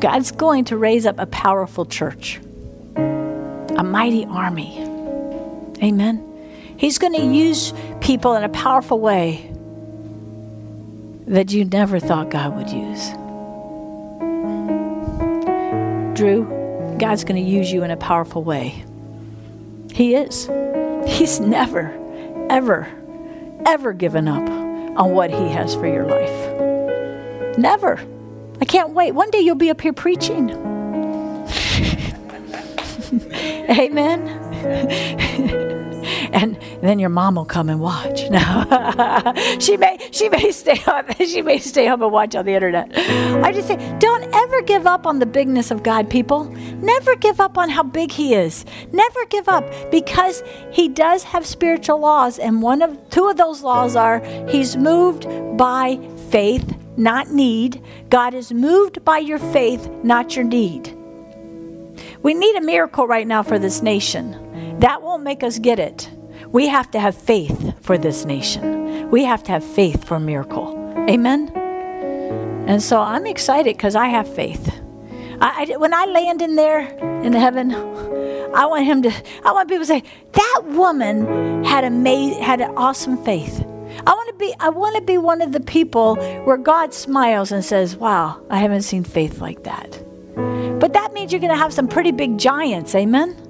God's 0.00 0.30
going 0.30 0.64
to 0.66 0.76
raise 0.76 1.06
up 1.06 1.18
a 1.18 1.26
powerful 1.26 1.86
church, 1.86 2.38
a 2.96 3.82
mighty 3.82 4.26
army. 4.26 4.78
Amen. 5.82 6.22
He's 6.76 6.98
going 6.98 7.14
to 7.14 7.24
use 7.24 7.72
people 8.00 8.34
in 8.34 8.44
a 8.44 8.50
powerful 8.50 9.00
way 9.00 9.50
that 11.26 11.50
you 11.50 11.64
never 11.64 11.98
thought 11.98 12.30
God 12.30 12.54
would 12.56 12.70
use. 12.70 13.08
Drew, 16.16 16.44
God's 16.98 17.24
going 17.24 17.42
to 17.42 17.50
use 17.50 17.72
you 17.72 17.82
in 17.82 17.90
a 17.90 17.96
powerful 17.96 18.44
way. 18.44 18.84
He 19.96 20.14
is. 20.14 20.50
He's 21.06 21.40
never, 21.40 21.90
ever, 22.50 22.86
ever 23.64 23.94
given 23.94 24.28
up 24.28 24.46
on 24.46 25.12
what 25.12 25.30
He 25.30 25.48
has 25.48 25.74
for 25.74 25.86
your 25.86 26.04
life. 26.04 27.56
Never. 27.56 27.98
I 28.60 28.66
can't 28.66 28.90
wait. 28.90 29.12
One 29.12 29.30
day 29.30 29.40
you'll 29.40 29.54
be 29.54 29.70
up 29.70 29.80
here 29.80 29.94
preaching. 29.94 30.50
Amen. 33.70 34.28
and 36.32 36.58
then 36.82 36.98
your 36.98 37.08
mom 37.08 37.36
will 37.36 37.46
come 37.46 37.70
and 37.70 37.80
watch. 37.80 38.24
No, 38.36 39.32
she 39.58 39.78
may 39.78 39.96
she 40.10 40.28
may 40.28 40.50
stay 40.50 40.78
up 40.86 41.10
she 41.16 41.40
may 41.40 41.58
stay 41.58 41.88
up 41.88 42.02
and 42.02 42.12
watch 42.12 42.34
on 42.34 42.44
the 42.44 42.52
internet. 42.52 42.90
I 42.94 43.50
just 43.52 43.68
say, 43.68 43.76
don't 43.98 44.24
ever 44.34 44.60
give 44.62 44.86
up 44.86 45.06
on 45.06 45.20
the 45.20 45.26
bigness 45.26 45.70
of 45.70 45.82
God, 45.82 46.10
people. 46.10 46.52
Never 46.82 47.16
give 47.16 47.40
up 47.40 47.56
on 47.58 47.70
how 47.70 47.82
big 47.82 48.12
He 48.12 48.34
is. 48.34 48.64
Never 48.92 49.24
give 49.26 49.48
up 49.48 49.64
because 49.90 50.42
He 50.70 50.88
does 50.88 51.22
have 51.24 51.46
spiritual 51.46 51.98
laws, 51.98 52.38
and 52.38 52.62
one 52.62 52.82
of 52.82 52.98
two 53.10 53.28
of 53.28 53.36
those 53.36 53.62
laws 53.62 53.96
are 53.96 54.20
He's 54.48 54.76
moved 54.76 55.26
by 55.56 55.98
faith, 56.30 56.76
not 56.96 57.30
need. 57.30 57.82
God 58.10 58.34
is 58.34 58.52
moved 58.52 59.04
by 59.04 59.18
your 59.18 59.38
faith, 59.38 59.88
not 60.02 60.36
your 60.36 60.44
need. 60.44 60.96
We 62.22 62.34
need 62.34 62.56
a 62.56 62.60
miracle 62.60 63.06
right 63.06 63.26
now 63.26 63.42
for 63.42 63.58
this 63.58 63.82
nation. 63.82 64.78
That 64.80 65.02
won't 65.02 65.22
make 65.22 65.42
us 65.42 65.58
get 65.58 65.78
it. 65.78 66.10
We 66.48 66.68
have 66.68 66.90
to 66.92 67.00
have 67.00 67.14
faith 67.14 67.74
for 67.82 67.96
this 67.98 68.24
nation. 68.24 69.10
We 69.10 69.24
have 69.24 69.42
to 69.44 69.52
have 69.52 69.64
faith 69.64 70.04
for 70.04 70.16
a 70.16 70.20
miracle. 70.20 70.76
Amen? 71.08 71.50
And 72.66 72.82
so 72.82 73.00
I'm 73.00 73.26
excited 73.26 73.76
because 73.76 73.94
I 73.94 74.06
have 74.08 74.32
faith. 74.32 74.80
I, 75.40 75.66
I, 75.72 75.76
when 75.76 75.92
I 75.92 76.06
land 76.06 76.42
in 76.42 76.56
there 76.56 76.80
in 77.22 77.32
heaven, 77.32 77.72
I 78.54 78.66
want 78.66 78.84
him 78.84 79.02
to. 79.02 79.12
I 79.44 79.52
want 79.52 79.68
people 79.68 79.82
to 79.82 79.86
say 79.86 80.02
that 80.32 80.62
woman 80.66 81.64
had 81.64 81.84
a 81.84 82.42
had 82.42 82.60
an 82.60 82.72
awesome 82.76 83.22
faith. 83.24 83.64
I 84.06 84.12
want 84.12 84.28
to 84.28 84.34
be. 84.34 84.54
I 84.60 84.68
want 84.70 84.96
to 84.96 85.02
be 85.02 85.18
one 85.18 85.42
of 85.42 85.52
the 85.52 85.60
people 85.60 86.16
where 86.44 86.56
God 86.56 86.94
smiles 86.94 87.52
and 87.52 87.64
says, 87.64 87.96
"Wow, 87.96 88.40
I 88.50 88.58
haven't 88.58 88.82
seen 88.82 89.04
faith 89.04 89.40
like 89.40 89.64
that." 89.64 90.02
But 90.78 90.92
that 90.92 91.12
means 91.12 91.32
you're 91.32 91.40
going 91.40 91.52
to 91.52 91.58
have 91.58 91.72
some 91.72 91.88
pretty 91.88 92.12
big 92.12 92.38
giants. 92.38 92.94
Amen. 92.94 93.42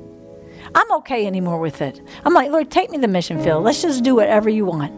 I'm 0.75 0.93
okay 0.99 1.27
anymore 1.27 1.59
with 1.59 1.81
it. 1.83 2.01
I'm 2.25 2.35
like, 2.35 2.51
Lord, 2.51 2.71
take 2.71 2.91
me 2.91 2.99
to 2.99 3.01
the 3.01 3.09
mission 3.09 3.43
field. 3.43 3.65
Let's 3.65 3.83
just 3.83 4.05
do 4.05 4.15
whatever 4.15 4.49
you 4.49 4.65
want. 4.65 4.93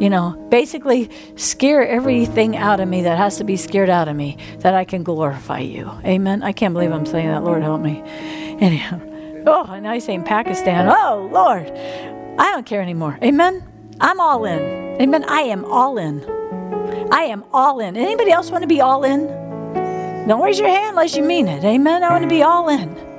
You 0.00 0.10
know, 0.10 0.32
basically 0.50 1.08
scare 1.36 1.86
everything 1.86 2.56
out 2.56 2.80
of 2.80 2.88
me 2.88 3.02
that 3.02 3.16
has 3.16 3.36
to 3.38 3.44
be 3.44 3.56
scared 3.56 3.88
out 3.88 4.08
of 4.08 4.16
me 4.16 4.36
that 4.58 4.74
I 4.74 4.84
can 4.84 5.04
glorify 5.04 5.60
you. 5.60 5.90
Amen. 6.04 6.42
I 6.42 6.52
can't 6.52 6.74
believe 6.74 6.90
I'm 6.92 7.06
saying 7.06 7.28
that. 7.28 7.44
Lord, 7.44 7.62
help 7.62 7.80
me. 7.80 8.02
Anyhow. 8.60 9.00
Oh, 9.46 9.64
and 9.70 9.86
I 9.86 9.98
say 9.98 10.14
in 10.14 10.24
Pakistan, 10.24 10.88
oh, 10.88 11.28
Lord, 11.30 11.70
I 12.38 12.50
don't 12.50 12.66
care 12.66 12.80
anymore. 12.82 13.18
Amen. 13.22 13.62
I'm 14.00 14.18
all 14.20 14.44
in. 14.44 15.00
Amen. 15.00 15.24
I 15.24 15.42
am 15.42 15.64
all 15.66 15.98
in. 15.98 16.24
I 17.12 17.22
am 17.24 17.44
all 17.52 17.78
in. 17.80 17.96
Anybody 17.96 18.32
else 18.32 18.50
want 18.50 18.62
to 18.62 18.68
be 18.68 18.80
all 18.80 19.04
in? 19.04 19.26
Don't 20.26 20.42
raise 20.42 20.58
your 20.58 20.68
hand 20.68 20.90
unless 20.90 21.16
you 21.16 21.22
mean 21.22 21.46
it. 21.46 21.62
Amen. 21.64 22.02
I 22.02 22.10
want 22.10 22.22
to 22.22 22.28
be 22.28 22.42
all 22.42 22.68
in. 22.68 23.13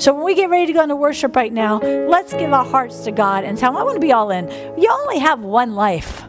So 0.00 0.14
when 0.14 0.24
we 0.24 0.34
get 0.34 0.48
ready 0.48 0.66
to 0.66 0.72
go 0.72 0.82
into 0.82 0.96
worship 0.96 1.36
right 1.36 1.52
now, 1.52 1.78
let's 1.78 2.32
give 2.32 2.54
our 2.54 2.64
hearts 2.64 3.00
to 3.00 3.12
God 3.12 3.44
and 3.44 3.58
tell 3.58 3.72
Him, 3.72 3.76
I 3.76 3.82
want 3.82 3.96
to 3.96 4.00
be 4.00 4.12
all 4.12 4.30
in. 4.30 4.48
You 4.80 4.90
only 4.90 5.18
have 5.18 5.40
one 5.40 5.74
life 5.74 6.22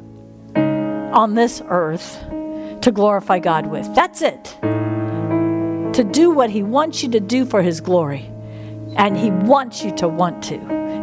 on 0.56 1.36
this 1.36 1.62
earth 1.68 2.20
to 2.82 2.92
glorify 2.92 3.40
God 3.40 3.68
with. 3.68 3.88
That's 3.96 4.22
it. 4.22 4.58
To 5.94 6.04
do 6.04 6.32
what 6.32 6.50
He 6.50 6.64
wants 6.64 7.02
you 7.02 7.10
to 7.12 7.22
do 7.22 7.46
for 7.46 7.62
His 7.62 7.80
glory. 7.80 8.30
And 8.98 9.16
He 9.16 9.32
wants 9.32 9.86
you 9.86 9.96
to 9.96 10.08
want 10.10 10.44
to. 10.46 10.58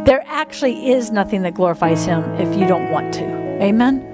There 0.05 0.23
actually 0.27 0.91
is 0.91 1.09
nothing 1.09 1.41
that 1.41 1.55
glorifies 1.55 2.05
Him 2.05 2.23
if 2.35 2.55
you 2.55 2.67
don't 2.67 2.91
want 2.91 3.15
to. 3.15 3.25
Amen? 3.63 4.08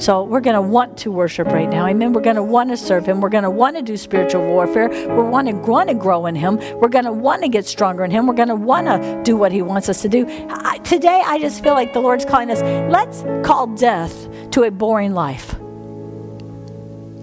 So 0.00 0.24
we're 0.24 0.40
going 0.40 0.54
to 0.54 0.62
want 0.62 0.96
to 0.98 1.12
worship 1.12 1.48
right 1.48 1.68
now. 1.68 1.86
Amen. 1.86 2.14
We're 2.14 2.22
going 2.22 2.36
to 2.36 2.42
want 2.42 2.70
to 2.70 2.76
serve 2.76 3.04
Him. 3.04 3.20
We're 3.20 3.28
going 3.28 3.44
to 3.44 3.50
want 3.50 3.76
to 3.76 3.82
do 3.82 3.98
spiritual 3.98 4.46
warfare. 4.46 4.88
We're 4.88 5.28
want 5.28 5.48
to 5.48 5.54
want 5.54 5.90
to 5.90 5.94
grow 5.94 6.24
in 6.24 6.34
Him. 6.34 6.56
We're 6.80 6.88
going 6.88 7.04
to 7.04 7.12
want 7.12 7.42
to 7.42 7.48
get 7.48 7.66
stronger 7.66 8.02
in 8.04 8.10
Him. 8.10 8.26
We're 8.26 8.34
going 8.34 8.48
to 8.48 8.54
want 8.54 8.86
to 8.86 9.20
do 9.24 9.36
what 9.36 9.52
He 9.52 9.60
wants 9.60 9.90
us 9.90 10.00
to 10.02 10.08
do. 10.08 10.26
I, 10.48 10.78
today, 10.78 11.22
I 11.24 11.38
just 11.38 11.62
feel 11.62 11.74
like 11.74 11.92
the 11.92 12.00
Lord's 12.00 12.24
calling 12.24 12.50
us. 12.50 12.62
Let's 12.90 13.22
call 13.46 13.66
death 13.66 14.28
to 14.52 14.62
a 14.62 14.70
boring 14.70 15.12
life. 15.12 15.54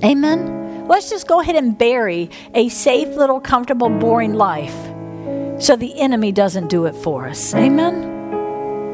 Amen. 0.03 0.87
Let's 0.87 1.09
just 1.09 1.27
go 1.27 1.41
ahead 1.41 1.55
and 1.55 1.75
bury 1.75 2.29
a 2.53 2.69
safe, 2.69 3.09
little, 3.09 3.39
comfortable, 3.39 3.89
boring 3.89 4.35
life 4.35 4.75
so 5.59 5.75
the 5.75 5.99
enemy 5.99 6.31
doesn't 6.31 6.67
do 6.67 6.85
it 6.85 6.95
for 6.95 7.27
us. 7.27 7.55
Amen. 7.55 8.16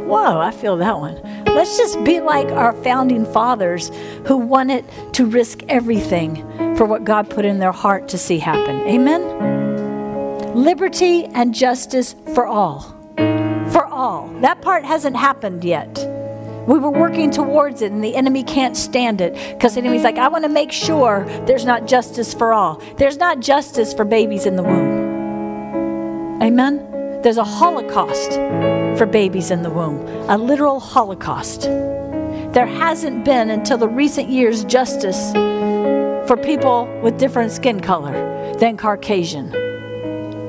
Whoa, 0.05 0.39
I 0.39 0.51
feel 0.51 0.77
that 0.77 0.99
one. 0.99 1.21
Let's 1.45 1.77
just 1.77 2.03
be 2.03 2.19
like 2.19 2.47
our 2.47 2.73
founding 2.83 3.25
fathers 3.25 3.89
who 4.25 4.37
wanted 4.37 4.85
to 5.13 5.25
risk 5.25 5.61
everything 5.69 6.35
for 6.75 6.85
what 6.85 7.03
God 7.03 7.29
put 7.29 7.45
in 7.45 7.59
their 7.59 7.71
heart 7.71 8.07
to 8.09 8.17
see 8.17 8.39
happen. 8.39 8.81
Amen? 8.81 9.21
Liberty 10.55 11.25
and 11.25 11.53
justice 11.53 12.15
for 12.33 12.45
all. 12.45 12.81
For 13.71 13.85
all. 13.85 14.27
That 14.41 14.61
part 14.61 14.83
hasn't 14.83 15.15
happened 15.15 15.63
yet. 15.63 15.95
We 16.67 16.79
were 16.79 16.91
working 16.91 17.29
towards 17.29 17.81
it, 17.81 17.91
and 17.91 18.03
the 18.03 18.15
enemy 18.15 18.43
can't 18.43 18.77
stand 18.77 19.19
it 19.19 19.33
because 19.55 19.75
the 19.75 19.81
enemy's 19.81 20.03
like, 20.03 20.17
I 20.17 20.27
want 20.29 20.43
to 20.45 20.49
make 20.49 20.71
sure 20.71 21.25
there's 21.45 21.65
not 21.65 21.87
justice 21.87 22.33
for 22.33 22.53
all. 22.53 22.81
There's 22.97 23.17
not 23.17 23.41
justice 23.41 23.93
for 23.93 24.05
babies 24.05 24.45
in 24.45 24.55
the 24.55 24.63
womb. 24.63 26.41
Amen? 26.41 27.21
There's 27.21 27.37
a 27.37 27.43
holocaust 27.43 28.31
for 28.97 29.05
babies 29.05 29.51
in 29.51 29.63
the 29.63 29.69
womb, 29.69 29.99
a 30.29 30.37
literal 30.37 30.79
holocaust. 30.79 31.61
There 31.61 32.67
hasn't 32.67 33.25
been 33.25 33.49
until 33.49 33.77
the 33.77 33.87
recent 33.87 34.29
years 34.29 34.63
justice 34.65 35.31
for 36.27 36.37
people 36.37 36.85
with 37.01 37.17
different 37.17 37.51
skin 37.51 37.79
color 37.79 38.13
than 38.59 38.77
Caucasian. 38.77 39.53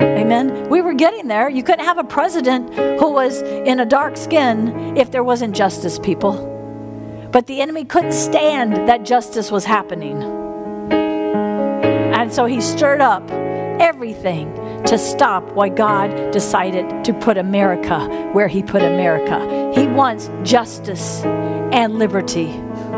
Amen. 0.00 0.68
We 0.68 0.80
were 0.80 0.94
getting 0.94 1.28
there. 1.28 1.48
You 1.48 1.62
couldn't 1.62 1.84
have 1.84 1.98
a 1.98 2.04
president 2.04 2.74
who 2.74 3.10
was 3.10 3.42
in 3.42 3.80
a 3.80 3.86
dark 3.86 4.16
skin 4.16 4.96
if 4.96 5.10
there 5.10 5.24
wasn't 5.24 5.56
justice, 5.56 5.98
people. 5.98 6.50
But 7.32 7.46
the 7.46 7.60
enemy 7.60 7.84
couldn't 7.84 8.12
stand 8.12 8.88
that 8.88 9.04
justice 9.04 9.50
was 9.50 9.64
happening. 9.64 10.22
And 10.92 12.32
so 12.32 12.44
he 12.44 12.60
stirred 12.60 13.00
up 13.00 13.28
everything 13.80 14.54
to 14.84 14.98
stop 14.98 15.44
why 15.52 15.68
God 15.68 16.32
decided 16.32 17.04
to 17.04 17.14
put 17.14 17.38
America 17.38 18.06
where 18.32 18.48
He 18.48 18.62
put 18.62 18.82
America. 18.82 19.72
He 19.74 19.86
wants 19.86 20.30
justice 20.42 21.22
and 21.24 21.98
liberty 21.98 22.52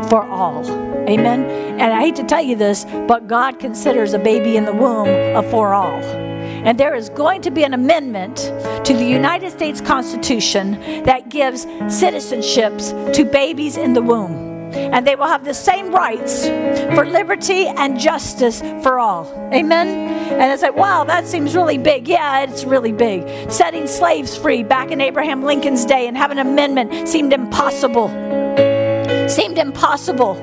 for 0.09 0.23
all. 0.23 0.65
Amen. 1.09 1.45
And 1.79 1.93
I 1.93 2.01
hate 2.01 2.15
to 2.17 2.23
tell 2.23 2.41
you 2.41 2.55
this, 2.55 2.85
but 3.07 3.27
God 3.27 3.59
considers 3.59 4.13
a 4.13 4.19
baby 4.19 4.57
in 4.57 4.65
the 4.65 4.73
womb 4.73 5.07
a 5.07 5.43
for 5.49 5.73
all. 5.73 6.01
And 6.03 6.77
there 6.77 6.95
is 6.95 7.09
going 7.09 7.41
to 7.43 7.51
be 7.51 7.63
an 7.63 7.73
amendment 7.73 8.37
to 8.85 8.93
the 8.93 9.05
United 9.05 9.51
States 9.51 9.79
Constitution 9.79 10.71
that 11.03 11.29
gives 11.29 11.65
citizenships 11.65 13.13
to 13.13 13.23
babies 13.23 13.77
in 13.77 13.93
the 13.93 14.01
womb 14.01 14.46
and 14.77 15.05
they 15.05 15.15
will 15.15 15.27
have 15.27 15.45
the 15.45 15.53
same 15.53 15.91
rights 15.91 16.47
for 16.95 17.05
liberty 17.05 17.67
and 17.67 17.99
justice 17.99 18.61
for 18.81 18.99
all. 18.99 19.27
Amen? 19.53 19.87
And 19.87 20.51
it's 20.51 20.61
like, 20.61 20.75
wow, 20.75 21.03
that 21.03 21.27
seems 21.27 21.55
really 21.55 21.77
big. 21.77 22.07
Yeah, 22.07 22.43
it's 22.43 22.63
really 22.63 22.91
big. 22.91 23.51
Setting 23.51 23.87
slaves 23.87 24.37
free 24.37 24.63
back 24.63 24.91
in 24.91 25.01
Abraham 25.01 25.43
Lincoln's 25.43 25.85
day 25.85 26.07
and 26.07 26.17
having 26.17 26.37
an 26.37 26.47
amendment 26.47 27.07
seemed 27.07 27.33
impossible. 27.33 28.09
Seemed 29.27 29.57
impossible. 29.57 30.35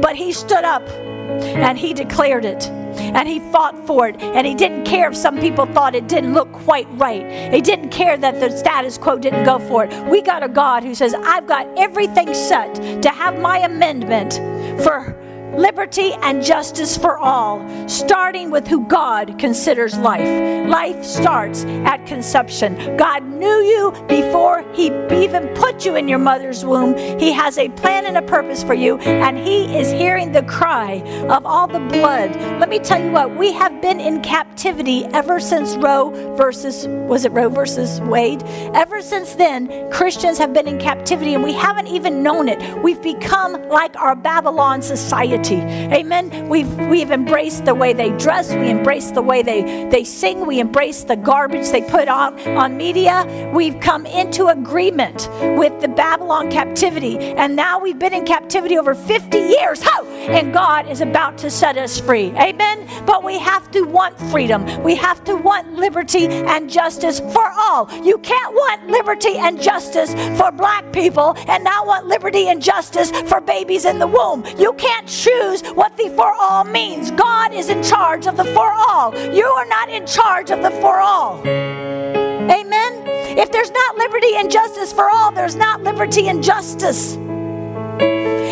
But 0.00 0.16
he 0.16 0.32
stood 0.32 0.64
up 0.64 0.86
and 1.26 1.78
he 1.78 1.92
declared 1.92 2.44
it. 2.44 2.68
And 2.96 3.28
he 3.28 3.40
fought 3.52 3.86
for 3.86 4.08
it. 4.08 4.20
And 4.20 4.46
he 4.46 4.54
didn't 4.54 4.84
care 4.84 5.10
if 5.10 5.16
some 5.16 5.38
people 5.38 5.66
thought 5.66 5.94
it 5.94 6.08
didn't 6.08 6.32
look 6.32 6.50
quite 6.52 6.86
right. 6.92 7.52
He 7.52 7.60
didn't 7.60 7.90
care 7.90 8.16
that 8.16 8.40
the 8.40 8.50
status 8.56 8.96
quo 8.96 9.18
didn't 9.18 9.44
go 9.44 9.58
for 9.58 9.84
it. 9.84 10.10
We 10.10 10.22
got 10.22 10.42
a 10.42 10.48
god 10.48 10.82
who 10.82 10.94
says 10.94 11.14
i've 11.14 11.46
got 11.46 11.66
everything 11.78 12.32
set 12.32 12.74
to 13.02 13.10
have 13.10 13.38
my 13.40 13.58
amendment 13.58 14.34
for 14.82 15.14
liberty 15.56 16.12
and 16.22 16.42
justice 16.42 16.96
for 16.96 17.18
all, 17.18 17.66
starting 17.88 18.50
with 18.50 18.66
who 18.66 18.86
God 18.86 19.38
considers 19.38 19.96
life. 19.98 20.68
Life 20.68 21.04
starts 21.04 21.64
at 21.64 22.06
conception. 22.06 22.96
God 22.96 23.24
knew 23.24 23.46
you 23.46 23.92
before 24.08 24.64
He 24.74 24.86
even 25.10 25.48
put 25.54 25.84
you 25.84 25.96
in 25.96 26.08
your 26.08 26.18
mother's 26.18 26.64
womb. 26.64 26.96
He 27.18 27.32
has 27.32 27.58
a 27.58 27.68
plan 27.70 28.06
and 28.06 28.16
a 28.16 28.22
purpose 28.22 28.62
for 28.62 28.74
you, 28.74 28.98
and 28.98 29.38
He 29.38 29.76
is 29.76 29.90
hearing 29.90 30.32
the 30.32 30.42
cry 30.42 31.00
of 31.28 31.46
all 31.46 31.66
the 31.66 31.80
blood. 31.80 32.34
Let 32.60 32.68
me 32.68 32.78
tell 32.78 33.02
you 33.02 33.10
what, 33.10 33.34
we 33.36 33.52
have 33.52 33.80
been 33.80 34.00
in 34.00 34.22
captivity 34.22 35.04
ever 35.06 35.40
since 35.40 35.76
Roe 35.76 36.10
versus, 36.36 36.86
was 36.86 37.24
it 37.24 37.32
Roe 37.32 37.48
versus 37.48 38.00
Wade? 38.02 38.42
Ever 38.74 39.00
since 39.00 39.34
then, 39.34 39.90
Christians 39.90 40.38
have 40.38 40.52
been 40.52 40.68
in 40.68 40.78
captivity, 40.78 41.34
and 41.34 41.42
we 41.42 41.52
haven't 41.52 41.86
even 41.86 42.22
known 42.22 42.48
it. 42.48 42.60
We've 42.82 43.02
become 43.02 43.52
like 43.68 43.96
our 43.96 44.14
Babylon 44.14 44.82
society. 44.82 45.45
Amen. 45.54 46.48
We've 46.48 46.72
we've 46.88 47.10
embraced 47.10 47.64
the 47.64 47.74
way 47.74 47.92
they 47.92 48.10
dress, 48.16 48.52
we 48.52 48.70
embrace 48.70 49.10
the 49.10 49.22
way 49.22 49.42
they, 49.42 49.88
they 49.90 50.04
sing, 50.04 50.46
we 50.46 50.60
embrace 50.60 51.04
the 51.04 51.16
garbage 51.16 51.70
they 51.70 51.82
put 51.82 52.08
on, 52.08 52.38
on 52.56 52.76
media. 52.76 53.50
We've 53.52 53.78
come 53.80 54.06
into 54.06 54.46
agreement 54.46 55.28
with 55.58 55.80
the 55.80 55.88
Babylon 55.88 56.50
captivity, 56.50 57.18
and 57.18 57.56
now 57.56 57.78
we've 57.78 57.98
been 57.98 58.14
in 58.14 58.24
captivity 58.24 58.78
over 58.78 58.94
50 58.94 59.38
years. 59.38 59.82
Ho! 59.84 60.06
And 60.06 60.52
God 60.52 60.88
is 60.88 61.00
about 61.00 61.38
to 61.38 61.50
set 61.50 61.76
us 61.76 62.00
free. 62.00 62.32
Amen. 62.36 62.88
But 63.06 63.22
we 63.22 63.38
have 63.38 63.70
to 63.72 63.82
want 63.82 64.18
freedom. 64.30 64.64
We 64.82 64.94
have 64.96 65.22
to 65.24 65.36
want 65.36 65.74
liberty 65.74 66.26
and 66.26 66.68
justice 66.68 67.20
for 67.20 67.48
all. 67.56 67.88
You 68.02 68.18
can't 68.18 68.54
want 68.54 68.88
liberty 68.88 69.36
and 69.36 69.60
justice 69.60 70.14
for 70.38 70.50
black 70.50 70.92
people 70.92 71.34
and 71.48 71.62
not 71.62 71.86
want 71.86 72.06
liberty 72.06 72.48
and 72.48 72.62
justice 72.62 73.10
for 73.28 73.40
babies 73.40 73.84
in 73.84 73.98
the 73.98 74.06
womb. 74.06 74.44
You 74.58 74.72
can't 74.74 75.08
choose 75.36 75.62
what 75.70 75.96
the 75.96 76.08
for 76.10 76.34
all 76.38 76.64
means. 76.64 77.10
God 77.12 77.52
is 77.52 77.68
in 77.68 77.82
charge 77.82 78.26
of 78.26 78.36
the 78.36 78.44
for 78.44 78.72
all. 78.72 79.14
You 79.32 79.46
are 79.46 79.66
not 79.66 79.88
in 79.88 80.06
charge 80.06 80.50
of 80.50 80.62
the 80.62 80.70
for 80.70 81.00
all. 81.00 81.40
Amen. 81.46 82.92
If 83.38 83.52
there's 83.52 83.70
not 83.70 83.96
liberty 83.96 84.36
and 84.36 84.50
justice 84.50 84.92
for 84.92 85.10
all, 85.10 85.32
there's 85.32 85.56
not 85.56 85.82
liberty 85.82 86.28
and 86.28 86.42
justice. 86.42 87.16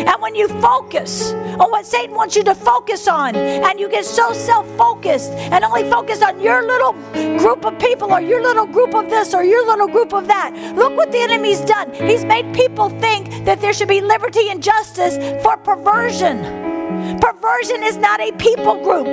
And 0.05 0.21
when 0.21 0.35
you 0.35 0.47
focus 0.61 1.31
on 1.31 1.71
what 1.71 1.85
Satan 1.85 2.15
wants 2.15 2.35
you 2.35 2.43
to 2.43 2.53
focus 2.53 3.07
on, 3.07 3.35
and 3.35 3.79
you 3.79 3.89
get 3.89 4.05
so 4.05 4.33
self 4.33 4.67
focused 4.77 5.31
and 5.31 5.63
only 5.63 5.89
focus 5.89 6.21
on 6.21 6.39
your 6.41 6.61
little 6.61 6.93
group 7.39 7.65
of 7.65 7.79
people 7.79 8.13
or 8.13 8.21
your 8.21 8.41
little 8.41 8.67
group 8.67 8.93
of 8.93 9.09
this 9.09 9.33
or 9.33 9.43
your 9.43 9.65
little 9.65 9.87
group 9.87 10.13
of 10.13 10.27
that, 10.27 10.53
look 10.75 10.95
what 10.95 11.11
the 11.11 11.19
enemy's 11.19 11.61
done. 11.61 11.93
He's 11.93 12.25
made 12.25 12.53
people 12.53 12.89
think 12.89 13.45
that 13.45 13.61
there 13.61 13.73
should 13.73 13.87
be 13.87 14.01
liberty 14.01 14.49
and 14.49 14.61
justice 14.61 15.17
for 15.41 15.57
perversion. 15.57 16.74
Perversion 17.21 17.83
is 17.83 17.97
not 17.97 18.19
a 18.19 18.31
people 18.33 18.83
group. 18.83 19.07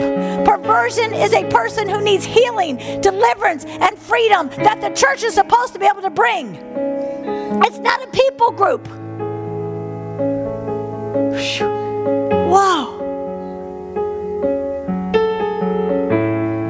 Perversion 0.45 1.12
is 1.12 1.32
a 1.32 1.49
person 1.51 1.88
who 1.88 2.01
needs 2.01 2.24
healing, 2.24 2.76
deliverance, 3.01 3.64
and 3.64 3.99
freedom 3.99 4.49
that 4.57 4.80
the 4.80 4.90
church 4.90 5.22
is 5.22 5.34
supposed 5.34 5.72
to 5.72 5.78
be 5.78 5.86
able 5.86 6.03
to 6.03 6.11
bring. 6.11 6.57
It's 7.64 7.78
not 7.78 8.03
a 8.03 8.07
people 8.09 8.51
group. 8.53 8.86
Whoa. 12.51 12.99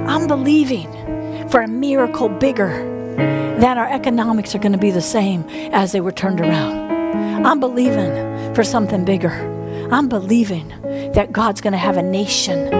I'm 0.06 0.26
believing 0.26 0.90
for 1.48 1.60
a 1.60 1.68
miracle 1.68 2.28
bigger 2.28 2.68
than 3.16 3.78
our 3.78 3.88
economics 3.88 4.54
are 4.54 4.58
going 4.58 4.72
to 4.72 4.78
be 4.78 4.90
the 4.90 5.00
same 5.00 5.44
as 5.72 5.92
they 5.92 6.00
were 6.00 6.12
turned 6.12 6.40
around. 6.40 7.46
I'm 7.46 7.60
believing 7.60 8.54
for 8.54 8.64
something 8.64 9.04
bigger. 9.04 9.30
I'm 9.90 10.08
believing 10.08 10.72
that 11.14 11.32
God's 11.32 11.60
going 11.60 11.72
to 11.72 11.78
have 11.78 11.96
a 11.96 12.02
nation 12.02 12.70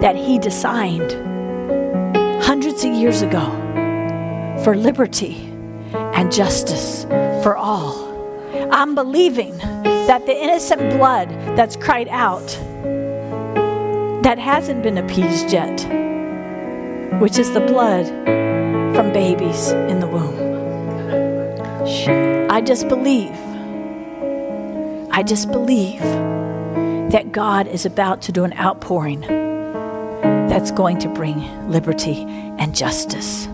that 0.00 0.16
He 0.16 0.38
designed 0.38 1.12
hundreds 2.42 2.84
of 2.84 2.92
years 2.92 3.22
ago 3.22 3.44
for 4.64 4.76
liberty 4.76 5.52
and 5.92 6.32
justice 6.32 7.04
for 7.42 7.56
all. 7.56 8.06
I'm 8.70 8.94
believing 8.94 9.56
that 9.58 10.26
the 10.26 10.36
innocent 10.36 10.80
blood 10.96 11.28
that's 11.56 11.76
cried 11.76 12.08
out 12.08 12.46
that 14.22 14.38
hasn't 14.38 14.82
been 14.82 14.98
appeased 14.98 15.52
yet, 15.52 15.80
which 17.20 17.38
is 17.38 17.52
the 17.52 17.60
blood 17.60 18.06
from 18.94 19.12
babies 19.12 19.70
in 19.70 20.00
the 20.00 20.06
womb. 20.06 20.46
I 22.50 22.60
just 22.60 22.88
believe, 22.88 23.36
I 25.12 25.22
just 25.22 25.50
believe 25.52 26.00
that 27.16 27.32
God 27.32 27.66
is 27.66 27.86
about 27.86 28.20
to 28.20 28.30
do 28.30 28.44
an 28.44 28.52
outpouring 28.58 29.22
that's 30.50 30.70
going 30.70 30.98
to 30.98 31.08
bring 31.08 31.66
liberty 31.66 32.26
and 32.58 32.76
justice. 32.76 33.48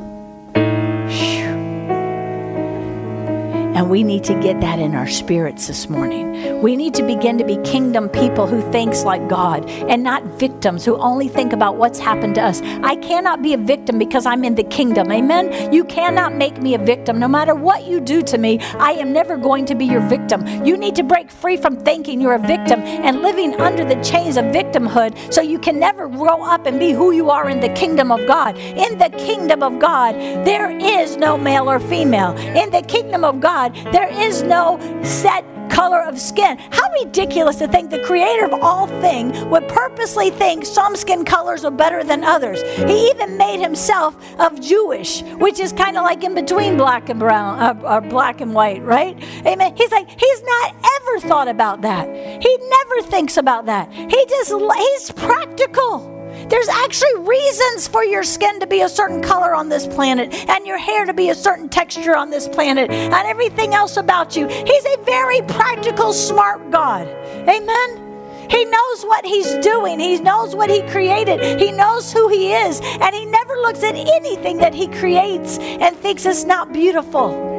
We 3.92 4.02
need 4.02 4.24
to 4.24 4.32
get 4.40 4.58
that 4.62 4.78
in 4.78 4.94
our 4.94 5.06
spirits 5.06 5.66
this 5.66 5.90
morning. 5.90 6.62
We 6.62 6.76
need 6.76 6.94
to 6.94 7.02
begin 7.02 7.36
to 7.36 7.44
be 7.44 7.58
kingdom 7.58 8.08
people 8.08 8.46
who 8.46 8.62
thinks 8.72 9.04
like 9.04 9.28
God 9.28 9.68
and 9.68 10.02
not 10.02 10.24
victims 10.40 10.82
who 10.82 10.96
only 10.96 11.28
think 11.28 11.52
about 11.52 11.76
what's 11.76 11.98
happened 11.98 12.36
to 12.36 12.40
us. 12.40 12.62
I 12.82 12.96
cannot 12.96 13.42
be 13.42 13.52
a 13.52 13.58
victim 13.58 13.98
because 13.98 14.24
I'm 14.24 14.44
in 14.44 14.54
the 14.54 14.64
kingdom. 14.64 15.12
Amen. 15.12 15.70
You 15.70 15.84
cannot 15.84 16.34
make 16.34 16.56
me 16.56 16.74
a 16.74 16.78
victim. 16.78 17.18
No 17.18 17.28
matter 17.28 17.54
what 17.54 17.84
you 17.84 18.00
do 18.00 18.22
to 18.22 18.38
me, 18.38 18.60
I 18.78 18.92
am 18.92 19.12
never 19.12 19.36
going 19.36 19.66
to 19.66 19.74
be 19.74 19.84
your 19.84 20.00
victim. 20.08 20.46
You 20.64 20.78
need 20.78 20.96
to 20.96 21.02
break 21.02 21.30
free 21.30 21.58
from 21.58 21.76
thinking 21.76 22.18
you're 22.18 22.32
a 22.32 22.38
victim 22.38 22.80
and 22.80 23.20
living 23.20 23.60
under 23.60 23.84
the 23.84 24.02
chains 24.02 24.38
of 24.38 24.46
victimhood 24.46 25.30
so 25.30 25.42
you 25.42 25.58
can 25.58 25.78
never 25.78 26.08
grow 26.08 26.42
up 26.42 26.64
and 26.64 26.78
be 26.78 26.92
who 26.92 27.10
you 27.10 27.28
are 27.28 27.50
in 27.50 27.60
the 27.60 27.68
kingdom 27.74 28.10
of 28.10 28.26
God. 28.26 28.56
In 28.56 28.96
the 28.96 29.10
kingdom 29.18 29.62
of 29.62 29.78
God, 29.78 30.14
there 30.46 30.70
is 30.70 31.18
no 31.18 31.36
male 31.36 31.68
or 31.68 31.78
female. 31.78 32.34
In 32.56 32.70
the 32.70 32.80
kingdom 32.80 33.22
of 33.22 33.38
God, 33.40 33.76
there 33.90 34.08
is 34.08 34.42
no 34.42 34.78
set 35.02 35.44
color 35.72 36.02
of 36.02 36.20
skin. 36.20 36.58
How 36.70 36.82
ridiculous 37.04 37.56
to 37.56 37.68
think 37.68 37.90
the 37.90 37.98
creator 38.00 38.44
of 38.44 38.52
all 38.62 38.86
things 39.00 39.42
would 39.46 39.66
purposely 39.68 40.30
think 40.30 40.66
some 40.66 40.94
skin 40.94 41.24
colors 41.24 41.64
are 41.64 41.70
better 41.70 42.04
than 42.04 42.22
others. 42.22 42.62
He 42.76 43.08
even 43.10 43.36
made 43.36 43.60
himself 43.60 44.14
of 44.38 44.60
Jewish, 44.60 45.22
which 45.38 45.58
is 45.58 45.72
kind 45.72 45.96
of 45.96 46.04
like 46.04 46.22
in 46.22 46.34
between 46.34 46.76
black 46.76 47.08
and 47.08 47.18
brown, 47.18 47.58
uh, 47.58 47.80
or 47.84 48.00
black 48.00 48.40
and 48.40 48.54
white, 48.54 48.82
right? 48.82 49.16
Amen. 49.46 49.74
He's 49.76 49.90
like, 49.90 50.08
he's 50.08 50.42
not 50.42 50.74
ever 51.00 51.20
thought 51.20 51.48
about 51.48 51.80
that. 51.82 52.06
He 52.42 52.58
never 52.68 53.02
thinks 53.02 53.36
about 53.36 53.66
that. 53.66 53.90
He 53.92 54.26
just, 54.28 54.52
he's 54.52 55.10
practical. 55.12 56.21
There's 56.48 56.68
actually 56.68 57.16
reasons 57.18 57.88
for 57.88 58.04
your 58.04 58.22
skin 58.22 58.60
to 58.60 58.66
be 58.66 58.82
a 58.82 58.88
certain 58.88 59.22
color 59.22 59.54
on 59.54 59.68
this 59.68 59.86
planet 59.86 60.34
and 60.48 60.66
your 60.66 60.78
hair 60.78 61.04
to 61.04 61.14
be 61.14 61.30
a 61.30 61.34
certain 61.34 61.68
texture 61.68 62.16
on 62.16 62.30
this 62.30 62.48
planet 62.48 62.90
and 62.90 63.14
everything 63.14 63.74
else 63.74 63.96
about 63.96 64.36
you. 64.36 64.46
He's 64.48 64.84
a 64.84 64.96
very 65.04 65.42
practical, 65.42 66.12
smart 66.12 66.70
God. 66.70 67.06
Amen. 67.48 68.12
He 68.50 68.64
knows 68.66 69.04
what 69.04 69.24
he's 69.24 69.54
doing. 69.64 69.98
He 69.98 70.18
knows 70.20 70.54
what 70.54 70.68
he 70.68 70.82
created. 70.90 71.58
He 71.58 71.72
knows 71.72 72.12
who 72.12 72.28
he 72.28 72.52
is. 72.52 72.80
And 72.82 73.14
he 73.14 73.24
never 73.24 73.54
looks 73.54 73.82
at 73.82 73.94
anything 73.94 74.58
that 74.58 74.74
he 74.74 74.88
creates 74.88 75.58
and 75.58 75.96
thinks 75.96 76.26
it's 76.26 76.44
not 76.44 76.72
beautiful. 76.72 77.51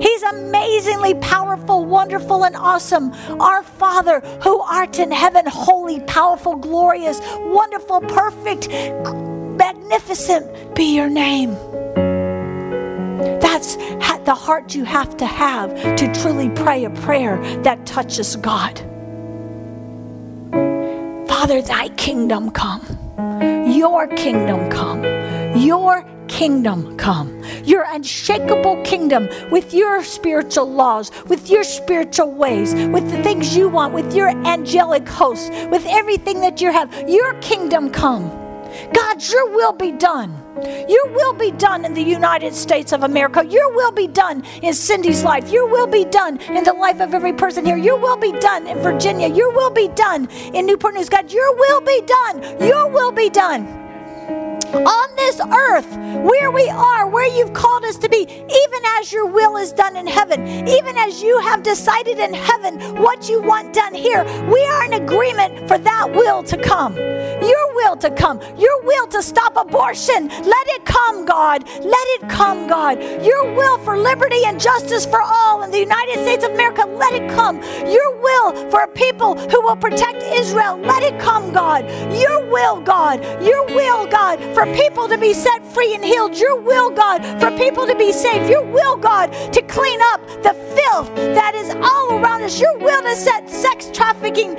He's 0.00 0.22
amazingly 0.22 1.14
powerful, 1.14 1.84
wonderful, 1.84 2.44
and 2.44 2.56
awesome. 2.56 3.12
Our 3.40 3.62
Father 3.62 4.20
who 4.42 4.60
art 4.60 4.98
in 4.98 5.10
heaven, 5.10 5.46
holy, 5.46 6.00
powerful, 6.00 6.56
glorious, 6.56 7.20
wonderful, 7.38 8.00
perfect, 8.00 8.68
magnificent 8.68 10.74
be 10.74 10.94
your 10.94 11.08
name. 11.08 11.54
That's 13.40 13.76
the 14.30 14.34
heart 14.36 14.76
you 14.76 14.84
have 14.84 15.16
to 15.16 15.26
have 15.26 15.74
to 15.96 16.12
truly 16.22 16.48
pray 16.50 16.84
a 16.84 16.90
prayer 16.90 17.36
that 17.62 17.84
touches 17.84 18.36
God. 18.36 18.78
Father, 21.28 21.60
thy 21.60 21.88
kingdom 21.96 22.52
come. 22.52 22.80
Your 23.66 24.06
kingdom 24.06 24.70
come. 24.70 25.02
Your 25.56 26.04
kingdom 26.30 26.96
come, 26.96 27.42
your 27.64 27.84
unshakable 27.88 28.80
kingdom 28.84 29.28
with 29.50 29.74
your 29.74 30.02
spiritual 30.04 30.72
laws, 30.72 31.10
with 31.26 31.50
your 31.50 31.64
spiritual 31.64 32.32
ways, 32.32 32.72
with 32.72 33.10
the 33.10 33.22
things 33.22 33.56
you 33.56 33.68
want, 33.68 33.92
with 33.92 34.14
your 34.14 34.28
angelic 34.46 35.06
hosts, 35.08 35.50
with 35.66 35.84
everything 35.86 36.40
that 36.40 36.60
you 36.60 36.70
have. 36.70 36.88
Your 37.08 37.34
kingdom 37.40 37.90
come. 37.90 38.30
God, 38.94 39.22
your 39.28 39.50
will 39.50 39.72
be 39.72 39.90
done. 39.90 40.30
Your 40.88 41.08
will 41.08 41.32
be 41.32 41.50
done 41.52 41.84
in 41.84 41.94
the 41.94 42.02
United 42.02 42.54
States 42.54 42.92
of 42.92 43.02
America. 43.02 43.44
Your 43.44 43.74
will 43.74 43.90
be 43.90 44.06
done 44.06 44.44
in 44.62 44.72
Cindy's 44.72 45.24
life. 45.24 45.50
Your 45.50 45.66
will 45.66 45.88
be 45.88 46.04
done 46.04 46.38
in 46.42 46.62
the 46.62 46.72
life 46.72 47.00
of 47.00 47.12
every 47.12 47.32
person 47.32 47.66
here. 47.66 47.76
Your 47.76 47.98
will 47.98 48.16
be 48.16 48.32
done 48.32 48.68
in 48.68 48.78
Virginia. 48.78 49.28
Your 49.28 49.52
will 49.52 49.70
be 49.70 49.88
done 49.88 50.28
in 50.54 50.66
Newport 50.66 50.94
News. 50.94 51.08
God, 51.08 51.32
your 51.32 51.56
will 51.56 51.80
be 51.80 52.00
done. 52.02 52.42
Your 52.64 52.88
will 52.88 53.10
be 53.10 53.28
done 53.30 53.79
on 54.74 55.16
this 55.16 55.40
earth 55.40 55.96
where 56.24 56.50
we 56.50 56.68
are, 56.68 57.08
where 57.08 57.26
you've 57.36 57.52
called 57.52 57.84
us 57.84 57.96
to 57.98 58.08
be, 58.08 58.22
even 58.22 58.82
as 58.98 59.12
your 59.12 59.26
will 59.26 59.56
is 59.56 59.72
done 59.72 59.96
in 59.96 60.06
heaven, 60.06 60.46
even 60.68 60.96
as 60.96 61.22
you 61.22 61.38
have 61.40 61.62
decided 61.62 62.18
in 62.18 62.34
heaven 62.34 62.78
what 63.00 63.28
you 63.28 63.42
want 63.42 63.72
done 63.74 63.94
here. 63.94 64.24
We 64.50 64.64
are 64.66 64.84
in 64.84 64.94
agreement 64.94 65.68
for 65.68 65.78
that 65.78 66.12
will 66.12 66.42
to 66.44 66.56
come. 66.56 66.96
Your 66.96 67.74
will 67.74 67.96
to 67.96 68.10
come. 68.10 68.40
Your 68.58 68.82
will 68.82 69.06
to 69.08 69.22
stop 69.22 69.56
abortion. 69.56 70.28
Let 70.28 70.68
it 70.68 70.84
come, 70.84 71.24
God. 71.24 71.66
Let 71.68 72.06
it 72.08 72.28
come, 72.28 72.66
God. 72.68 73.00
Your 73.24 73.54
will 73.54 73.78
for 73.78 73.96
liberty 73.96 74.44
and 74.44 74.60
justice 74.60 75.06
for 75.06 75.22
all 75.22 75.62
in 75.62 75.70
the 75.70 75.78
United 75.78 76.22
States 76.22 76.44
of 76.44 76.52
America. 76.52 76.84
Let 76.86 77.14
it 77.14 77.30
come. 77.30 77.56
Your 77.90 78.20
will 78.20 78.70
for 78.70 78.80
a 78.80 78.88
people 78.88 79.36
who 79.36 79.62
will 79.62 79.76
protect 79.76 80.22
Israel. 80.22 80.78
Let 80.78 81.02
it 81.02 81.18
come, 81.20 81.52
God. 81.52 81.88
Your 82.12 82.44
will, 82.50 82.80
God. 82.80 83.22
Your 83.42 83.64
will, 83.66 84.06
God, 84.06 84.38
for 84.54 84.59
people 84.66 85.08
to 85.08 85.18
be 85.18 85.32
set 85.32 85.64
free 85.74 85.94
and 85.94 86.04
healed. 86.04 86.36
Your 86.36 86.60
will, 86.60 86.90
God, 86.90 87.24
for 87.40 87.50
people 87.56 87.86
to 87.86 87.94
be 87.94 88.12
saved. 88.12 88.48
Your 88.48 88.64
will, 88.64 88.96
God, 88.96 89.32
to 89.52 89.62
clean 89.62 90.00
up 90.12 90.26
the 90.42 90.54
filth 90.76 91.14
that 91.16 91.54
is 91.54 91.70
all 91.70 92.18
around 92.18 92.42
us. 92.42 92.60
Your 92.60 92.76
will 92.78 93.02
to 93.02 93.16
set 93.16 93.48
sex 93.48 93.90
trafficking 93.92 94.56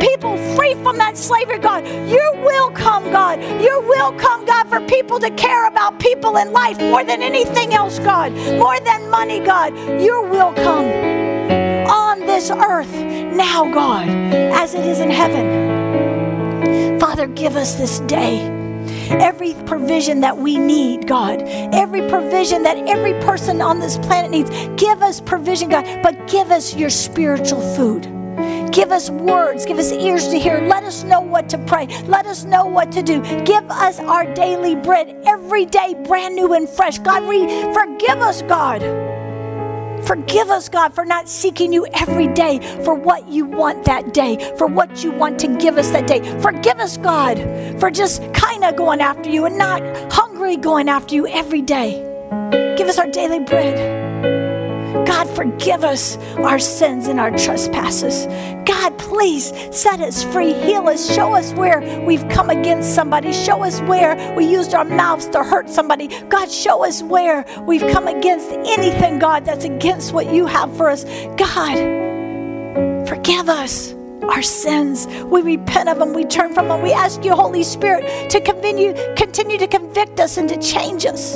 people 0.00 0.36
free 0.56 0.74
from 0.82 0.96
that 0.98 1.16
slavery, 1.16 1.58
God. 1.58 1.86
Your 2.08 2.34
will 2.42 2.70
come, 2.70 3.10
God. 3.10 3.40
Your 3.62 3.80
will 3.80 4.12
come, 4.12 4.44
God, 4.44 4.68
for 4.68 4.80
people 4.80 5.18
to 5.20 5.30
care 5.30 5.66
about 5.66 5.98
people 6.00 6.36
in 6.36 6.52
life 6.52 6.78
more 6.80 7.04
than 7.04 7.22
anything 7.22 7.74
else, 7.74 7.98
God. 7.98 8.32
More 8.32 8.80
than 8.80 9.10
money, 9.10 9.40
God. 9.40 9.76
Your 10.00 10.26
will 10.26 10.52
come 10.54 10.86
on 11.88 12.20
this 12.20 12.50
earth 12.50 12.92
now, 12.94 13.70
God, 13.72 14.08
as 14.08 14.74
it 14.74 14.84
is 14.84 15.00
in 15.00 15.10
heaven. 15.10 16.98
Father, 16.98 17.26
give 17.26 17.56
us 17.56 17.74
this 17.76 18.00
day 18.00 18.57
every 19.10 19.54
provision 19.66 20.20
that 20.20 20.36
we 20.36 20.58
need, 20.58 21.06
God, 21.06 21.42
every 21.72 22.08
provision 22.08 22.62
that 22.62 22.78
every 22.88 23.14
person 23.20 23.60
on 23.60 23.80
this 23.80 23.98
planet 23.98 24.30
needs. 24.30 24.50
Give 24.80 25.02
us 25.02 25.20
provision, 25.20 25.68
God, 25.68 26.02
but 26.02 26.28
give 26.28 26.50
us 26.50 26.74
your 26.74 26.90
spiritual 26.90 27.60
food. 27.74 28.02
Give 28.70 28.92
us 28.92 29.10
words, 29.10 29.66
give 29.66 29.78
us 29.78 29.90
ears 29.92 30.28
to 30.28 30.38
hear. 30.38 30.60
Let 30.60 30.84
us 30.84 31.02
know 31.02 31.20
what 31.20 31.48
to 31.48 31.58
pray. 31.58 31.86
Let 32.04 32.26
us 32.26 32.44
know 32.44 32.66
what 32.66 32.92
to 32.92 33.02
do. 33.02 33.20
Give 33.44 33.68
us 33.70 33.98
our 33.98 34.32
daily 34.34 34.76
bread 34.76 35.16
every 35.26 35.66
day, 35.66 35.94
brand 36.06 36.36
new 36.36 36.52
and 36.52 36.68
fresh. 36.68 36.98
God, 36.98 37.26
we 37.26 37.46
forgive 37.72 38.18
us, 38.20 38.42
God. 38.42 39.07
Forgive 40.04 40.50
us, 40.50 40.68
God, 40.68 40.94
for 40.94 41.04
not 41.04 41.28
seeking 41.28 41.72
you 41.72 41.86
every 41.94 42.28
day 42.28 42.60
for 42.84 42.94
what 42.94 43.28
you 43.28 43.44
want 43.44 43.84
that 43.84 44.14
day, 44.14 44.54
for 44.56 44.66
what 44.66 45.04
you 45.04 45.10
want 45.10 45.38
to 45.40 45.48
give 45.58 45.78
us 45.78 45.90
that 45.90 46.06
day. 46.06 46.20
Forgive 46.40 46.78
us, 46.78 46.96
God, 46.96 47.38
for 47.78 47.90
just 47.90 48.22
kind 48.32 48.64
of 48.64 48.76
going 48.76 49.00
after 49.00 49.30
you 49.30 49.44
and 49.44 49.58
not 49.58 49.82
hungry 50.12 50.56
going 50.56 50.88
after 50.88 51.14
you 51.14 51.26
every 51.26 51.62
day. 51.62 52.04
Give 52.76 52.88
us 52.88 52.98
our 52.98 53.06
daily 53.06 53.40
bread. 53.40 54.07
God, 55.08 55.26
forgive 55.34 55.84
us 55.84 56.18
our 56.36 56.58
sins 56.58 57.08
and 57.08 57.18
our 57.18 57.30
trespasses. 57.30 58.26
God, 58.66 58.98
please 58.98 59.54
set 59.74 60.02
us 60.02 60.22
free, 60.22 60.52
heal 60.52 60.86
us, 60.86 61.10
show 61.14 61.32
us 61.32 61.54
where 61.54 61.80
we've 62.04 62.28
come 62.28 62.50
against 62.50 62.94
somebody, 62.94 63.32
show 63.32 63.64
us 63.64 63.80
where 63.80 64.34
we 64.36 64.44
used 64.44 64.74
our 64.74 64.84
mouths 64.84 65.26
to 65.30 65.42
hurt 65.42 65.70
somebody. 65.70 66.08
God, 66.28 66.50
show 66.50 66.84
us 66.84 67.02
where 67.02 67.46
we've 67.62 67.90
come 67.90 68.06
against 68.06 68.50
anything, 68.50 69.18
God, 69.18 69.46
that's 69.46 69.64
against 69.64 70.12
what 70.12 70.30
you 70.30 70.44
have 70.44 70.76
for 70.76 70.90
us. 70.90 71.04
God, 71.38 71.78
forgive 73.08 73.48
us 73.48 73.94
our 74.24 74.42
sins. 74.42 75.06
We 75.24 75.40
repent 75.40 75.88
of 75.88 75.98
them. 75.98 76.12
We 76.12 76.26
turn 76.26 76.52
from 76.52 76.68
them. 76.68 76.82
We 76.82 76.92
ask 76.92 77.24
you, 77.24 77.34
Holy 77.34 77.64
Spirit, 77.64 78.28
to 78.28 78.42
continue, 78.42 78.92
continue 79.16 79.56
to 79.56 79.66
convict 79.66 80.20
us 80.20 80.36
and 80.36 80.50
to 80.50 80.58
change 80.58 81.06
us. 81.06 81.34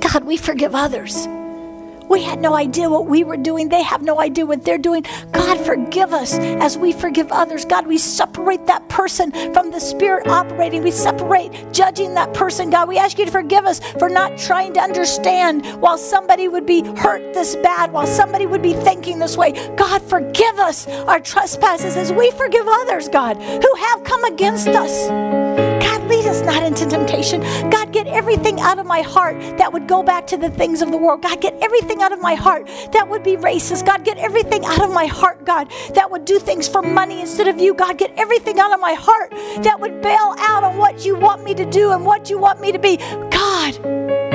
God, 0.00 0.24
we 0.24 0.36
forgive 0.36 0.74
others. 0.74 1.26
We 2.08 2.22
had 2.22 2.40
no 2.40 2.54
idea 2.54 2.88
what 2.88 3.06
we 3.06 3.24
were 3.24 3.36
doing. 3.36 3.68
They 3.68 3.82
have 3.82 4.02
no 4.02 4.20
idea 4.20 4.46
what 4.46 4.64
they're 4.64 4.78
doing. 4.78 5.04
God, 5.32 5.60
forgive 5.60 6.12
us 6.12 6.34
as 6.38 6.78
we 6.78 6.92
forgive 6.92 7.30
others. 7.30 7.64
God, 7.64 7.86
we 7.86 7.98
separate 7.98 8.66
that 8.66 8.88
person 8.88 9.30
from 9.52 9.70
the 9.70 9.80
Spirit 9.80 10.26
operating. 10.28 10.82
We 10.82 10.90
separate 10.90 11.72
judging 11.72 12.14
that 12.14 12.32
person. 12.34 12.70
God, 12.70 12.88
we 12.88 12.98
ask 12.98 13.18
you 13.18 13.26
to 13.26 13.30
forgive 13.30 13.66
us 13.66 13.80
for 13.98 14.08
not 14.08 14.38
trying 14.38 14.72
to 14.74 14.80
understand 14.80 15.66
while 15.80 15.98
somebody 15.98 16.48
would 16.48 16.66
be 16.66 16.82
hurt 16.82 17.34
this 17.34 17.56
bad, 17.56 17.92
while 17.92 18.06
somebody 18.06 18.46
would 18.46 18.62
be 18.62 18.72
thinking 18.72 19.18
this 19.18 19.36
way. 19.36 19.52
God, 19.76 20.02
forgive 20.02 20.58
us 20.58 20.88
our 20.88 21.20
trespasses 21.20 21.96
as 21.96 22.12
we 22.12 22.30
forgive 22.32 22.66
others, 22.66 23.08
God, 23.08 23.36
who 23.36 23.74
have 23.74 24.04
come 24.04 24.24
against 24.24 24.68
us. 24.68 25.37
Lead 26.08 26.26
us 26.26 26.40
not 26.40 26.62
into 26.62 26.86
temptation. 26.86 27.42
God, 27.68 27.92
get 27.92 28.06
everything 28.06 28.60
out 28.60 28.78
of 28.78 28.86
my 28.86 29.02
heart 29.02 29.38
that 29.58 29.70
would 29.70 29.86
go 29.86 30.02
back 30.02 30.26
to 30.28 30.38
the 30.38 30.48
things 30.48 30.80
of 30.80 30.90
the 30.90 30.96
world. 30.96 31.22
God, 31.22 31.40
get 31.40 31.54
everything 31.60 32.00
out 32.02 32.12
of 32.12 32.20
my 32.20 32.34
heart 32.34 32.66
that 32.92 33.06
would 33.08 33.22
be 33.22 33.36
racist. 33.36 33.84
God, 33.84 34.04
get 34.04 34.16
everything 34.16 34.64
out 34.64 34.82
of 34.82 34.90
my 34.90 35.04
heart, 35.04 35.44
God, 35.44 35.70
that 35.94 36.10
would 36.10 36.24
do 36.24 36.38
things 36.38 36.66
for 36.66 36.80
money 36.80 37.20
instead 37.20 37.46
of 37.46 37.60
you. 37.60 37.74
God, 37.74 37.98
get 37.98 38.12
everything 38.16 38.58
out 38.58 38.72
of 38.72 38.80
my 38.80 38.94
heart 38.94 39.30
that 39.62 39.78
would 39.78 40.00
bail 40.00 40.34
out 40.38 40.64
on 40.64 40.78
what 40.78 41.04
you 41.04 41.14
want 41.14 41.44
me 41.44 41.54
to 41.54 41.66
do 41.66 41.92
and 41.92 42.06
what 42.06 42.30
you 42.30 42.38
want 42.38 42.60
me 42.60 42.72
to 42.72 42.78
be. 42.78 42.96
God, 43.30 44.27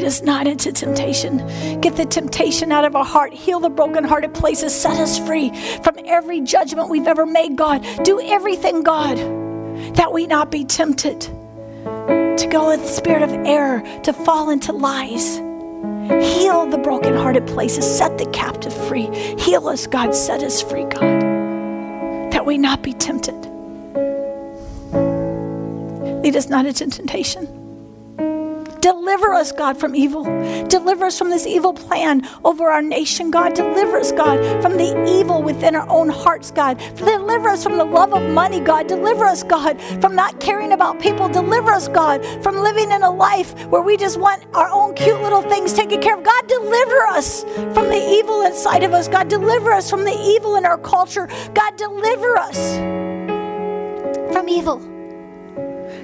us 0.00 0.22
not 0.22 0.46
into 0.46 0.72
temptation. 0.72 1.36
Get 1.80 1.96
the 1.96 2.06
temptation 2.06 2.72
out 2.72 2.84
of 2.84 2.96
our 2.96 3.04
heart. 3.04 3.32
Heal 3.34 3.60
the 3.60 3.68
brokenhearted 3.68 4.32
places. 4.32 4.74
Set 4.74 4.96
us 4.98 5.18
free 5.18 5.50
from 5.82 5.96
every 6.06 6.40
judgment 6.40 6.88
we've 6.88 7.06
ever 7.06 7.26
made, 7.26 7.56
God. 7.56 7.86
Do 8.02 8.20
everything, 8.20 8.82
God, 8.82 9.18
that 9.94 10.12
we 10.12 10.26
not 10.26 10.50
be 10.50 10.64
tempted 10.64 11.20
to 11.20 12.48
go 12.50 12.68
with 12.68 12.80
the 12.80 12.88
spirit 12.88 13.22
of 13.22 13.30
error, 13.46 13.82
to 14.02 14.12
fall 14.12 14.48
into 14.48 14.72
lies. 14.72 15.36
Heal 16.08 16.66
the 16.66 16.78
brokenhearted 16.78 17.46
places. 17.46 17.84
Set 17.84 18.16
the 18.16 18.26
captive 18.30 18.74
free. 18.88 19.08
Heal 19.38 19.68
us, 19.68 19.86
God. 19.86 20.14
Set 20.14 20.42
us 20.42 20.62
free, 20.62 20.84
God, 20.84 21.20
that 22.32 22.46
we 22.46 22.56
not 22.56 22.82
be 22.82 22.94
tempted. 22.94 23.34
Lead 26.22 26.34
us 26.34 26.48
not 26.48 26.64
into 26.64 26.88
temptation 26.88 27.61
Deliver 28.82 29.32
us, 29.32 29.52
God, 29.52 29.78
from 29.78 29.94
evil. 29.94 30.24
Deliver 30.66 31.04
us 31.04 31.16
from 31.16 31.30
this 31.30 31.46
evil 31.46 31.72
plan 31.72 32.28
over 32.44 32.68
our 32.68 32.82
nation, 32.82 33.30
God. 33.30 33.54
Deliver 33.54 33.96
us, 33.96 34.10
God, 34.10 34.60
from 34.60 34.76
the 34.76 35.08
evil 35.08 35.40
within 35.40 35.76
our 35.76 35.88
own 35.88 36.08
hearts, 36.08 36.50
God. 36.50 36.78
Deliver 36.96 37.48
us 37.48 37.62
from 37.62 37.78
the 37.78 37.84
love 37.84 38.12
of 38.12 38.28
money, 38.30 38.58
God. 38.58 38.88
Deliver 38.88 39.24
us, 39.24 39.44
God, 39.44 39.80
from 40.00 40.16
not 40.16 40.40
caring 40.40 40.72
about 40.72 40.98
people. 40.98 41.28
Deliver 41.28 41.70
us, 41.70 41.86
God, 41.86 42.26
from 42.42 42.56
living 42.56 42.90
in 42.90 43.04
a 43.04 43.10
life 43.10 43.56
where 43.68 43.82
we 43.82 43.96
just 43.96 44.18
want 44.18 44.44
our 44.52 44.68
own 44.68 44.94
cute 44.94 45.22
little 45.22 45.42
things 45.42 45.72
taken 45.72 46.00
care 46.00 46.16
of. 46.16 46.24
God, 46.24 46.48
deliver 46.48 47.06
us 47.06 47.44
from 47.72 47.88
the 47.88 48.04
evil 48.18 48.42
inside 48.42 48.82
of 48.82 48.92
us. 48.94 49.06
God, 49.06 49.28
deliver 49.28 49.72
us 49.72 49.88
from 49.88 50.04
the 50.04 50.10
evil 50.10 50.56
in 50.56 50.66
our 50.66 50.78
culture. 50.78 51.28
God, 51.54 51.76
deliver 51.76 52.36
us 52.36 52.76
from 54.34 54.48
evil. 54.48 54.91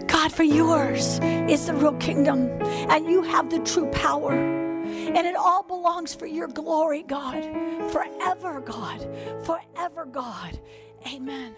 God, 0.09 0.33
for 0.33 0.43
yours 0.43 1.21
is 1.23 1.67
the 1.67 1.75
real 1.75 1.93
kingdom, 1.95 2.49
and 2.91 3.07
you 3.07 3.23
have 3.23 3.51
the 3.51 3.61
true 3.61 3.87
power. 3.91 4.33
And 4.33 5.19
it 5.19 5.37
all 5.37 5.63
belongs 5.63 6.15
for 6.15 6.27
your 6.27 6.49
glory, 6.49 7.03
God. 7.03 7.43
Forever, 7.93 8.61
God. 8.61 9.07
Forever, 9.45 10.07
God. 10.07 10.59
Amen. 11.15 11.55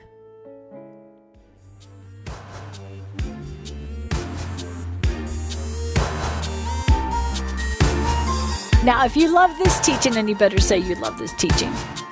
Now, 8.84 9.05
if 9.05 9.16
you 9.16 9.32
love 9.32 9.57
this 9.59 9.78
teaching, 9.80 10.12
then 10.14 10.26
you 10.26 10.34
better 10.34 10.61
say 10.61 10.78
you 10.78 10.94
love 10.96 11.18
this 11.18 11.34
teaching 11.34 11.72